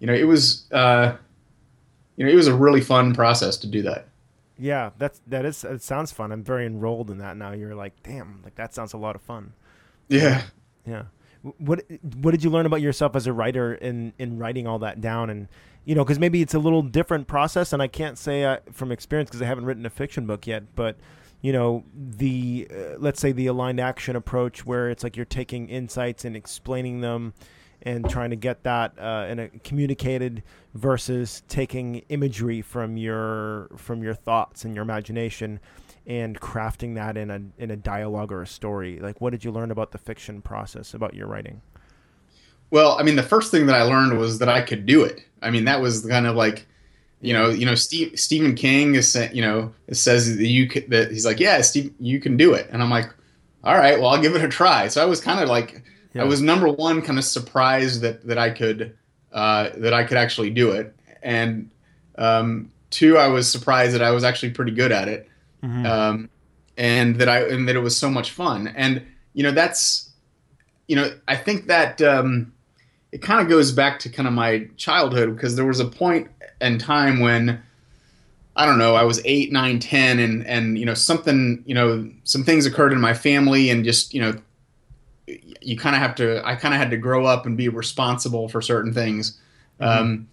you 0.00 0.08
know, 0.08 0.14
it 0.14 0.24
was 0.24 0.64
uh, 0.72 1.16
you 2.16 2.26
know, 2.26 2.32
it 2.32 2.36
was 2.36 2.48
a 2.48 2.54
really 2.54 2.80
fun 2.80 3.14
process 3.14 3.56
to 3.58 3.68
do 3.68 3.82
that. 3.82 4.08
Yeah, 4.58 4.90
that's 4.98 5.20
that 5.26 5.44
is 5.44 5.64
it 5.64 5.82
sounds 5.82 6.12
fun. 6.12 6.32
I'm 6.32 6.42
very 6.42 6.66
enrolled 6.66 7.10
in 7.10 7.18
that 7.18 7.36
now. 7.36 7.52
You're 7.52 7.74
like, 7.74 8.02
damn, 8.02 8.40
like 8.42 8.54
that 8.54 8.74
sounds 8.74 8.92
a 8.92 8.98
lot 8.98 9.14
of 9.14 9.22
fun. 9.22 9.52
Yeah. 10.08 10.42
Yeah. 10.86 11.04
What 11.58 11.84
what 12.14 12.30
did 12.30 12.42
you 12.42 12.50
learn 12.50 12.66
about 12.66 12.80
yourself 12.80 13.14
as 13.14 13.26
a 13.26 13.32
writer 13.32 13.74
in 13.74 14.12
in 14.18 14.38
writing 14.38 14.66
all 14.66 14.78
that 14.80 15.00
down 15.00 15.30
and 15.30 15.48
you 15.84 15.94
know 15.94 16.04
because 16.04 16.18
maybe 16.18 16.42
it's 16.42 16.54
a 16.54 16.58
little 16.58 16.82
different 16.82 17.28
process 17.28 17.72
and 17.72 17.82
I 17.82 17.88
can't 17.88 18.18
say 18.18 18.44
uh, 18.44 18.58
from 18.72 18.90
experience 18.90 19.30
because 19.30 19.42
I 19.42 19.46
haven't 19.46 19.64
written 19.64 19.86
a 19.86 19.90
fiction 19.90 20.26
book 20.26 20.46
yet 20.46 20.74
but 20.74 20.96
you 21.42 21.52
know 21.52 21.84
the 21.94 22.66
uh, 22.70 22.98
let's 22.98 23.20
say 23.20 23.30
the 23.30 23.46
aligned 23.46 23.78
action 23.78 24.16
approach 24.16 24.66
where 24.66 24.90
it's 24.90 25.04
like 25.04 25.16
you're 25.16 25.24
taking 25.24 25.68
insights 25.68 26.24
and 26.24 26.34
explaining 26.34 27.00
them 27.00 27.34
and 27.86 28.10
trying 28.10 28.30
to 28.30 28.36
get 28.36 28.64
that 28.64 28.98
uh, 28.98 29.26
in 29.30 29.38
a 29.38 29.48
communicated 29.60 30.42
versus 30.74 31.44
taking 31.48 32.02
imagery 32.08 32.60
from 32.60 32.96
your 32.96 33.68
from 33.76 34.02
your 34.02 34.12
thoughts 34.12 34.64
and 34.64 34.74
your 34.74 34.82
imagination 34.82 35.60
and 36.04 36.38
crafting 36.40 36.96
that 36.96 37.16
in 37.16 37.30
a 37.30 37.40
in 37.58 37.70
a 37.70 37.76
dialogue 37.76 38.32
or 38.32 38.42
a 38.42 38.46
story. 38.46 38.98
Like 38.98 39.20
what 39.20 39.30
did 39.30 39.44
you 39.44 39.52
learn 39.52 39.70
about 39.70 39.92
the 39.92 39.98
fiction 39.98 40.42
process 40.42 40.94
about 40.94 41.14
your 41.14 41.28
writing? 41.28 41.62
Well 42.72 42.98
i 42.98 43.04
mean 43.04 43.14
the 43.14 43.22
first 43.22 43.52
thing 43.52 43.66
that 43.66 43.76
i 43.76 43.82
learned 43.82 44.18
was 44.18 44.40
that 44.40 44.48
i 44.48 44.60
could 44.60 44.84
do 44.84 45.04
it. 45.04 45.24
I 45.40 45.50
mean 45.50 45.64
that 45.64 45.80
was 45.80 46.04
kind 46.04 46.26
of 46.26 46.34
like 46.34 46.66
you 47.20 47.32
know 47.32 47.50
you 47.50 47.64
know 47.64 47.76
Steve, 47.76 48.18
stephen 48.18 48.56
king 48.56 48.96
is 48.96 49.16
you 49.32 49.40
know 49.40 49.72
says 49.92 50.36
that 50.36 50.46
you 50.46 50.66
could, 50.68 50.90
that 50.90 51.12
he's 51.12 51.24
like 51.24 51.38
yeah 51.38 51.60
steve 51.60 51.94
you 52.00 52.18
can 52.18 52.36
do 52.36 52.52
it. 52.52 52.68
And 52.72 52.82
i'm 52.82 52.90
like 52.90 53.14
all 53.62 53.76
right 53.76 54.00
well 54.00 54.08
i'll 54.08 54.20
give 54.20 54.34
it 54.34 54.44
a 54.44 54.48
try. 54.48 54.88
So 54.88 55.00
i 55.00 55.04
was 55.04 55.20
kind 55.20 55.38
of 55.38 55.48
like 55.48 55.84
yeah. 56.16 56.22
i 56.22 56.24
was 56.24 56.40
number 56.42 56.68
one 56.68 57.02
kind 57.02 57.18
of 57.18 57.24
surprised 57.24 58.00
that 58.00 58.26
that 58.26 58.38
i 58.38 58.50
could 58.50 58.96
uh, 59.32 59.70
that 59.76 59.92
i 59.92 60.02
could 60.02 60.16
actually 60.16 60.50
do 60.50 60.72
it 60.72 60.94
and 61.22 61.70
um, 62.18 62.70
two 62.90 63.18
i 63.18 63.26
was 63.26 63.50
surprised 63.50 63.94
that 63.94 64.02
i 64.02 64.10
was 64.10 64.24
actually 64.24 64.50
pretty 64.50 64.72
good 64.72 64.92
at 64.92 65.08
it 65.08 65.28
mm-hmm. 65.62 65.86
um, 65.86 66.28
and 66.76 67.16
that 67.16 67.28
I 67.28 67.40
and 67.42 67.68
that 67.68 67.76
it 67.76 67.80
was 67.80 67.96
so 67.96 68.10
much 68.10 68.30
fun. 68.30 68.68
And 68.68 69.02
you 69.34 69.42
know, 69.42 69.50
that's 69.50 70.10
you 70.88 70.96
know, 70.96 71.12
I 71.26 71.36
think 71.36 71.66
that 71.66 72.00
um, 72.02 72.52
it 73.12 73.22
kind 73.22 73.40
of 73.40 73.48
goes 73.48 73.72
back 73.72 73.98
to 74.00 74.08
kind 74.08 74.26
of 74.26 74.34
my 74.34 74.68
childhood 74.76 75.34
because 75.34 75.56
there 75.56 75.64
was 75.64 75.80
a 75.80 75.86
point 75.86 76.28
in 76.60 76.78
time 76.78 77.20
when 77.20 77.60
I 78.54 78.66
don't 78.66 78.78
know, 78.78 78.94
I 78.94 79.02
was 79.02 79.20
eight, 79.24 79.52
nine, 79.52 79.78
ten, 79.78 80.18
and 80.18 80.46
and 80.46 80.78
you 80.78 80.86
know 80.86 80.94
something, 80.94 81.62
you 81.66 81.74
know, 81.74 82.10
some 82.24 82.44
things 82.44 82.66
occurred 82.66 82.92
in 82.92 83.00
my 83.00 83.14
family, 83.14 83.70
and 83.70 83.84
just 83.84 84.14
you 84.14 84.20
know, 84.20 84.34
you 85.26 85.76
kind 85.76 85.96
of 85.96 86.02
have 86.02 86.14
to. 86.16 86.46
I 86.46 86.54
kind 86.54 86.74
of 86.74 86.80
had 86.80 86.90
to 86.90 86.96
grow 86.96 87.26
up 87.26 87.46
and 87.46 87.56
be 87.56 87.68
responsible 87.68 88.48
for 88.48 88.60
certain 88.62 88.92
things. 88.92 89.38
Mm-hmm. 89.80 89.84
Um, 89.84 90.28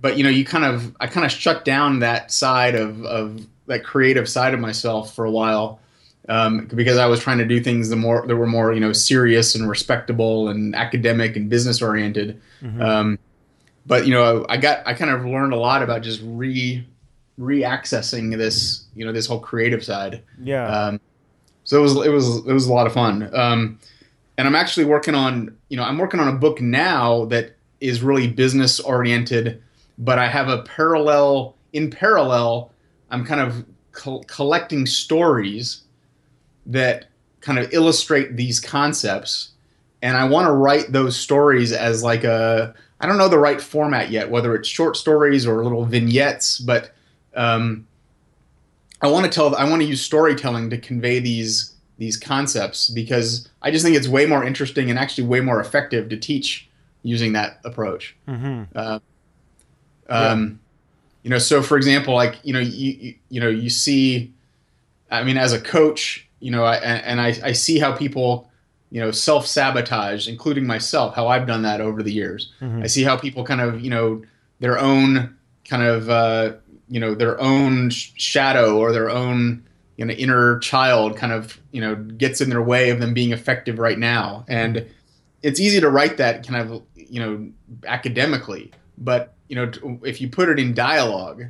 but 0.00 0.16
you 0.16 0.24
know, 0.24 0.30
you 0.30 0.44
kind 0.44 0.64
of, 0.64 0.96
I 1.00 1.06
kind 1.06 1.26
of 1.26 1.32
shut 1.32 1.64
down 1.64 2.00
that 2.00 2.32
side 2.32 2.74
of 2.74 3.04
of 3.04 3.46
that 3.66 3.84
creative 3.84 4.28
side 4.28 4.54
of 4.54 4.60
myself 4.60 5.14
for 5.14 5.24
a 5.24 5.30
while 5.30 5.80
um, 6.28 6.66
because 6.66 6.98
I 6.98 7.06
was 7.06 7.20
trying 7.20 7.38
to 7.38 7.44
do 7.44 7.60
things 7.60 7.88
the 7.88 7.96
more 7.96 8.26
that 8.26 8.36
were 8.36 8.46
more 8.46 8.72
you 8.72 8.80
know 8.80 8.92
serious 8.92 9.54
and 9.54 9.68
respectable 9.68 10.48
and 10.48 10.74
academic 10.74 11.36
and 11.36 11.48
business 11.48 11.80
oriented. 11.80 12.40
Mm-hmm. 12.62 12.82
Um, 12.82 13.18
but 13.86 14.06
you 14.06 14.12
know, 14.12 14.44
I 14.48 14.58
got 14.58 14.86
I 14.86 14.94
kind 14.94 15.10
of 15.10 15.24
learned 15.24 15.52
a 15.52 15.56
lot 15.56 15.82
about 15.82 16.02
just 16.02 16.20
re 16.24 16.86
re-accessing 17.38 18.36
this 18.36 18.84
you 18.94 19.06
know 19.06 19.12
this 19.12 19.26
whole 19.26 19.40
creative 19.40 19.84
side. 19.84 20.22
Yeah. 20.40 20.66
Um, 20.66 21.00
so 21.64 21.78
it 21.78 21.82
was 21.82 22.06
it 22.06 22.10
was 22.10 22.46
it 22.46 22.52
was 22.52 22.66
a 22.66 22.72
lot 22.72 22.86
of 22.86 22.92
fun. 22.92 23.34
And 24.38 24.46
I'm 24.46 24.54
actually 24.54 24.86
working 24.86 25.14
on 25.14 25.54
you 25.68 25.76
know 25.76 25.82
I'm 25.82 25.98
working 25.98 26.20
on 26.20 26.28
a 26.28 26.38
book 26.38 26.62
now 26.62 27.26
that 27.26 27.56
is 27.80 28.02
really 28.02 28.28
business 28.28 28.80
oriented, 28.80 29.62
but 29.98 30.18
I 30.18 30.28
have 30.28 30.48
a 30.48 30.62
parallel 30.62 31.56
in 31.74 31.90
parallel 31.90 32.72
I'm 33.10 33.24
kind 33.24 33.40
of 33.40 33.64
co- 33.92 34.22
collecting 34.26 34.86
stories 34.86 35.82
that 36.66 37.06
kind 37.40 37.58
of 37.58 37.72
illustrate 37.72 38.36
these 38.36 38.60
concepts, 38.60 39.50
and 40.02 40.16
I 40.16 40.24
want 40.24 40.46
to 40.46 40.52
write 40.52 40.92
those 40.92 41.16
stories 41.16 41.72
as 41.72 42.02
like 42.02 42.24
a 42.24 42.74
I 43.00 43.06
don't 43.06 43.18
know 43.18 43.28
the 43.28 43.38
right 43.38 43.60
format 43.60 44.10
yet, 44.10 44.30
whether 44.30 44.54
it's 44.54 44.68
short 44.68 44.96
stories 44.96 45.46
or 45.46 45.62
little 45.62 45.84
vignettes, 45.84 46.58
but 46.58 46.92
um, 47.34 47.86
I 49.00 49.08
want 49.08 49.24
to 49.24 49.30
tell 49.30 49.54
I 49.54 49.68
want 49.68 49.82
to 49.82 49.88
use 49.88 50.02
storytelling 50.02 50.70
to 50.70 50.78
convey 50.78 51.20
these 51.20 51.74
these 51.98 52.16
concepts 52.16 52.88
because 52.88 53.48
I 53.60 53.70
just 53.70 53.84
think 53.84 53.96
it's 53.96 54.08
way 54.08 54.26
more 54.26 54.44
interesting 54.44 54.88
and 54.88 54.98
actually 54.98 55.26
way 55.26 55.40
more 55.40 55.60
effective 55.60 56.08
to 56.08 56.16
teach 56.16 56.68
using 57.02 57.32
that 57.34 57.60
approach. 57.64 58.16
Mm-hmm. 58.26 58.64
Uh, 58.74 59.00
um, 60.08 60.60
you 61.22 61.30
know 61.30 61.38
so 61.38 61.62
for 61.62 61.76
example 61.76 62.14
like 62.14 62.38
you 62.42 62.52
know 62.52 62.58
you 62.58 62.92
you, 62.92 63.14
you 63.28 63.40
know 63.40 63.48
you 63.48 63.68
see 63.68 64.32
i 65.10 65.22
mean 65.22 65.36
as 65.36 65.52
a 65.52 65.60
coach 65.60 66.26
you 66.40 66.50
know 66.50 66.64
I, 66.64 66.76
and 66.76 67.20
I, 67.20 67.34
I 67.44 67.52
see 67.52 67.78
how 67.78 67.92
people 67.92 68.50
you 68.90 69.00
know 69.00 69.10
self 69.10 69.46
sabotage 69.46 70.28
including 70.28 70.66
myself 70.66 71.14
how 71.14 71.28
i've 71.28 71.46
done 71.46 71.62
that 71.62 71.80
over 71.80 72.02
the 72.02 72.12
years 72.12 72.52
mm-hmm. 72.60 72.82
i 72.82 72.86
see 72.86 73.02
how 73.02 73.16
people 73.16 73.44
kind 73.44 73.60
of 73.60 73.80
you 73.82 73.90
know 73.90 74.22
their 74.60 74.78
own 74.78 75.36
kind 75.66 75.82
of 75.82 76.08
uh, 76.08 76.52
you 76.88 76.98
know 76.98 77.14
their 77.14 77.38
own 77.40 77.90
shadow 77.90 78.78
or 78.78 78.92
their 78.92 79.10
own 79.10 79.62
you 79.98 80.06
know 80.06 80.14
inner 80.14 80.58
child 80.60 81.16
kind 81.16 81.32
of 81.32 81.60
you 81.70 81.82
know 81.82 81.94
gets 81.94 82.40
in 82.40 82.48
their 82.48 82.62
way 82.62 82.88
of 82.88 83.00
them 83.00 83.12
being 83.12 83.32
effective 83.32 83.78
right 83.78 83.98
now 83.98 84.46
and 84.48 84.88
it's 85.42 85.60
easy 85.60 85.80
to 85.80 85.90
write 85.90 86.16
that 86.16 86.46
kind 86.46 86.62
of 86.62 86.82
you 86.94 87.20
know 87.20 87.50
academically 87.86 88.72
but 88.96 89.34
you 89.48 89.56
know, 89.56 89.98
if 90.04 90.20
you 90.20 90.28
put 90.28 90.48
it 90.48 90.58
in 90.58 90.74
dialogue, 90.74 91.44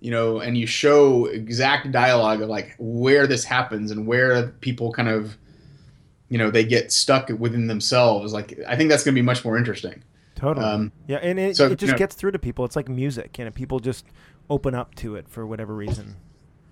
you 0.00 0.10
know, 0.10 0.38
and 0.38 0.56
you 0.56 0.66
show 0.66 1.26
exact 1.26 1.90
dialogue 1.92 2.40
of 2.40 2.48
like 2.48 2.74
where 2.78 3.26
this 3.26 3.44
happens 3.44 3.90
and 3.90 4.06
where 4.06 4.48
people 4.60 4.92
kind 4.92 5.08
of, 5.08 5.36
you 6.28 6.38
know, 6.38 6.50
they 6.50 6.64
get 6.64 6.92
stuck 6.92 7.28
within 7.28 7.66
themselves. 7.66 8.32
Like, 8.32 8.58
I 8.66 8.76
think 8.76 8.90
that's 8.90 9.04
going 9.04 9.14
to 9.14 9.20
be 9.20 9.24
much 9.24 9.44
more 9.44 9.56
interesting. 9.56 10.02
Totally. 10.34 10.64
Um, 10.64 10.92
yeah, 11.06 11.18
and 11.18 11.38
it, 11.38 11.56
so, 11.56 11.66
it 11.66 11.70
just 11.78 11.82
you 11.82 11.88
know, 11.88 11.98
gets 11.98 12.14
through 12.14 12.32
to 12.32 12.38
people. 12.38 12.64
It's 12.64 12.74
like 12.74 12.88
music, 12.88 13.38
and 13.38 13.54
people 13.54 13.80
just 13.80 14.06
open 14.50 14.74
up 14.74 14.94
to 14.96 15.14
it 15.14 15.28
for 15.28 15.46
whatever 15.46 15.74
reason. 15.74 16.16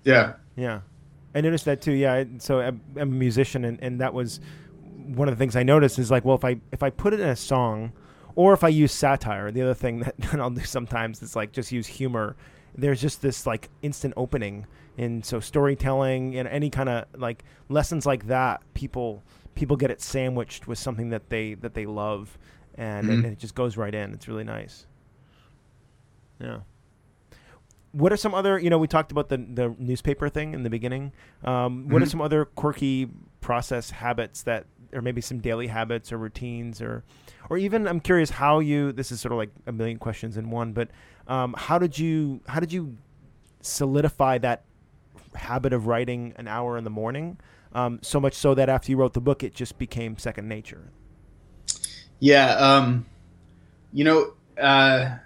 Yeah. 0.05 0.35
Yeah. 0.57 0.81
I 1.35 1.41
noticed 1.41 1.65
that 1.67 1.81
too. 1.81 1.93
Yeah. 1.93 2.25
So 2.39 2.61
I'm, 2.61 2.81
I'm 2.97 3.03
a 3.03 3.07
musician, 3.07 3.65
and, 3.65 3.81
and 3.83 4.01
that 4.01 4.15
was 4.15 4.41
one 5.07 5.29
of 5.29 5.37
the 5.37 5.39
things 5.39 5.57
I 5.57 5.63
noticed 5.63 5.99
is 5.99 6.11
like, 6.11 6.25
well, 6.25 6.37
if 6.37 6.45
I 6.45 6.57
if 6.73 6.83
I 6.83 6.91
put 6.91 7.13
it 7.13 7.21
in 7.21 7.29
a 7.29 7.37
song 7.37 7.93
or 8.35 8.53
if 8.53 8.65
I 8.65 8.69
use 8.69 8.93
satire. 8.93 9.51
The 9.51 9.63
other 9.63 9.75
thing 9.75 10.01
that, 10.01 10.15
I'll 10.35 10.51
do 10.51 10.63
sometimes 10.63 11.23
is 11.23 11.37
like 11.37 11.53
just 11.53 11.73
use 11.73 11.87
humor. 11.87 12.37
There's 12.77 13.01
just 13.01 13.21
this 13.23 13.47
like 13.47 13.69
instant 13.83 14.15
opening, 14.17 14.67
and 14.97 15.25
so 15.25 15.41
storytelling 15.41 16.37
and 16.37 16.49
any 16.49 16.71
kind 16.71 16.89
of 16.89 17.07
like 17.17 17.45
lessons 17.69 18.07
like 18.07 18.27
that, 18.29 18.63
people 18.75 19.23
people 19.55 19.77
get 19.77 19.91
it 19.91 20.01
sandwiched 20.01 20.67
with 20.67 20.79
something 20.79 21.11
that 21.11 21.29
they 21.31 21.55
that 21.55 21.75
they 21.75 21.87
love, 21.87 22.39
and, 22.77 23.07
mm-hmm. 23.07 23.25
and 23.25 23.33
it 23.33 23.39
just 23.39 23.55
goes 23.55 23.77
right 23.77 23.95
in. 23.95 24.13
It's 24.13 24.29
really 24.29 24.45
nice. 24.45 24.87
Yeah 26.41 26.61
what 27.93 28.13
are 28.13 28.17
some 28.17 28.35
other 28.35 28.59
you 28.59 28.71
know 28.71 28.79
we 28.79 28.87
talked 28.87 29.13
about 29.13 29.29
the 29.29 29.37
the 29.37 29.75
newspaper 29.79 30.29
thing 30.29 30.55
in 30.55 30.63
the 30.63 30.71
beginning. 30.71 31.13
Um, 31.45 31.89
what 31.89 31.97
mm-hmm. 31.97 32.03
are 32.03 32.07
some 32.07 32.21
other 32.21 32.45
quirky 32.45 33.09
process 33.41 33.91
habits 33.91 34.43
that 34.45 34.67
or 34.93 35.03
maybe 35.03 35.21
some 35.21 35.39
daily 35.39 35.67
habits 35.67 36.13
or 36.13 36.19
routines 36.19 36.81
or 36.81 37.05
or 37.49 37.59
even 37.59 37.87
I'm 37.87 38.01
curious 38.01 38.31
how 38.31 38.61
you 38.61 38.93
this 38.93 39.11
is 39.11 39.21
sort 39.21 39.33
of 39.33 39.39
like 39.39 39.51
a 39.67 39.73
million 39.73 39.99
questions 39.99 40.37
in 40.37 40.51
one 40.51 40.73
but 40.73 40.91
um, 41.27 41.55
how 41.57 41.79
did 41.79 41.99
you 41.99 42.41
how 42.47 42.61
did 42.61 42.73
you 42.73 42.97
solidify 43.61 44.39
that 44.39 44.65
habit 45.35 45.73
of 45.73 45.87
writing 45.87 46.33
an 46.37 46.49
hour 46.49 46.77
in 46.77 46.85
the 46.85 46.91
morning? 46.91 47.39
Um, 47.73 48.01
so 48.03 48.19
much 48.19 48.35
so 48.35 48.55
that 48.55 48.69
after 48.69 48.91
you 48.91 48.97
wrote 48.97 49.15
the 49.15 49.21
book 49.21 49.43
it 49.43 49.55
just 49.55 49.79
became 49.79 50.17
second 50.19 50.49
nature. 50.49 50.91
Yeah 52.19 52.55
um, 52.55 53.07
you 53.93 54.05
know 54.05 54.35
uh, 54.61 55.17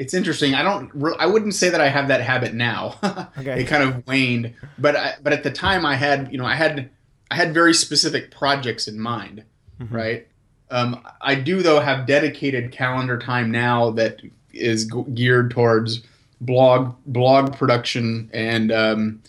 it's 0.00 0.14
interesting 0.14 0.54
I 0.54 0.62
don't 0.62 0.90
I 1.20 1.26
wouldn't 1.26 1.54
say 1.54 1.68
that 1.68 1.80
I 1.80 1.88
have 1.88 2.08
that 2.08 2.22
habit 2.22 2.54
now 2.54 2.96
okay. 3.38 3.60
it 3.60 3.64
kind 3.68 3.82
of 3.82 4.06
waned 4.06 4.54
but 4.78 4.96
I, 4.96 5.14
but 5.22 5.34
at 5.34 5.42
the 5.42 5.50
time 5.50 5.84
I 5.84 5.94
had 5.94 6.32
you 6.32 6.38
know 6.38 6.46
I 6.46 6.54
had 6.54 6.90
I 7.30 7.36
had 7.36 7.54
very 7.54 7.74
specific 7.74 8.32
projects 8.32 8.88
in 8.88 8.98
mind, 8.98 9.44
mm-hmm. 9.80 9.94
right? 9.94 10.26
Um, 10.70 11.04
I 11.20 11.34
do 11.36 11.62
though 11.62 11.80
have 11.80 12.06
dedicated 12.06 12.72
calendar 12.72 13.18
time 13.18 13.50
now 13.50 13.90
that 13.90 14.20
is 14.52 14.86
g- 14.86 15.04
geared 15.14 15.50
towards 15.50 16.02
blog 16.40 16.94
blog 17.06 17.54
production 17.56 18.30
and 18.32 18.72
um, 18.72 19.22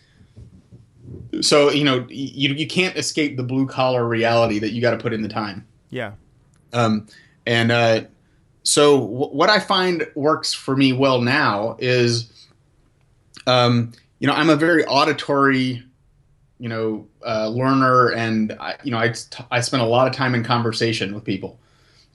so 1.42 1.70
you 1.70 1.84
know 1.84 2.06
you 2.10 2.54
you 2.54 2.68
can't 2.68 2.96
escape 2.96 3.36
the 3.36 3.44
blue 3.44 3.68
collar 3.68 4.08
reality 4.08 4.58
that 4.60 4.72
you 4.72 4.82
got 4.82 4.92
to 4.92 4.98
put 4.98 5.12
in 5.12 5.22
the 5.22 5.30
time. 5.30 5.68
Yeah. 5.90 6.14
Um, 6.72 7.08
and 7.46 7.72
uh, 7.72 8.04
so 8.64 9.00
w- 9.00 9.28
what 9.34 9.50
I 9.50 9.60
find 9.60 10.08
works 10.16 10.54
for 10.54 10.76
me 10.76 10.94
well 10.94 11.22
now 11.22 11.76
is, 11.80 12.32
um, 13.48 13.92
you 14.20 14.28
know, 14.28 14.34
I'm 14.34 14.50
a 14.50 14.56
very 14.56 14.86
auditory, 14.86 15.84
you 16.60 16.70
know, 16.70 17.08
uh, 17.26 17.48
learner, 17.50 18.10
and 18.12 18.52
I, 18.60 18.76
you 18.84 18.92
know, 18.92 19.00
I 19.00 19.10
t- 19.10 19.44
I 19.50 19.62
spend 19.62 19.82
a 19.82 19.86
lot 19.86 20.08
of 20.08 20.14
time 20.14 20.36
in 20.36 20.44
conversation 20.44 21.14
with 21.14 21.24
people. 21.24 21.60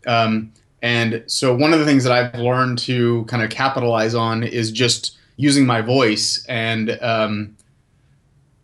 Um, 0.07 0.53
and 0.83 1.25
so 1.27 1.55
one 1.55 1.73
of 1.73 1.81
the 1.81 1.85
things 1.85 2.05
that 2.05 2.13
I've 2.13 2.39
learned 2.41 2.79
to 2.81 3.25
kind 3.25 3.43
of 3.43 3.51
capitalize 3.51 4.15
on 4.15 4.45
is 4.45 4.71
just 4.71 5.17
using 5.37 5.67
my 5.67 5.81
voice 5.81 6.45
and 6.49 6.97
um, 7.03 7.57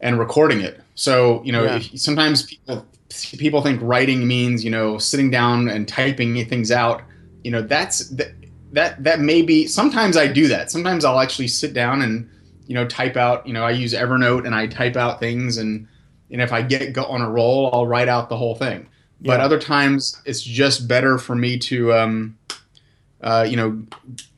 and 0.00 0.18
recording 0.18 0.60
it. 0.60 0.80
So 0.94 1.42
you 1.44 1.50
know, 1.52 1.64
Yeah. 1.64 1.80
sometimes 1.96 2.44
people 2.44 2.86
people 3.38 3.60
think 3.62 3.80
writing 3.82 4.26
means 4.26 4.64
you 4.64 4.70
know 4.70 4.98
sitting 4.98 5.30
down 5.30 5.68
and 5.68 5.88
typing 5.88 6.44
things 6.48 6.70
out. 6.70 7.02
You 7.45 7.51
know, 7.51 7.62
that's 7.62 8.09
that 8.11 8.32
that 8.72 9.03
that 9.05 9.20
may 9.20 9.43
be. 9.43 9.66
Sometimes 9.66 10.16
I 10.16 10.26
do 10.26 10.49
that. 10.49 10.70
Sometimes 10.70 11.05
I'll 11.05 11.20
actually 11.20 11.49
sit 11.49 11.72
down 11.74 12.03
and 12.03 12.28
you 12.66 12.74
know 12.74 12.86
type 12.86 13.16
out. 13.16 13.47
You 13.47 13.53
know, 13.53 13.64
I 13.64 13.70
use 13.70 13.95
Evernote 13.95 14.47
and 14.47 14.55
I 14.55 14.66
type 14.66 14.97
out 14.97 15.20
things 15.20 15.57
and 15.57 15.86
and 16.30 16.40
if 16.40 16.53
I 16.53 16.62
get 16.62 16.93
go 16.93 17.05
on 17.05 17.20
a 17.20 17.30
roll, 17.30 17.70
I'll 17.72 17.86
write 17.86 18.09
out 18.09 18.28
the 18.28 18.36
whole 18.36 18.55
thing. 18.55 18.88
But 19.24 19.38
other 19.40 19.59
times, 19.59 20.20
it's 20.24 20.43
just 20.43 20.88
better 20.88 21.16
for 21.16 21.36
me 21.36 21.57
to, 21.59 21.95
um, 21.95 22.36
uh, 23.20 23.47
you 23.49 23.57
know, 23.57 23.80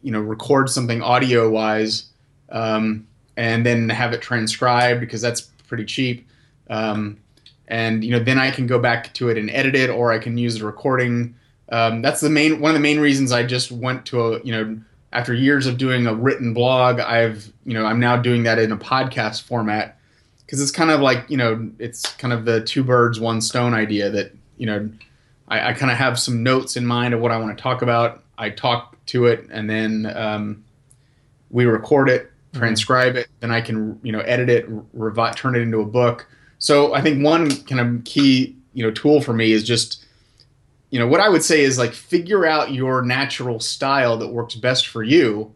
you 0.03 0.13
know, 0.13 0.21
record 0.21 0.69
something 0.69 1.01
audio 1.01 1.49
wise, 1.49 2.11
um, 2.51 3.07
and 3.39 3.65
then 3.65 3.89
have 3.89 4.13
it 4.13 4.21
transcribed 4.21 5.01
because 5.01 5.23
that's 5.23 5.41
pretty 5.41 5.87
cheap. 5.87 6.29
Um, 6.69 7.19
and 7.67 8.05
you 8.05 8.11
know, 8.11 8.19
then 8.19 8.39
I 8.39 8.51
can 8.51 8.67
go 8.67 8.79
back 8.79 9.15
to 9.15 9.31
it 9.31 9.39
and 9.39 9.49
edit 9.51 9.75
it, 9.75 9.89
or 9.89 10.13
I 10.13 10.19
can 10.19 10.37
use 10.37 10.59
the 10.59 10.67
recording. 10.67 11.35
Um, 11.75 12.03
that's 12.03 12.21
the 12.21 12.31
main 12.31 12.61
one 12.61 12.71
of 12.71 12.75
the 12.75 12.81
main 12.81 13.01
reasons 13.01 13.33
I 13.33 13.43
just 13.43 13.73
went 13.73 14.07
to 14.07 14.21
a 14.21 14.43
you 14.45 14.53
know 14.53 14.79
after 15.13 15.35
years 15.35 15.67
of 15.67 15.77
doing 15.77 16.07
a 16.07 16.15
written 16.15 16.55
blog, 16.55 17.01
I've 17.01 17.53
you 17.67 17.75
know 17.75 17.85
I'm 17.85 17.99
now 17.99 18.17
doing 18.17 18.45
that 18.45 18.61
in 18.61 18.71
a 18.71 18.77
podcast 18.77 19.43
format 19.43 19.99
because 20.47 20.63
it's 20.63 20.71
kind 20.71 20.93
of 20.93 21.01
like 21.01 21.29
you 21.29 21.37
know 21.37 21.69
it's 21.81 22.13
kind 22.15 22.33
of 22.33 22.45
the 22.45 22.61
two 22.61 22.85
birds 22.85 23.19
one 23.19 23.41
stone 23.41 23.75
idea 23.75 24.09
that 24.11 24.33
you 24.57 24.67
know 24.67 24.89
I, 25.49 25.71
I 25.71 25.73
kind 25.73 25.91
of 25.91 25.99
have 25.99 26.17
some 26.17 26.45
notes 26.45 26.77
in 26.77 26.87
mind 26.87 27.13
of 27.13 27.19
what 27.19 27.33
I 27.33 27.39
want 27.39 27.59
to 27.59 27.61
talk 27.61 27.83
about. 27.83 28.23
I 28.39 28.51
talk 28.51 28.97
to 29.07 29.27
it 29.27 29.49
and 29.51 29.69
then 29.69 30.13
um, 30.15 30.65
we 31.51 31.65
record 31.65 32.09
it, 32.09 32.31
transcribe 32.53 33.17
it, 33.17 33.27
then 33.41 33.51
I 33.51 33.61
can 33.61 33.99
you 34.05 34.13
know 34.13 34.21
edit 34.21 34.49
it, 34.49 34.71
revi- 34.97 35.35
turn 35.35 35.57
it 35.57 35.63
into 35.63 35.81
a 35.81 35.87
book. 35.87 36.29
So 36.61 36.95
I 36.95 37.01
think 37.01 37.25
one 37.25 37.51
kind 37.65 37.81
of 37.81 38.05
key 38.05 38.55
you 38.75 38.85
know 38.85 38.93
tool 38.93 39.21
for 39.21 39.33
me 39.33 39.51
is 39.51 39.65
just 39.65 40.04
you 40.95 41.01
know 41.01 41.09
what 41.09 41.19
I 41.21 41.29
would 41.29 41.43
say 41.43 41.65
is 41.65 41.77
like 41.77 41.93
figure 41.93 42.47
out 42.47 42.71
your 42.73 43.03
natural 43.03 43.59
style 43.59 44.17
that 44.19 44.29
works 44.29 44.55
best 44.55 44.87
for 44.87 45.03
you, 45.03 45.53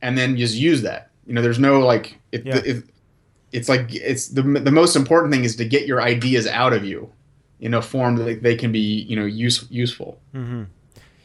and 0.00 0.16
then 0.16 0.34
just 0.38 0.54
use 0.54 0.80
that. 0.80 1.10
You 1.26 1.34
know, 1.34 1.42
there's 1.42 1.58
no 1.58 1.80
like 1.80 2.18
it, 2.32 2.46
Yeah. 2.46 2.56
it 2.64 2.84
it's 3.52 3.68
like 3.68 3.94
it's 3.94 4.28
the 4.28 4.40
the 4.68 4.70
most 4.70 4.96
important 4.96 5.30
thing 5.30 5.44
is 5.44 5.56
to 5.56 5.66
get 5.66 5.86
your 5.86 6.00
ideas 6.00 6.46
out 6.46 6.72
of 6.72 6.84
you 6.86 7.12
in 7.60 7.74
a 7.74 7.82
form 7.82 8.16
that 8.16 8.42
they 8.42 8.56
can 8.56 8.72
be 8.72 8.78
you 9.10 9.14
know 9.14 9.26
use, 9.26 9.66
useful. 9.70 10.18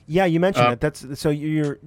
Yeah, 0.09 0.25
you 0.25 0.39
mentioned 0.39 0.67
Uh, 0.67 0.71
it. 0.71 0.79
That's 0.81 1.19
so 1.19 1.29
you're 1.29 1.79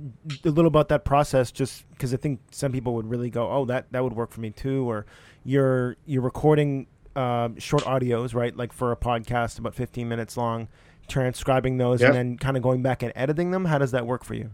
a 0.45 0.49
little 0.51 0.67
about 0.69 0.89
that 0.89 1.05
process, 1.05 1.51
just 1.53 1.89
because 1.91 2.13
I 2.13 2.17
think 2.19 2.41
some 2.51 2.73
people 2.73 2.95
would 2.95 3.09
really 3.09 3.31
go, 3.31 3.51
"Oh, 3.51 3.65
that 3.67 3.93
that 3.93 4.03
would 4.05 4.13
work 4.15 4.31
for 4.31 4.41
me 4.41 4.51
too." 4.51 4.89
Or 4.91 5.05
you're 5.45 5.97
you're 6.07 6.23
recording 6.23 6.87
um, 7.17 7.59
short 7.59 7.83
audios, 7.85 8.35
right? 8.35 8.55
Like 8.57 8.73
for 8.73 8.93
a 8.93 8.97
podcast, 8.97 9.59
about 9.59 9.75
15 9.75 10.09
minutes 10.09 10.37
long, 10.37 10.69
transcribing 11.11 11.77
those, 11.77 12.01
Yep. 12.01 12.09
and 12.09 12.17
then 12.17 12.39
kind 12.39 12.57
of 12.57 12.63
going 12.63 12.83
back 12.83 13.03
and 13.03 13.13
editing 13.15 13.51
them. 13.51 13.65
How 13.67 13.79
does 13.79 13.91
that 13.91 14.07
work 14.07 14.25
for 14.25 14.35
you? 14.35 14.51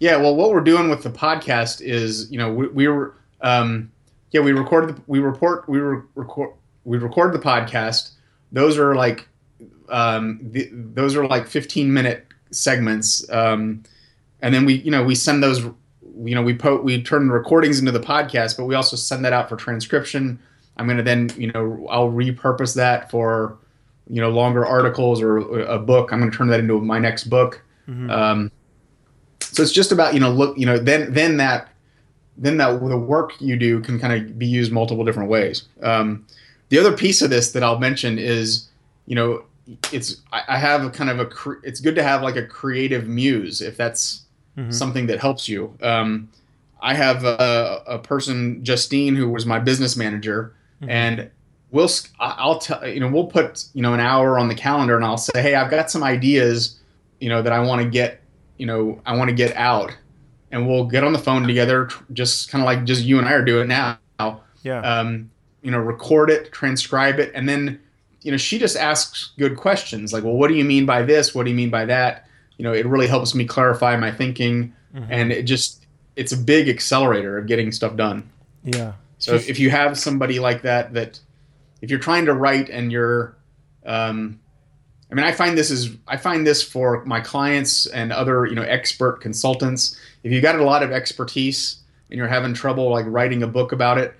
Yeah, 0.00 0.16
well, 0.16 0.34
what 0.34 0.50
we're 0.50 0.60
doing 0.60 0.90
with 0.90 1.02
the 1.04 1.10
podcast 1.10 1.80
is, 1.80 2.30
you 2.30 2.36
know, 2.36 2.52
we, 2.52 2.66
we 2.68 2.88
were, 2.88 3.14
um, 3.40 3.90
yeah, 4.32 4.40
we 4.40 4.52
recorded, 4.52 4.96
the, 4.96 5.02
we 5.06 5.20
report, 5.20 5.68
we 5.68 5.80
were 5.80 6.06
record, 6.16 6.50
we 6.84 6.98
record 6.98 7.32
the 7.32 7.38
podcast. 7.38 8.10
Those 8.50 8.76
are 8.78 8.94
like, 8.96 9.28
um, 9.88 10.40
the, 10.42 10.68
those 10.72 11.14
are 11.14 11.26
like 11.26 11.46
15 11.46 11.92
minute 11.92 12.26
segments, 12.50 13.28
um, 13.30 13.82
and 14.40 14.52
then 14.52 14.64
we, 14.64 14.74
you 14.74 14.90
know, 14.90 15.04
we 15.04 15.14
send 15.14 15.42
those, 15.42 15.60
you 15.62 16.34
know, 16.34 16.42
we 16.42 16.54
po- 16.54 16.80
we 16.82 17.00
turn 17.02 17.28
the 17.28 17.32
recordings 17.32 17.78
into 17.78 17.92
the 17.92 18.00
podcast, 18.00 18.56
but 18.56 18.64
we 18.64 18.74
also 18.74 18.96
send 18.96 19.24
that 19.24 19.32
out 19.32 19.48
for 19.48 19.56
transcription. 19.56 20.38
I'm 20.78 20.86
going 20.86 20.96
to 20.96 21.02
then, 21.04 21.30
you 21.36 21.52
know, 21.52 21.86
I'll 21.90 22.10
repurpose 22.10 22.74
that 22.74 23.10
for, 23.10 23.56
you 24.12 24.20
know, 24.20 24.28
longer 24.28 24.64
articles 24.64 25.22
or 25.22 25.38
a 25.38 25.78
book. 25.78 26.12
I'm 26.12 26.20
going 26.20 26.30
to 26.30 26.36
turn 26.36 26.48
that 26.48 26.60
into 26.60 26.78
my 26.80 26.98
next 26.98 27.24
book. 27.24 27.62
Um, 28.10 28.52
so 29.40 29.62
it's 29.62 29.72
just 29.72 29.90
about 29.90 30.14
you 30.14 30.20
know 30.20 30.30
look 30.30 30.56
you 30.56 30.66
know 30.66 30.78
then 30.78 31.12
then 31.12 31.38
that 31.38 31.68
then 32.36 32.58
that 32.58 32.78
the 32.80 32.96
work 32.96 33.40
you 33.40 33.56
do 33.56 33.80
can 33.80 33.98
kind 33.98 34.12
of 34.12 34.38
be 34.38 34.46
used 34.46 34.70
multiple 34.70 35.04
different 35.04 35.30
ways. 35.30 35.64
Um, 35.82 36.26
the 36.68 36.78
other 36.78 36.96
piece 36.96 37.22
of 37.22 37.30
this 37.30 37.52
that 37.52 37.62
I'll 37.62 37.78
mention 37.78 38.18
is 38.18 38.68
you 39.06 39.14
know 39.14 39.44
it's 39.92 40.20
I, 40.30 40.42
I 40.48 40.58
have 40.58 40.84
a 40.84 40.90
kind 40.90 41.08
of 41.08 41.18
a 41.18 41.26
cre- 41.26 41.62
it's 41.62 41.80
good 41.80 41.94
to 41.94 42.02
have 42.02 42.22
like 42.22 42.36
a 42.36 42.46
creative 42.46 43.08
muse 43.08 43.62
if 43.62 43.76
that's 43.76 44.22
something 44.70 45.06
that 45.06 45.18
helps 45.20 45.48
you. 45.48 45.74
Um, 45.82 46.28
I 46.82 46.94
have 46.94 47.24
a, 47.24 47.82
a 47.86 47.98
person 47.98 48.62
Justine 48.62 49.14
who 49.14 49.28
was 49.28 49.46
my 49.46 49.58
business 49.58 49.96
manager 49.96 50.54
and 50.90 51.30
we'll 51.72 51.88
I'll 52.20 52.58
tell 52.58 52.86
you 52.86 53.00
know 53.00 53.08
we'll 53.08 53.26
put 53.26 53.64
you 53.74 53.82
know 53.82 53.94
an 53.94 54.00
hour 54.00 54.38
on 54.38 54.46
the 54.46 54.54
calendar 54.54 54.94
and 54.94 55.04
I'll 55.04 55.16
say 55.16 55.42
hey 55.42 55.56
I've 55.56 55.70
got 55.70 55.90
some 55.90 56.04
ideas 56.04 56.78
you 57.18 57.28
know 57.28 57.42
that 57.42 57.52
I 57.52 57.58
want 57.60 57.82
to 57.82 57.88
get 57.88 58.20
you 58.58 58.66
know 58.66 59.00
I 59.04 59.16
want 59.16 59.30
to 59.30 59.34
get 59.34 59.56
out. 59.56 59.96
And 60.52 60.68
we'll 60.68 60.84
get 60.84 61.02
on 61.02 61.14
the 61.14 61.18
phone 61.18 61.46
together 61.46 61.88
just 62.12 62.50
kind 62.50 62.60
of 62.62 62.66
like 62.66 62.84
just 62.84 63.04
you 63.04 63.18
and 63.18 63.26
I 63.26 63.32
are 63.32 63.44
doing 63.44 63.68
now. 63.68 63.98
Yeah. 64.62 64.80
um, 64.80 65.30
you 65.62 65.70
know 65.70 65.78
record 65.78 66.30
it 66.30 66.52
transcribe 66.52 67.18
it 67.18 67.32
and 67.34 67.48
then 67.48 67.80
you 68.20 68.30
know 68.30 68.36
she 68.36 68.58
just 68.58 68.76
asks 68.76 69.32
good 69.38 69.56
questions 69.56 70.12
like 70.12 70.22
well 70.22 70.34
what 70.34 70.48
do 70.48 70.54
you 70.54 70.64
mean 70.64 70.86
by 70.86 71.02
this? 71.02 71.34
What 71.34 71.44
do 71.44 71.50
you 71.50 71.56
mean 71.56 71.70
by 71.70 71.86
that? 71.86 72.26
You 72.58 72.64
know 72.64 72.72
it 72.72 72.86
really 72.86 73.06
helps 73.06 73.34
me 73.34 73.44
clarify 73.44 73.96
my 73.96 74.12
thinking 74.12 74.74
and 75.08 75.32
it 75.32 75.44
just 75.44 75.86
it's 76.16 76.32
a 76.32 76.36
big 76.36 76.68
accelerator 76.68 77.38
of 77.38 77.46
getting 77.46 77.72
stuff 77.72 77.96
done. 77.96 78.28
Yeah. 78.62 78.92
so 79.18 79.34
if 79.34 79.58
you 79.58 79.70
have 79.70 79.98
somebody 79.98 80.38
like 80.38 80.62
that, 80.62 80.92
that 80.92 81.18
if 81.82 81.90
you're 81.90 81.98
trying 81.98 82.24
to 82.26 82.32
write 82.32 82.70
and 82.70 82.90
you're, 82.90 83.36
um, 83.84 84.40
I 85.10 85.14
mean, 85.14 85.26
I 85.26 85.32
find 85.32 85.58
this 85.58 85.70
is 85.70 85.90
I 86.08 86.16
find 86.16 86.46
this 86.46 86.62
for 86.62 87.04
my 87.04 87.20
clients 87.20 87.84
and 87.86 88.12
other 88.12 88.46
you 88.46 88.54
know 88.54 88.62
expert 88.62 89.20
consultants. 89.20 89.98
If 90.22 90.32
you 90.32 90.40
got 90.40 90.58
a 90.58 90.64
lot 90.64 90.82
of 90.82 90.90
expertise 90.90 91.80
and 92.08 92.16
you're 92.16 92.28
having 92.28 92.54
trouble 92.54 92.88
like 92.88 93.04
writing 93.06 93.42
a 93.42 93.46
book 93.46 93.72
about 93.72 93.98
it, 93.98 94.14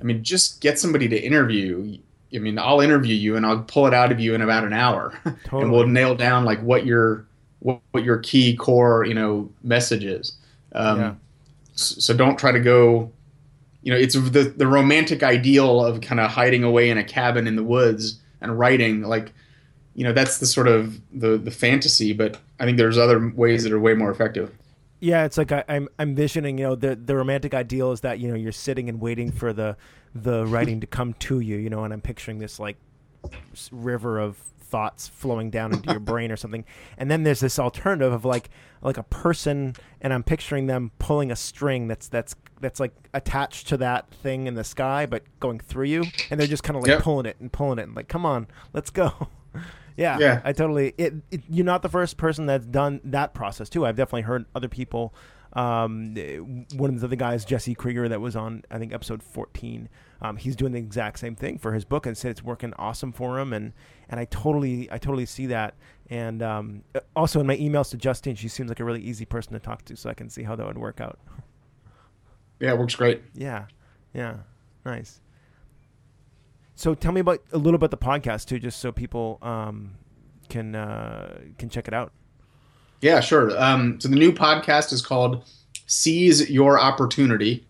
I 0.00 0.04
mean, 0.04 0.24
just 0.24 0.62
get 0.62 0.78
somebody 0.78 1.06
to 1.08 1.20
interview. 1.20 1.98
I 2.34 2.38
mean, 2.38 2.58
I'll 2.58 2.80
interview 2.80 3.14
you 3.14 3.36
and 3.36 3.44
I'll 3.44 3.60
pull 3.60 3.86
it 3.86 3.92
out 3.92 4.10
of 4.10 4.20
you 4.20 4.34
in 4.34 4.40
about 4.40 4.64
an 4.64 4.72
hour, 4.72 5.12
and 5.52 5.70
we'll 5.70 5.86
nail 5.86 6.14
down 6.14 6.46
like 6.46 6.62
what 6.62 6.86
your 6.86 7.26
what, 7.58 7.80
what 7.90 8.04
your 8.04 8.18
key 8.18 8.56
core 8.56 9.04
you 9.04 9.14
know 9.14 9.50
message 9.62 10.04
is. 10.04 10.32
Um, 10.72 10.98
Yeah. 10.98 11.14
So 11.74 12.12
don't 12.12 12.38
try 12.38 12.50
to 12.52 12.60
go 12.60 13.12
you 13.82 13.92
know, 13.92 13.98
it's 13.98 14.14
the 14.14 14.52
the 14.56 14.66
romantic 14.66 15.22
ideal 15.22 15.84
of 15.84 16.00
kind 16.00 16.20
of 16.20 16.30
hiding 16.30 16.64
away 16.64 16.90
in 16.90 16.98
a 16.98 17.04
cabin 17.04 17.46
in 17.46 17.56
the 17.56 17.64
woods 17.64 18.20
and 18.40 18.58
writing. 18.58 19.02
Like, 19.02 19.32
you 19.94 20.04
know, 20.04 20.12
that's 20.12 20.38
the 20.38 20.46
sort 20.46 20.68
of 20.68 21.00
the 21.12 21.38
the 21.38 21.50
fantasy. 21.50 22.12
But 22.12 22.38
I 22.58 22.64
think 22.64 22.76
there's 22.76 22.98
other 22.98 23.32
ways 23.34 23.64
that 23.64 23.72
are 23.72 23.80
way 23.80 23.94
more 23.94 24.10
effective. 24.10 24.56
Yeah, 25.00 25.24
it's 25.24 25.38
like 25.38 25.52
I, 25.52 25.64
I'm 25.68 25.88
I'm 25.98 26.14
visioning. 26.14 26.58
You 26.58 26.68
know, 26.68 26.74
the 26.74 26.96
the 26.96 27.16
romantic 27.16 27.54
ideal 27.54 27.92
is 27.92 28.00
that 28.00 28.18
you 28.18 28.28
know 28.28 28.34
you're 28.34 28.52
sitting 28.52 28.88
and 28.88 29.00
waiting 29.00 29.30
for 29.30 29.52
the 29.52 29.76
the 30.14 30.44
writing 30.46 30.80
to 30.80 30.86
come 30.86 31.14
to 31.14 31.40
you. 31.40 31.56
You 31.56 31.70
know, 31.70 31.84
and 31.84 31.92
I'm 31.92 32.00
picturing 32.00 32.38
this 32.38 32.58
like 32.58 32.76
river 33.70 34.18
of 34.18 34.38
thoughts 34.68 35.08
flowing 35.08 35.50
down 35.50 35.72
into 35.72 35.90
your 35.90 36.00
brain 36.12 36.30
or 36.30 36.36
something. 36.36 36.64
And 36.96 37.10
then 37.10 37.22
there's 37.24 37.40
this 37.40 37.58
alternative 37.58 38.12
of 38.12 38.24
like 38.24 38.50
like 38.80 38.96
a 38.96 39.02
person, 39.02 39.74
and 40.00 40.12
I'm 40.12 40.22
picturing 40.22 40.66
them 40.66 40.92
pulling 40.98 41.30
a 41.32 41.36
string 41.36 41.88
that's 41.88 42.08
that's 42.08 42.34
that's 42.60 42.78
like 42.80 42.92
attached 43.14 43.68
to 43.68 43.76
that 43.78 44.10
thing 44.10 44.46
in 44.46 44.54
the 44.54 44.64
sky, 44.64 45.06
but 45.06 45.22
going 45.40 45.58
through 45.58 45.86
you, 45.86 46.04
and 46.30 46.38
they're 46.38 46.46
just 46.46 46.62
kind 46.62 46.76
of 46.76 46.82
like 46.82 46.88
Yep. 46.90 47.02
pulling 47.02 47.26
it 47.26 47.36
and 47.40 47.50
pulling 47.52 47.78
it, 47.78 47.82
and 47.86 47.96
like, 47.96 48.08
come 48.08 48.24
on, 48.26 48.46
let's 48.72 48.90
go. 48.90 49.28
Yeah, 49.96 50.16
Yeah. 50.20 50.40
I 50.44 50.52
totally. 50.52 50.94
It, 50.96 51.14
it, 51.32 51.42
you're 51.50 51.66
not 51.66 51.82
the 51.82 51.88
first 51.88 52.18
person 52.18 52.46
that's 52.46 52.64
done 52.64 53.00
that 53.02 53.34
process 53.34 53.68
too. 53.68 53.84
I've 53.84 53.96
definitely 53.96 54.22
heard 54.22 54.44
other 54.54 54.68
people. 54.68 55.12
Um, 55.54 56.14
one 56.74 56.90
of 56.90 57.00
the 57.00 57.06
other 57.06 57.16
guys, 57.16 57.44
Jesse 57.44 57.74
Krieger, 57.74 58.08
that 58.08 58.20
was 58.20 58.36
on 58.36 58.62
I 58.70 58.78
think 58.78 58.92
episode 58.92 59.22
14. 59.22 59.88
Um, 60.20 60.36
he's 60.36 60.56
doing 60.56 60.72
the 60.72 60.78
exact 60.78 61.18
same 61.18 61.34
thing 61.34 61.58
for 61.58 61.72
his 61.72 61.84
book 61.84 62.06
and 62.06 62.16
said 62.16 62.32
it's 62.32 62.42
working 62.42 62.72
awesome 62.78 63.12
for 63.12 63.38
him. 63.38 63.52
And 63.52 63.72
and 64.08 64.20
I 64.20 64.24
totally 64.26 64.90
I 64.90 64.98
totally 64.98 65.26
see 65.26 65.46
that. 65.46 65.74
And 66.10 66.42
um, 66.42 66.84
also 67.14 67.40
in 67.40 67.46
my 67.46 67.56
emails 67.56 67.90
to 67.90 67.96
Justine, 67.96 68.34
she 68.34 68.48
seems 68.48 68.68
like 68.68 68.80
a 68.80 68.84
really 68.84 69.02
easy 69.02 69.24
person 69.24 69.52
to 69.52 69.58
talk 69.58 69.84
to, 69.86 69.96
so 69.96 70.08
I 70.10 70.14
can 70.14 70.30
see 70.30 70.42
how 70.42 70.56
that 70.56 70.66
would 70.66 70.78
work 70.78 71.00
out. 71.00 71.18
Yeah, 72.60 72.72
it 72.72 72.78
works 72.78 72.94
great. 72.94 73.22
Yeah, 73.34 73.66
yeah, 74.14 74.38
nice. 74.84 75.20
So 76.74 76.94
tell 76.94 77.12
me 77.12 77.20
about 77.20 77.42
a 77.52 77.58
little 77.58 77.76
about 77.76 77.90
the 77.90 77.98
podcast 77.98 78.46
too, 78.46 78.58
just 78.58 78.78
so 78.78 78.92
people 78.92 79.38
um, 79.42 79.94
can 80.48 80.74
uh, 80.74 81.38
can 81.58 81.68
check 81.68 81.88
it 81.88 81.94
out. 81.94 82.12
Yeah, 83.00 83.20
sure. 83.20 83.56
Um, 83.60 84.00
so 84.00 84.08
the 84.08 84.16
new 84.16 84.32
podcast 84.32 84.92
is 84.92 85.02
called 85.02 85.44
Seize 85.86 86.50
Your 86.50 86.80
Opportunity, 86.80 87.64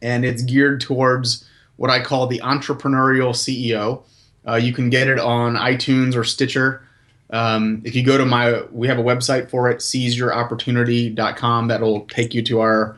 and 0.00 0.24
it's 0.24 0.42
geared 0.42 0.80
towards 0.80 1.48
what 1.76 1.90
I 1.90 2.02
call 2.02 2.26
the 2.26 2.40
entrepreneurial 2.40 3.30
CEO. 3.30 4.02
Uh, 4.46 4.54
you 4.54 4.72
can 4.72 4.90
get 4.90 5.08
it 5.08 5.18
on 5.18 5.56
iTunes 5.56 6.14
or 6.14 6.24
Stitcher. 6.24 6.82
Um, 7.30 7.82
if 7.84 7.96
you 7.96 8.04
go 8.04 8.16
to 8.16 8.24
my, 8.24 8.62
we 8.70 8.86
have 8.86 8.98
a 8.98 9.02
website 9.02 9.50
for 9.50 9.68
it, 9.68 9.78
seizeYourOpportunity.com. 9.78 11.68
That'll 11.68 12.06
take 12.06 12.34
you 12.34 12.42
to 12.42 12.60
our 12.60 12.96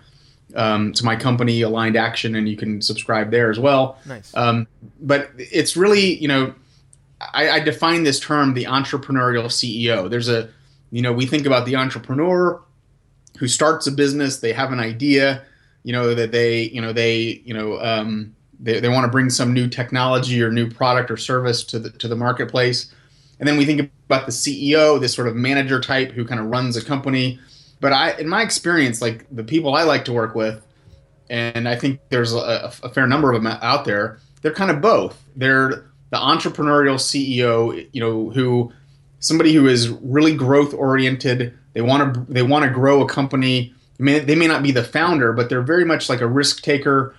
um, 0.55 0.93
to 0.95 1.05
my 1.05 1.17
company, 1.17 1.61
Aligned 1.63 1.97
Action, 1.97 2.35
and 2.35 2.49
you 2.49 2.57
can 2.57 2.81
subscribe 2.81 3.31
there 3.31 3.51
as 3.51 3.59
well. 3.59 3.99
Nice. 4.07 4.35
Um, 4.35 4.67
but 5.01 5.31
it's 5.37 5.77
really, 5.77 6.17
you 6.17 6.29
know, 6.29 6.55
I, 7.21 7.51
I 7.51 7.61
define 7.61 8.05
this 8.05 8.19
term 8.19 8.55
the 8.55 8.65
entrepreneurial 8.65 9.47
CEO. 9.47 10.09
There's 10.09 10.29
a, 10.29 10.49
you 10.91 11.03
know, 11.03 11.13
we 11.13 11.27
think 11.27 11.47
about 11.47 11.67
the 11.67 11.77
entrepreneur 11.77 12.63
who 13.39 13.49
starts 13.49 13.87
a 13.87 13.93
business. 13.93 14.41
They 14.41 14.53
have 14.53 14.73
an 14.73 14.81
idea, 14.81 15.43
you 15.83 15.93
know, 15.93 16.15
that 16.15 16.33
they, 16.33 16.63
you 16.65 16.81
know, 16.81 16.93
they, 16.93 17.43
you 17.45 17.55
know, 17.55 17.81
um, 17.81 18.35
they, 18.59 18.81
they 18.81 18.89
want 18.89 19.05
to 19.05 19.11
bring 19.11 19.31
some 19.31 19.53
new 19.53 19.69
technology 19.69 20.43
or 20.43 20.51
new 20.51 20.71
product 20.71 21.11
or 21.11 21.17
service 21.17 21.63
to 21.65 21.79
the 21.79 21.91
to 21.91 22.09
the 22.09 22.17
marketplace. 22.17 22.93
And 23.39 23.47
then 23.47 23.57
we 23.57 23.65
think 23.65 23.91
about 24.07 24.27
the 24.27 24.33
CEO, 24.33 25.01
this 25.01 25.15
sort 25.15 25.29
of 25.29 25.37
manager 25.37 25.81
type 25.81 26.11
who 26.11 26.25
kind 26.25 26.41
of 26.41 26.47
runs 26.47 26.77
a 26.77 26.85
company 26.85 27.39
but 27.81 27.93
I, 27.93 28.13
in 28.13 28.29
my 28.29 28.43
experience, 28.43 29.01
like 29.01 29.27
the 29.31 29.45
people 29.45 29.75
I 29.75 29.85
like 29.85 30.05
to 30.07 30.13
work 30.13 30.35
with, 30.35 30.65
and 31.31 31.69
I 31.69 31.77
think 31.77 32.01
there's 32.09 32.35
a, 32.35 32.73
a 32.83 32.89
fair 32.89 33.07
number 33.07 33.33
of 33.33 33.43
them 33.43 33.59
out 33.63 33.85
there. 33.85 34.19
They're 34.43 34.55
kind 34.55 34.71
of 34.71 34.81
both. 34.81 35.23
They're 35.37 35.91
the 36.11 36.17
entrepreneurial 36.17 36.97
CEO, 36.97 37.89
you 37.93 38.01
know, 38.01 38.31
who 38.31 38.73
somebody 39.21 39.53
who 39.53 39.67
is 39.67 39.89
really 39.89 40.35
growth 40.35 40.75
oriented. 40.75 41.57
They 41.73 41.81
want 41.81 42.15
to 42.15 42.33
they 42.33 42.43
want 42.43 42.65
to 42.65 42.71
grow 42.71 43.03
a 43.03 43.09
company. 43.09 43.75
I 43.99 44.03
mean, 44.03 44.27
they 44.27 44.37
may 44.37 44.47
not 44.47 44.63
be 44.63 44.71
the 44.71 44.85
founder, 44.85 45.33
but 45.33 45.49
they're 45.49 45.63
very 45.63 45.85
much 45.85 46.09
like 46.09 46.21
a 46.21 46.27
risk 46.27 46.63
taker. 46.63 47.15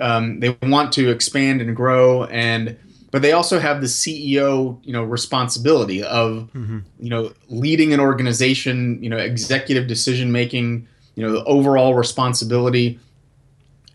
Um, 0.00 0.40
they 0.40 0.56
want 0.62 0.92
to 0.92 1.10
expand 1.10 1.60
and 1.60 1.76
grow, 1.76 2.24
and 2.24 2.76
but 3.12 3.20
they 3.20 3.32
also 3.32 3.60
have 3.60 3.82
the 3.82 3.86
CEO, 3.86 4.78
you 4.82 4.92
know, 4.92 5.04
responsibility 5.04 6.02
of, 6.02 6.48
mm-hmm. 6.54 6.78
you 6.98 7.10
know, 7.10 7.30
leading 7.50 7.92
an 7.92 8.00
organization, 8.00 9.02
you 9.02 9.10
know, 9.10 9.18
executive 9.18 9.86
decision 9.86 10.32
making, 10.32 10.88
you 11.14 11.22
know, 11.22 11.30
the 11.30 11.44
overall 11.44 11.94
responsibility. 11.94 12.98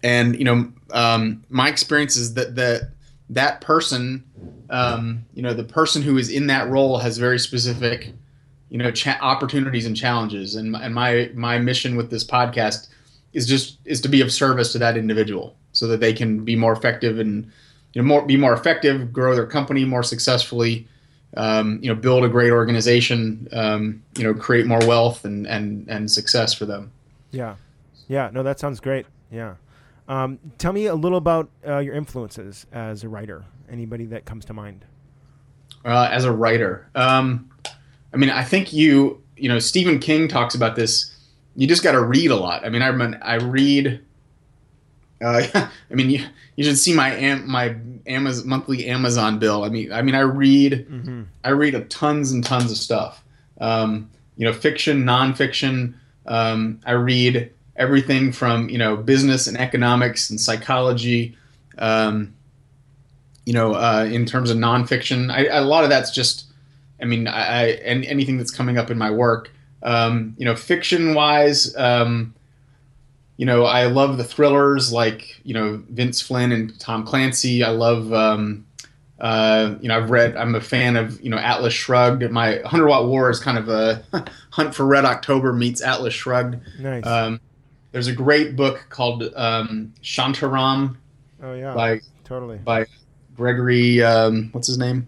And 0.03 0.37
you 0.37 0.45
know, 0.45 0.71
um, 0.91 1.43
my 1.49 1.67
experience 1.67 2.15
is 2.15 2.35
that 2.35 2.55
that 2.55 2.91
that 3.31 3.59
person, 3.61 4.23
um, 4.69 5.25
you 5.33 5.41
know, 5.41 5.53
the 5.53 5.63
person 5.63 6.01
who 6.01 6.17
is 6.17 6.29
in 6.29 6.47
that 6.47 6.69
role 6.69 6.97
has 6.97 7.17
very 7.17 7.39
specific, 7.39 8.13
you 8.69 8.77
know, 8.77 8.91
cha- 8.91 9.19
opportunities 9.21 9.85
and 9.85 9.95
challenges. 9.95 10.55
And 10.55 10.75
and 10.75 10.93
my 10.93 11.31
my 11.33 11.57
mission 11.57 11.95
with 11.95 12.09
this 12.09 12.23
podcast 12.23 12.87
is 13.33 13.47
just 13.47 13.77
is 13.85 14.01
to 14.01 14.09
be 14.09 14.21
of 14.21 14.31
service 14.31 14.71
to 14.73 14.79
that 14.79 14.97
individual 14.97 15.55
so 15.71 15.87
that 15.87 15.99
they 15.99 16.13
can 16.13 16.43
be 16.43 16.55
more 16.55 16.73
effective 16.73 17.19
and 17.19 17.51
you 17.93 18.01
know, 18.01 18.07
more 18.07 18.25
be 18.25 18.37
more 18.37 18.53
effective, 18.53 19.13
grow 19.13 19.35
their 19.35 19.45
company 19.45 19.85
more 19.85 20.03
successfully, 20.03 20.87
um, 21.35 21.79
you 21.81 21.89
know, 21.89 21.95
build 21.95 22.23
a 22.23 22.29
great 22.29 22.51
organization, 22.51 23.47
um, 23.53 24.03
you 24.17 24.23
know, 24.23 24.33
create 24.33 24.65
more 24.65 24.85
wealth 24.85 25.25
and 25.25 25.47
and 25.47 25.87
and 25.87 26.11
success 26.11 26.53
for 26.53 26.65
them. 26.65 26.91
Yeah, 27.31 27.55
yeah. 28.07 28.29
No, 28.33 28.43
that 28.43 28.59
sounds 28.59 28.79
great. 28.79 29.05
Yeah. 29.31 29.55
Um, 30.07 30.39
tell 30.57 30.71
me 30.71 30.85
a 30.85 30.95
little 30.95 31.17
about 31.17 31.49
uh, 31.67 31.79
your 31.79 31.93
influences 31.93 32.65
as 32.71 33.03
a 33.03 33.09
writer. 33.09 33.43
Anybody 33.69 34.05
that 34.05 34.25
comes 34.25 34.45
to 34.45 34.53
mind? 34.53 34.85
Uh, 35.85 36.09
as 36.11 36.25
a 36.25 36.31
writer, 36.31 36.89
um, 36.95 37.49
I 38.13 38.17
mean, 38.17 38.29
I 38.29 38.43
think 38.43 38.73
you, 38.73 39.21
you 39.35 39.47
know, 39.47 39.59
Stephen 39.59 39.99
King 39.99 40.27
talks 40.27 40.55
about 40.55 40.75
this. 40.75 41.13
You 41.55 41.67
just 41.67 41.83
got 41.83 41.93
to 41.93 42.01
read 42.01 42.31
a 42.31 42.35
lot. 42.35 42.65
I 42.65 42.69
mean, 42.69 42.81
I 42.81 42.87
I 43.21 43.35
read 43.35 44.01
uh, 45.21 45.43
I 45.91 45.93
mean, 45.93 46.09
you, 46.09 46.25
you 46.55 46.63
should 46.63 46.77
see 46.77 46.93
my 46.93 47.13
am, 47.13 47.49
my 47.49 47.75
Amazon 48.05 48.47
monthly 48.47 48.87
Amazon 48.87 49.39
bill. 49.39 49.63
I 49.63 49.69
mean, 49.69 49.91
I 49.91 50.01
mean, 50.01 50.15
I 50.15 50.21
read 50.21 50.87
mm-hmm. 50.89 51.23
I 51.43 51.49
read 51.49 51.75
a 51.75 51.81
tons 51.85 52.31
and 52.31 52.43
tons 52.43 52.71
of 52.71 52.77
stuff. 52.77 53.23
Um, 53.59 54.09
you 54.35 54.45
know, 54.45 54.53
fiction, 54.53 55.03
nonfiction. 55.03 55.95
Um, 56.25 56.79
I 56.85 56.91
read 56.91 57.51
everything 57.75 58.31
from 58.31 58.69
you 58.69 58.77
know 58.77 58.97
business 58.97 59.47
and 59.47 59.57
economics 59.57 60.29
and 60.29 60.39
psychology. 60.39 61.37
Um, 61.77 62.33
you 63.47 63.53
know, 63.53 63.75
uh, 63.75 64.05
in 64.11 64.25
terms 64.25 64.51
of 64.51 64.57
nonfiction, 64.57 65.31
I, 65.31 65.45
a 65.45 65.61
lot 65.61 65.85
of 65.85 65.89
that's 65.89 66.11
just. 66.11 66.47
I 67.01 67.05
mean, 67.05 67.29
I, 67.29 67.39
I 67.39 67.63
and 67.85 68.03
anything 68.03 68.37
that's 68.37 68.51
coming 68.51 68.77
up 68.77 68.91
in 68.91 68.97
my 68.97 69.09
work. 69.09 69.51
Um, 69.83 70.35
you 70.37 70.43
know, 70.43 70.53
fiction 70.53 71.13
wise. 71.13 71.73
Um, 71.77 72.35
you 73.37 73.45
know, 73.45 73.63
I 73.63 73.85
love 73.85 74.17
the 74.17 74.25
thrillers 74.25 74.91
like 74.91 75.39
you 75.45 75.53
know 75.53 75.81
Vince 75.89 76.19
Flynn 76.21 76.51
and 76.51 76.77
Tom 76.77 77.05
Clancy. 77.05 77.63
I 77.63 77.69
love, 77.69 78.11
um, 78.11 78.65
uh, 79.17 79.75
you 79.79 79.87
know, 79.87 79.95
I've 79.95 80.09
read. 80.09 80.35
I'm 80.35 80.53
a 80.53 80.59
fan 80.59 80.97
of 80.97 81.21
you 81.21 81.29
know 81.29 81.37
Atlas 81.37 81.73
Shrugged. 81.73 82.29
My 82.29 82.59
Hundred 82.65 82.87
Watt 82.87 83.07
War 83.07 83.29
is 83.29 83.39
kind 83.39 83.57
of 83.57 83.69
a 83.69 84.03
Hunt 84.49 84.75
for 84.75 84.85
Red 84.85 85.05
October 85.05 85.53
meets 85.53 85.81
Atlas 85.81 86.13
Shrugged. 86.13 86.57
Nice. 86.81 87.05
Um, 87.05 87.39
there's 87.93 88.07
a 88.07 88.13
great 88.13 88.57
book 88.57 88.87
called 88.89 89.23
um, 89.37 89.93
Shantaram. 90.03 90.97
Oh 91.41 91.53
yeah. 91.53 91.73
By 91.73 92.01
totally 92.25 92.57
by 92.57 92.87
Gregory. 93.37 94.01
Um, 94.01 94.49
what's 94.51 94.67
his 94.67 94.77
name? 94.77 95.07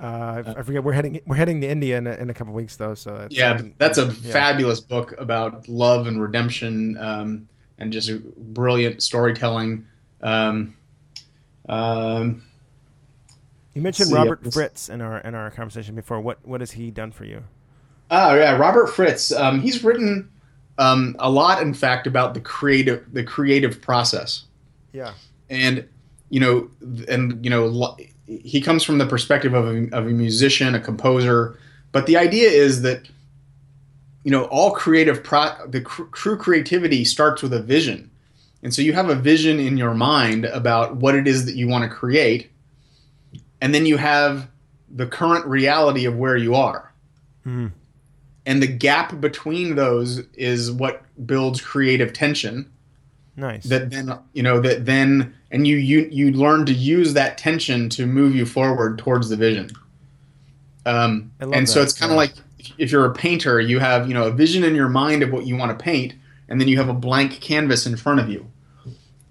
Uh, 0.00 0.42
I 0.56 0.62
forget. 0.62 0.84
We're 0.84 0.92
heading 0.92 1.20
we're 1.26 1.34
heading 1.34 1.60
to 1.62 1.68
India 1.68 1.98
in 1.98 2.06
a, 2.06 2.12
in 2.12 2.30
a 2.30 2.34
couple 2.34 2.52
weeks 2.52 2.76
though. 2.76 2.94
So 2.94 3.26
yeah, 3.30 3.60
that's 3.78 3.98
a 3.98 4.06
yeah. 4.06 4.32
fabulous 4.32 4.78
book 4.78 5.14
about 5.18 5.68
love 5.68 6.06
and 6.06 6.22
redemption, 6.22 6.96
um, 6.98 7.48
and 7.78 7.92
just 7.92 8.12
brilliant 8.54 9.02
storytelling. 9.02 9.86
Um, 10.22 10.76
um, 11.68 12.44
you 13.74 13.82
mentioned 13.82 14.12
Robert 14.12 14.40
yeah, 14.44 14.50
Fritz 14.50 14.88
in 14.88 15.00
our 15.00 15.18
in 15.18 15.34
our 15.34 15.50
conversation 15.50 15.96
before. 15.96 16.20
What 16.20 16.38
what 16.46 16.60
has 16.60 16.72
he 16.72 16.92
done 16.92 17.10
for 17.10 17.24
you? 17.24 17.42
Oh 18.10 18.36
yeah, 18.36 18.56
Robert 18.56 18.86
Fritz. 18.88 19.32
Um, 19.32 19.60
he's 19.60 19.82
written 19.82 20.30
um, 20.78 21.16
a 21.18 21.28
lot, 21.28 21.60
in 21.60 21.74
fact, 21.74 22.06
about 22.06 22.34
the 22.34 22.40
creative 22.40 23.12
the 23.12 23.24
creative 23.24 23.82
process. 23.82 24.44
Yeah, 24.92 25.14
and 25.50 25.88
you 26.30 26.40
know, 26.40 26.70
and 27.08 27.44
you 27.44 27.50
know 27.50 27.96
he 28.26 28.60
comes 28.60 28.84
from 28.84 28.98
the 28.98 29.06
perspective 29.06 29.54
of 29.54 29.66
a, 29.66 29.88
of 29.96 30.06
a 30.06 30.10
musician, 30.10 30.74
a 30.74 30.80
composer. 30.80 31.58
But 31.92 32.06
the 32.06 32.16
idea 32.16 32.50
is 32.50 32.82
that 32.82 33.08
you 34.24 34.30
know 34.30 34.44
all 34.44 34.72
creative 34.72 35.24
pro- 35.24 35.66
the 35.66 35.80
cr- 35.80 36.04
true 36.12 36.36
creativity 36.36 37.04
starts 37.04 37.42
with 37.42 37.52
a 37.52 37.62
vision, 37.62 38.10
and 38.62 38.74
so 38.74 38.82
you 38.82 38.92
have 38.92 39.08
a 39.08 39.14
vision 39.14 39.58
in 39.58 39.76
your 39.76 39.94
mind 39.94 40.44
about 40.44 40.96
what 40.96 41.14
it 41.14 41.26
is 41.26 41.46
that 41.46 41.54
you 41.54 41.68
want 41.68 41.84
to 41.84 41.94
create, 41.94 42.50
and 43.60 43.74
then 43.74 43.86
you 43.86 43.96
have 43.96 44.48
the 44.90 45.06
current 45.06 45.46
reality 45.46 46.04
of 46.04 46.16
where 46.16 46.36
you 46.36 46.54
are. 46.54 46.92
Mm-hmm. 47.46 47.68
And 48.46 48.62
the 48.62 48.66
gap 48.66 49.20
between 49.20 49.74
those 49.74 50.20
is 50.32 50.72
what 50.72 51.02
builds 51.26 51.60
creative 51.60 52.14
tension 52.14 52.70
Nice. 53.38 53.62
That 53.64 53.90
then 53.90 54.18
you 54.32 54.42
know 54.42 54.60
that 54.60 54.84
then 54.84 55.32
and 55.52 55.64
you 55.64 55.76
you 55.76 56.08
you 56.10 56.32
learn 56.32 56.66
to 56.66 56.72
use 56.72 57.14
that 57.14 57.38
tension 57.38 57.88
to 57.90 58.04
move 58.04 58.34
you 58.34 58.44
forward 58.44 58.98
towards 58.98 59.28
the 59.28 59.36
vision. 59.36 59.70
Um, 60.84 61.30
and 61.38 61.52
that. 61.52 61.68
so 61.68 61.80
it's 61.80 61.92
kind 61.92 62.10
of 62.10 62.16
yeah. 62.16 62.22
like 62.22 62.32
if 62.78 62.90
you're 62.90 63.04
a 63.04 63.14
painter, 63.14 63.60
you 63.60 63.78
have 63.78 64.08
you 64.08 64.14
know 64.14 64.24
a 64.24 64.32
vision 64.32 64.64
in 64.64 64.74
your 64.74 64.88
mind 64.88 65.22
of 65.22 65.30
what 65.30 65.46
you 65.46 65.56
want 65.56 65.70
to 65.76 65.80
paint, 65.80 66.14
and 66.48 66.60
then 66.60 66.66
you 66.66 66.78
have 66.78 66.88
a 66.88 66.94
blank 66.94 67.40
canvas 67.40 67.86
in 67.86 67.96
front 67.96 68.18
of 68.18 68.28
you. 68.28 68.50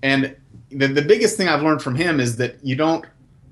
And 0.02 0.38
the 0.72 0.88
the 0.88 1.02
biggest 1.02 1.36
thing 1.36 1.50
I've 1.50 1.62
learned 1.62 1.82
from 1.82 1.96
him 1.96 2.22
is 2.22 2.38
that 2.38 2.64
you 2.64 2.78
don't. 2.78 3.06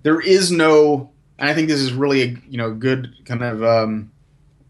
There 0.03 0.21
is 0.21 0.51
no, 0.51 1.11
and 1.37 1.49
I 1.49 1.53
think 1.53 1.67
this 1.67 1.81
is 1.81 1.91
really 1.91 2.21
a 2.21 2.27
you 2.47 2.57
know 2.57 2.73
good 2.73 3.13
kind 3.25 3.43
of 3.43 3.61
um, 3.61 4.09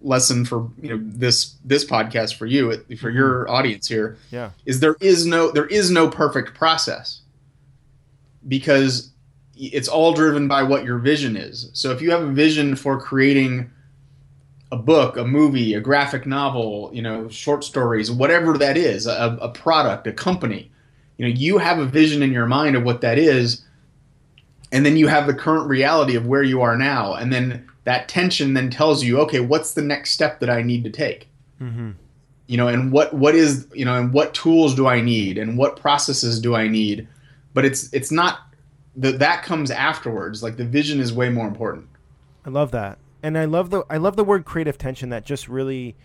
lesson 0.05 0.45
for 0.45 0.69
you 0.81 0.89
know 0.89 0.99
this 1.03 1.55
this 1.65 1.83
podcast 1.83 2.35
for 2.35 2.45
you 2.45 2.71
for 2.97 3.09
your 3.09 3.43
mm-hmm. 3.45 3.53
audience 3.53 3.87
here 3.87 4.17
yeah 4.31 4.51
is 4.65 4.79
there 4.79 4.95
is 5.01 5.25
no 5.25 5.51
there 5.51 5.65
is 5.65 5.89
no 5.89 6.07
perfect 6.07 6.53
process 6.53 7.21
because 8.47 9.11
it's 9.55 9.87
all 9.87 10.13
driven 10.13 10.47
by 10.47 10.61
what 10.61 10.85
your 10.85 10.99
vision 10.99 11.35
is 11.35 11.69
so 11.73 11.91
if 11.91 12.01
you 12.01 12.11
have 12.11 12.21
a 12.21 12.31
vision 12.31 12.75
for 12.75 12.99
creating 12.99 13.69
a 14.71 14.77
book 14.77 15.17
a 15.17 15.25
movie 15.25 15.73
a 15.73 15.81
graphic 15.81 16.27
novel 16.27 16.91
you 16.93 17.01
know 17.01 17.27
short 17.27 17.63
stories 17.63 18.11
whatever 18.11 18.57
that 18.57 18.77
is 18.77 19.07
a, 19.07 19.37
a 19.41 19.49
product 19.49 20.05
a 20.05 20.13
company 20.13 20.71
you 21.17 21.27
know 21.27 21.33
you 21.33 21.57
have 21.57 21.79
a 21.79 21.85
vision 21.85 22.21
in 22.21 22.31
your 22.31 22.45
mind 22.45 22.75
of 22.75 22.83
what 22.83 23.01
that 23.01 23.17
is 23.17 23.65
and 24.71 24.85
then 24.85 24.97
you 24.97 25.07
have 25.07 25.25
the 25.25 25.33
current 25.33 25.67
reality 25.67 26.15
of 26.15 26.27
where 26.27 26.43
you 26.43 26.61
are 26.61 26.77
now 26.77 27.13
and 27.13 27.33
then 27.33 27.67
that 27.85 28.09
tension 28.09 28.53
then 28.53 28.69
tells 28.69 29.03
you, 29.03 29.19
okay, 29.21 29.39
what's 29.39 29.73
the 29.73 29.81
next 29.81 30.11
step 30.11 30.39
that 30.41 30.49
I 30.49 30.61
need 30.61 30.83
to 30.83 30.89
take? 30.89 31.29
Mm-hmm. 31.61 31.91
You 32.47 32.57
know, 32.57 32.67
and 32.67 32.91
what 32.91 33.13
what 33.13 33.33
is 33.33 33.67
you 33.73 33.85
know, 33.85 33.95
and 33.95 34.13
what 34.13 34.33
tools 34.33 34.75
do 34.75 34.87
I 34.87 35.01
need, 35.01 35.37
and 35.37 35.57
what 35.57 35.79
processes 35.79 36.39
do 36.39 36.55
I 36.55 36.67
need? 36.67 37.07
But 37.53 37.65
it's 37.65 37.91
it's 37.93 38.11
not 38.11 38.39
that 38.97 39.19
that 39.19 39.43
comes 39.43 39.71
afterwards. 39.71 40.43
Like 40.43 40.57
the 40.57 40.65
vision 40.65 40.99
is 40.99 41.13
way 41.13 41.29
more 41.29 41.47
important. 41.47 41.87
I 42.45 42.49
love 42.49 42.71
that, 42.71 42.99
and 43.23 43.37
I 43.37 43.45
love 43.45 43.71
the 43.71 43.83
I 43.89 43.97
love 43.97 44.15
the 44.15 44.23
word 44.23 44.45
creative 44.45 44.77
tension. 44.77 45.09
That 45.09 45.25
just 45.25 45.47
really 45.47 45.95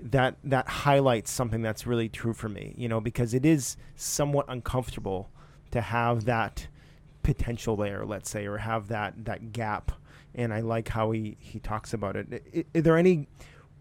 that 0.00 0.36
that 0.42 0.68
highlights 0.68 1.30
something 1.30 1.62
that's 1.62 1.86
really 1.86 2.08
true 2.08 2.32
for 2.32 2.48
me. 2.48 2.74
You 2.76 2.88
know, 2.88 3.00
because 3.00 3.32
it 3.34 3.44
is 3.44 3.76
somewhat 3.94 4.46
uncomfortable 4.48 5.30
to 5.70 5.80
have 5.80 6.24
that 6.24 6.66
potential 7.22 7.76
there, 7.76 8.04
let's 8.04 8.30
say, 8.30 8.46
or 8.46 8.58
have 8.58 8.88
that 8.88 9.24
that 9.26 9.52
gap. 9.52 9.92
And 10.34 10.52
I 10.52 10.60
like 10.60 10.88
how 10.88 11.10
he 11.10 11.36
he 11.40 11.58
talks 11.58 11.92
about 11.92 12.16
it. 12.16 12.42
I, 12.54 12.78
are 12.78 12.82
there 12.82 12.96
any 12.96 13.28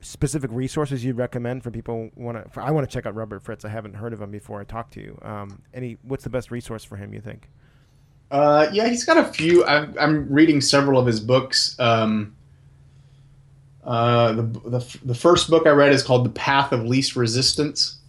specific 0.01 0.51
resources 0.53 1.03
you'd 1.03 1.17
recommend 1.17 1.63
for 1.63 1.71
people 1.71 2.09
want 2.15 2.53
to? 2.53 2.61
I 2.61 2.71
want 2.71 2.89
to 2.89 2.93
check 2.93 3.05
out 3.05 3.15
Robert 3.15 3.43
Fritz. 3.43 3.65
I 3.65 3.69
haven't 3.69 3.95
heard 3.95 4.13
of 4.13 4.21
him 4.21 4.31
before 4.31 4.59
I 4.61 4.63
talk 4.63 4.91
to 4.91 5.01
you. 5.01 5.19
Um, 5.21 5.61
any? 5.73 5.97
What's 6.03 6.23
the 6.23 6.29
best 6.29 6.51
resource 6.51 6.83
for 6.83 6.95
him? 6.95 7.13
You 7.13 7.21
think? 7.21 7.49
Uh, 8.29 8.67
yeah, 8.73 8.87
he's 8.87 9.05
got 9.05 9.17
a 9.17 9.25
few. 9.25 9.63
I, 9.63 9.83
am 9.83 9.95
I'm 9.99 10.33
reading 10.33 10.61
several 10.61 10.99
of 10.99 11.05
his 11.05 11.19
books. 11.19 11.75
Um, 11.79 12.35
uh, 13.83 14.33
the, 14.33 14.41
the 14.41 14.97
the 15.05 15.15
first 15.15 15.49
book 15.49 15.65
I 15.65 15.69
read 15.69 15.93
is 15.93 16.03
called 16.03 16.25
The 16.25 16.31
Path 16.31 16.71
of 16.71 16.85
Least 16.85 17.15
Resistance. 17.15 17.99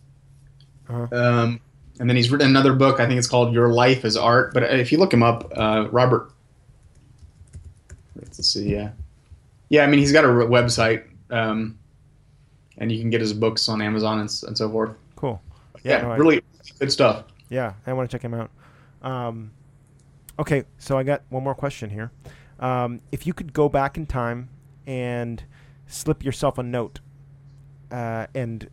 Uh-huh. 0.89 1.07
Um, 1.13 1.61
and 2.01 2.09
then 2.09 2.17
he's 2.17 2.31
written 2.31 2.49
another 2.49 2.73
book. 2.73 3.01
I 3.01 3.07
think 3.07 3.19
it's 3.19 3.29
called 3.29 3.53
Your 3.53 3.69
Life 3.69 4.05
as 4.05 4.17
Art. 4.17 4.55
But 4.55 4.63
if 4.63 4.91
you 4.91 4.99
look 4.99 5.13
him 5.13 5.23
up, 5.23 5.53
uh, 5.57 5.89
Robert. 5.91 6.33
Let's 8.23 8.47
see. 8.49 8.71
Yeah, 8.71 8.91
yeah. 9.69 9.85
I 9.85 9.87
mean, 9.87 10.01
he's 10.01 10.13
got 10.13 10.25
a 10.25 10.29
website, 10.29 11.05
um, 11.31 11.79
and 12.79 12.91
you 12.91 13.01
can 13.01 13.11
get 13.11 13.21
his 13.21 13.33
books 13.33 13.69
on 13.69 13.81
Amazon 13.83 14.21
and, 14.21 14.43
and 14.47 14.57
so 14.57 14.71
forth. 14.71 14.97
Cool. 15.17 15.41
Yeah, 15.83 15.99
yeah 15.99 16.03
no, 16.03 16.17
really 16.17 16.39
I, 16.39 16.43
good 16.79 16.93
stuff. 16.93 17.25
Yeah, 17.49 17.75
I 17.87 17.93
want 17.93 18.11
to 18.11 18.15
check 18.15 18.23
him 18.23 18.35
out. 18.35 18.51
Um, 19.03 19.53
okay, 20.39 20.65
so 20.79 20.99
I 20.99 21.03
got 21.03 21.23
one 21.31 21.43
more 21.43 21.55
question 21.55 21.91
here. 21.91 22.11
Um, 22.61 23.01
if 23.13 23.27
you 23.27 23.33
could 23.33 23.53
go 23.53 23.69
back 23.69 23.97
in 23.97 24.07
time 24.07 24.49
and 24.87 25.43
slip 25.87 26.25
yourself 26.25 26.59
a 26.59 26.63
note 26.63 27.01
uh, 27.91 28.27
and 28.35 28.69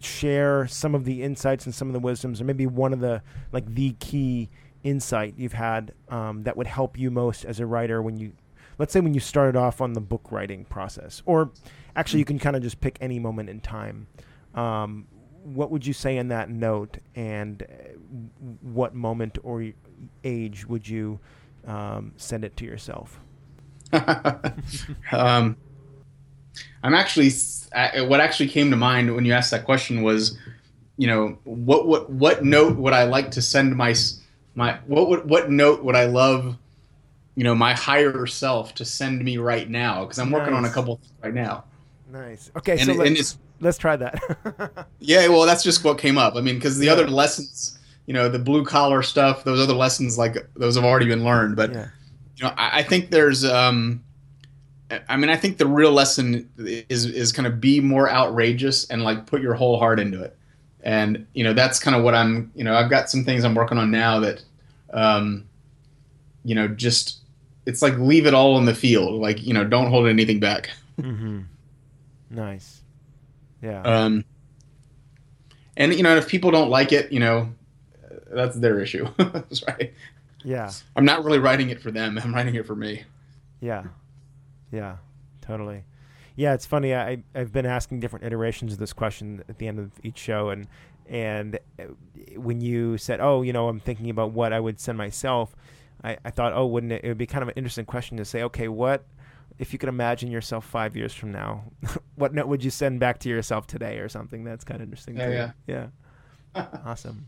share 0.00 0.66
some 0.66 0.94
of 0.94 1.04
the 1.04 1.22
insights 1.22 1.66
and 1.66 1.74
some 1.74 1.88
of 1.88 1.94
the 1.94 2.00
wisdoms, 2.00 2.40
or 2.40 2.44
maybe 2.44 2.66
one 2.66 2.92
of 2.92 3.00
the 3.00 3.22
like 3.52 3.66
the 3.74 3.92
key 4.00 4.48
insight 4.82 5.34
you've 5.36 5.52
had 5.52 5.92
um, 6.08 6.44
that 6.44 6.56
would 6.56 6.66
help 6.66 6.98
you 6.98 7.10
most 7.10 7.44
as 7.44 7.60
a 7.60 7.66
writer 7.66 8.00
when 8.00 8.16
you, 8.16 8.32
let's 8.78 8.92
say, 8.92 9.00
when 9.00 9.14
you 9.14 9.20
started 9.20 9.56
off 9.56 9.80
on 9.80 9.92
the 9.92 10.00
book 10.00 10.30
writing 10.30 10.64
process, 10.64 11.22
or 11.26 11.50
actually 11.94 12.18
you 12.20 12.24
can 12.24 12.38
kind 12.38 12.56
of 12.56 12.62
just 12.62 12.80
pick 12.80 12.98
any 13.00 13.18
moment 13.18 13.48
in 13.48 13.60
time. 13.60 14.06
Um, 14.54 15.06
what 15.42 15.70
would 15.70 15.86
you 15.86 15.92
say 15.92 16.16
in 16.16 16.28
that 16.28 16.50
note, 16.50 16.98
and 17.14 17.62
uh, 17.62 17.66
what 18.62 18.94
moment 18.94 19.38
or 19.42 19.64
age 20.24 20.66
would 20.66 20.88
you 20.88 21.20
um, 21.66 22.12
send 22.16 22.44
it 22.44 22.56
to 22.56 22.64
yourself? 22.64 23.20
um, 25.12 25.56
I'm 26.82 26.94
actually 26.94 27.30
what 28.06 28.20
actually 28.20 28.48
came 28.48 28.70
to 28.70 28.76
mind 28.76 29.14
when 29.14 29.24
you 29.24 29.32
asked 29.32 29.50
that 29.50 29.64
question 29.64 30.02
was, 30.02 30.38
you 30.96 31.06
know, 31.06 31.38
what 31.44 31.86
what 31.86 32.10
what 32.10 32.44
note 32.44 32.76
would 32.76 32.92
I 32.92 33.04
like 33.04 33.30
to 33.32 33.42
send 33.42 33.76
my 33.76 33.94
my 34.54 34.78
what 34.86 35.08
would 35.08 35.28
what 35.28 35.50
note 35.50 35.84
would 35.84 35.94
I 35.94 36.06
love, 36.06 36.56
you 37.36 37.44
know, 37.44 37.54
my 37.54 37.74
higher 37.74 38.26
self 38.26 38.74
to 38.74 38.84
send 38.84 39.22
me 39.22 39.38
right 39.38 39.70
now 39.70 40.04
because 40.04 40.18
I'm 40.18 40.30
working 40.30 40.54
nice. 40.54 40.64
on 40.64 40.70
a 40.70 40.72
couple 40.72 41.00
right 41.22 41.34
now. 41.34 41.64
Nice. 42.10 42.50
Okay, 42.56 42.72
and 42.72 42.86
so 42.86 42.92
it, 43.02 43.12
let's, 43.12 43.38
let's 43.60 43.78
try 43.78 43.94
that. 43.96 44.86
yeah, 44.98 45.28
well, 45.28 45.42
that's 45.42 45.62
just 45.62 45.84
what 45.84 45.98
came 45.98 46.18
up. 46.18 46.34
I 46.34 46.40
mean, 46.40 46.56
because 46.56 46.78
the 46.78 46.86
yeah. 46.86 46.92
other 46.92 47.06
lessons, 47.08 47.78
you 48.06 48.14
know, 48.14 48.28
the 48.28 48.38
blue 48.38 48.64
collar 48.64 49.02
stuff, 49.02 49.44
those 49.44 49.60
other 49.60 49.74
lessons, 49.74 50.18
like 50.18 50.48
those 50.54 50.76
have 50.76 50.84
already 50.84 51.06
been 51.06 51.24
learned. 51.24 51.56
But 51.56 51.72
yeah. 51.72 51.88
you 52.36 52.44
know, 52.44 52.54
I, 52.56 52.78
I 52.78 52.82
think 52.82 53.10
there's 53.10 53.44
um, 53.44 54.02
I 55.08 55.16
mean, 55.16 55.30
I 55.30 55.36
think 55.36 55.58
the 55.58 55.66
real 55.66 55.92
lesson 55.92 56.48
is 56.58 57.06
is 57.06 57.32
kind 57.32 57.46
of 57.46 57.60
be 57.60 57.80
more 57.80 58.08
outrageous 58.08 58.88
and 58.88 59.02
like 59.02 59.26
put 59.26 59.42
your 59.42 59.54
whole 59.54 59.78
heart 59.78 59.98
into 59.98 60.22
it. 60.22 60.36
And 60.82 61.26
you 61.34 61.42
know, 61.42 61.52
that's 61.52 61.80
kind 61.80 61.96
of 61.96 62.04
what 62.04 62.14
I'm. 62.14 62.52
You 62.54 62.62
know, 62.62 62.74
I've 62.74 62.88
got 62.88 63.10
some 63.10 63.24
things 63.24 63.44
I'm 63.44 63.54
working 63.54 63.78
on 63.78 63.90
now 63.90 64.20
that, 64.20 64.44
um, 64.92 65.48
you 66.44 66.54
know, 66.54 66.68
just 66.68 67.18
it's 67.66 67.82
like 67.82 67.98
leave 67.98 68.26
it 68.26 68.34
all 68.34 68.56
in 68.58 68.64
the 68.64 68.74
field. 68.74 69.20
Like 69.20 69.44
you 69.44 69.52
know, 69.52 69.64
don't 69.64 69.90
hold 69.90 70.06
anything 70.06 70.40
back. 70.40 70.70
mm-hmm. 70.98 71.42
Nice. 72.30 72.82
Yeah. 73.62 73.82
Um. 73.82 74.24
And 75.76 75.92
you 75.94 76.02
know, 76.02 76.16
if 76.16 76.28
people 76.28 76.50
don't 76.50 76.70
like 76.70 76.92
it, 76.92 77.12
you 77.12 77.20
know, 77.20 77.52
that's 78.30 78.56
their 78.56 78.80
issue. 78.80 79.06
that's 79.18 79.62
right. 79.66 79.92
Yeah. 80.42 80.70
I'm 80.94 81.04
not 81.04 81.24
really 81.24 81.38
writing 81.38 81.70
it 81.70 81.82
for 81.82 81.90
them. 81.90 82.18
I'm 82.22 82.34
writing 82.34 82.54
it 82.54 82.66
for 82.66 82.76
me. 82.76 83.02
Yeah. 83.60 83.84
Yeah, 84.72 84.96
totally. 85.40 85.84
Yeah, 86.36 86.52
it's 86.52 86.66
funny. 86.66 86.94
I 86.94 87.22
I've 87.34 87.52
been 87.52 87.66
asking 87.66 88.00
different 88.00 88.24
iterations 88.24 88.74
of 88.74 88.78
this 88.78 88.92
question 88.92 89.42
at 89.48 89.58
the 89.58 89.68
end 89.68 89.78
of 89.78 89.90
each 90.02 90.18
show, 90.18 90.50
and 90.50 90.66
and 91.08 91.58
uh, 91.78 91.84
when 92.36 92.60
you 92.60 92.98
said, 92.98 93.20
"Oh, 93.20 93.42
you 93.42 93.52
know, 93.52 93.68
I'm 93.68 93.80
thinking 93.80 94.10
about 94.10 94.32
what 94.32 94.52
I 94.52 94.60
would 94.60 94.78
send 94.78 94.98
myself," 94.98 95.56
I, 96.04 96.18
I 96.24 96.30
thought, 96.30 96.52
"Oh, 96.54 96.66
wouldn't 96.66 96.92
it? 96.92 97.04
It 97.04 97.08
would 97.08 97.18
be 97.18 97.26
kind 97.26 97.42
of 97.42 97.48
an 97.48 97.54
interesting 97.56 97.86
question 97.86 98.16
to 98.18 98.24
say, 98.24 98.42
okay, 98.44 98.68
what 98.68 99.04
if 99.58 99.72
you 99.72 99.78
could 99.78 99.88
imagine 99.88 100.30
yourself 100.30 100.64
five 100.64 100.96
years 100.96 101.14
from 101.14 101.32
now? 101.32 101.64
what 102.16 102.34
note 102.34 102.46
would 102.48 102.62
you 102.62 102.70
send 102.70 103.00
back 103.00 103.18
to 103.20 103.28
yourself 103.28 103.66
today, 103.66 103.98
or 103.98 104.08
something? 104.08 104.44
That's 104.44 104.64
kind 104.64 104.80
of 104.80 104.86
interesting. 104.86 105.16
Yeah, 105.16 105.52
yeah, 105.66 105.88
yeah. 106.54 106.66
awesome. 106.84 107.26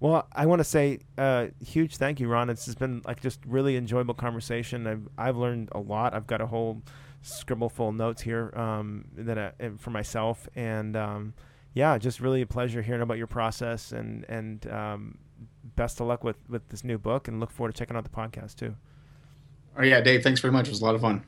Well, 0.00 0.26
I 0.32 0.46
want 0.46 0.60
to 0.60 0.64
say 0.64 1.00
uh, 1.18 1.48
huge 1.64 1.96
thank 1.96 2.20
you, 2.20 2.28
Ron. 2.28 2.48
It's 2.50 2.66
has 2.66 2.74
been 2.74 3.02
like 3.04 3.20
just 3.20 3.40
really 3.46 3.76
enjoyable 3.76 4.14
conversation. 4.14 4.86
I've 4.86 5.08
I've 5.18 5.36
learned 5.36 5.68
a 5.72 5.78
lot. 5.78 6.14
I've 6.14 6.26
got 6.26 6.40
a 6.40 6.46
whole 6.46 6.82
scribble 7.22 7.68
full 7.68 7.92
notes 7.92 8.22
here 8.22 8.50
um, 8.56 9.04
that 9.14 9.38
I, 9.38 9.52
for 9.76 9.90
myself, 9.90 10.48
and 10.56 10.96
um, 10.96 11.34
yeah, 11.74 11.98
just 11.98 12.20
really 12.20 12.42
a 12.42 12.46
pleasure 12.46 12.82
hearing 12.82 13.02
about 13.02 13.18
your 13.18 13.26
process 13.26 13.92
and 13.92 14.24
and 14.28 14.66
um, 14.70 15.18
best 15.80 16.00
of 16.00 16.06
luck 16.06 16.22
with 16.22 16.36
with 16.48 16.68
this 16.68 16.84
new 16.84 16.98
book, 16.98 17.28
and 17.28 17.40
look 17.40 17.50
forward 17.50 17.74
to 17.74 17.78
checking 17.78 17.96
out 17.96 18.04
the 18.04 18.10
podcast 18.10 18.56
too. 18.56 18.76
Oh 19.78 19.82
yeah, 19.82 20.00
Dave, 20.00 20.22
thanks 20.22 20.40
very 20.40 20.52
much. 20.52 20.66
It 20.66 20.70
was 20.70 20.80
a 20.80 20.84
lot 20.84 20.94
of 20.94 21.00
fun. 21.00 21.24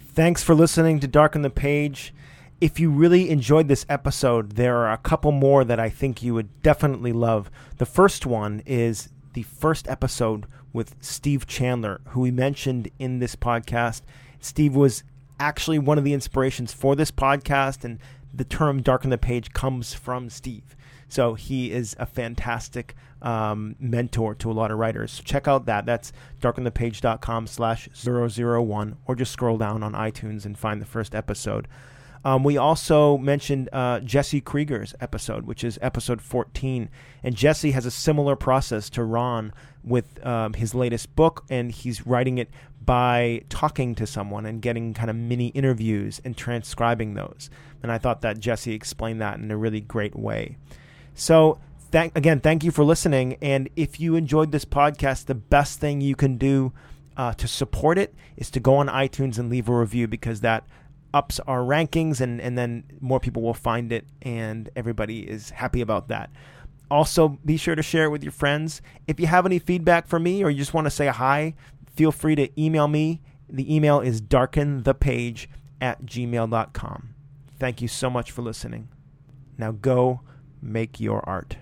Thanks 0.00 0.42
for 0.42 0.54
listening 0.54 1.00
to 1.00 1.06
Darken 1.06 1.42
the 1.42 1.50
Page 1.50 2.12
if 2.60 2.80
you 2.80 2.90
really 2.90 3.30
enjoyed 3.30 3.68
this 3.68 3.86
episode, 3.88 4.52
there 4.52 4.78
are 4.78 4.92
a 4.92 4.98
couple 4.98 5.30
more 5.30 5.64
that 5.64 5.78
I 5.78 5.88
think 5.88 6.22
you 6.22 6.34
would 6.34 6.62
definitely 6.62 7.12
love. 7.12 7.50
The 7.76 7.86
first 7.86 8.26
one 8.26 8.62
is 8.66 9.10
the 9.34 9.44
first 9.44 9.86
episode 9.88 10.46
with 10.72 10.96
Steve 11.00 11.46
Chandler, 11.46 12.00
who 12.08 12.20
we 12.20 12.30
mentioned 12.30 12.90
in 12.98 13.20
this 13.20 13.36
podcast. 13.36 14.02
Steve 14.40 14.74
was 14.74 15.04
actually 15.38 15.78
one 15.78 15.98
of 15.98 16.04
the 16.04 16.12
inspirations 16.12 16.72
for 16.72 16.96
this 16.96 17.12
podcast, 17.12 17.84
and 17.84 18.00
the 18.34 18.44
term 18.44 18.82
darken 18.82 19.10
the 19.10 19.18
page 19.18 19.52
comes 19.52 19.94
from 19.94 20.28
Steve. 20.28 20.76
So 21.08 21.34
he 21.34 21.72
is 21.72 21.96
a 21.98 22.06
fantastic 22.06 22.94
um, 23.22 23.76
mentor 23.78 24.34
to 24.36 24.50
a 24.50 24.52
lot 24.52 24.70
of 24.70 24.78
writers. 24.78 25.12
So 25.12 25.22
check 25.22 25.48
out 25.48 25.66
that. 25.66 25.86
That's 25.86 26.12
darkenthepage.com 26.40 27.46
slash 27.46 27.88
001, 27.94 28.96
or 29.06 29.14
just 29.14 29.32
scroll 29.32 29.58
down 29.58 29.82
on 29.82 29.92
iTunes 29.92 30.44
and 30.44 30.58
find 30.58 30.80
the 30.80 30.86
first 30.86 31.14
episode. 31.14 31.66
Um, 32.24 32.44
we 32.44 32.56
also 32.56 33.16
mentioned 33.18 33.68
uh, 33.72 34.00
Jesse 34.00 34.40
Krieger's 34.40 34.94
episode, 35.00 35.46
which 35.46 35.62
is 35.62 35.78
episode 35.80 36.20
14. 36.20 36.88
And 37.22 37.34
Jesse 37.34 37.70
has 37.70 37.86
a 37.86 37.90
similar 37.90 38.36
process 38.36 38.90
to 38.90 39.04
Ron 39.04 39.52
with 39.84 40.24
um, 40.26 40.54
his 40.54 40.74
latest 40.74 41.14
book, 41.14 41.44
and 41.48 41.70
he's 41.70 42.06
writing 42.06 42.38
it 42.38 42.50
by 42.84 43.42
talking 43.48 43.94
to 43.94 44.06
someone 44.06 44.46
and 44.46 44.62
getting 44.62 44.94
kind 44.94 45.10
of 45.10 45.16
mini 45.16 45.48
interviews 45.48 46.20
and 46.24 46.36
transcribing 46.36 47.14
those. 47.14 47.50
And 47.82 47.92
I 47.92 47.98
thought 47.98 48.22
that 48.22 48.40
Jesse 48.40 48.72
explained 48.72 49.20
that 49.20 49.38
in 49.38 49.50
a 49.50 49.56
really 49.56 49.80
great 49.80 50.16
way. 50.16 50.56
So, 51.18 51.58
thank, 51.90 52.16
again, 52.16 52.38
thank 52.38 52.62
you 52.62 52.70
for 52.70 52.84
listening. 52.84 53.38
And 53.42 53.68
if 53.74 53.98
you 53.98 54.14
enjoyed 54.14 54.52
this 54.52 54.64
podcast, 54.64 55.26
the 55.26 55.34
best 55.34 55.80
thing 55.80 56.00
you 56.00 56.14
can 56.14 56.38
do 56.38 56.72
uh, 57.16 57.32
to 57.34 57.48
support 57.48 57.98
it 57.98 58.14
is 58.36 58.52
to 58.52 58.60
go 58.60 58.76
on 58.76 58.86
iTunes 58.86 59.36
and 59.36 59.50
leave 59.50 59.68
a 59.68 59.76
review 59.76 60.06
because 60.06 60.42
that 60.42 60.64
ups 61.12 61.40
our 61.40 61.62
rankings 61.62 62.20
and, 62.20 62.40
and 62.40 62.56
then 62.56 62.84
more 63.00 63.18
people 63.18 63.42
will 63.42 63.52
find 63.52 63.90
it 63.90 64.06
and 64.22 64.70
everybody 64.76 65.28
is 65.28 65.50
happy 65.50 65.80
about 65.80 66.06
that. 66.06 66.30
Also, 66.88 67.30
be 67.44 67.56
sure 67.56 67.74
to 67.74 67.82
share 67.82 68.04
it 68.04 68.10
with 68.10 68.22
your 68.22 68.30
friends. 68.30 68.80
If 69.08 69.18
you 69.18 69.26
have 69.26 69.44
any 69.44 69.58
feedback 69.58 70.06
for 70.06 70.20
me 70.20 70.44
or 70.44 70.50
you 70.50 70.58
just 70.58 70.72
want 70.72 70.84
to 70.86 70.90
say 70.92 71.08
hi, 71.08 71.54
feel 71.96 72.12
free 72.12 72.36
to 72.36 72.48
email 72.62 72.86
me. 72.86 73.22
The 73.50 73.74
email 73.74 74.00
is 74.00 74.22
darkenthepage 74.22 75.48
at 75.80 76.06
gmail.com. 76.06 77.14
Thank 77.58 77.82
you 77.82 77.88
so 77.88 78.08
much 78.08 78.30
for 78.30 78.42
listening. 78.42 78.88
Now 79.58 79.72
go 79.72 80.20
make 80.60 81.00
your 81.00 81.26
art. 81.28 81.56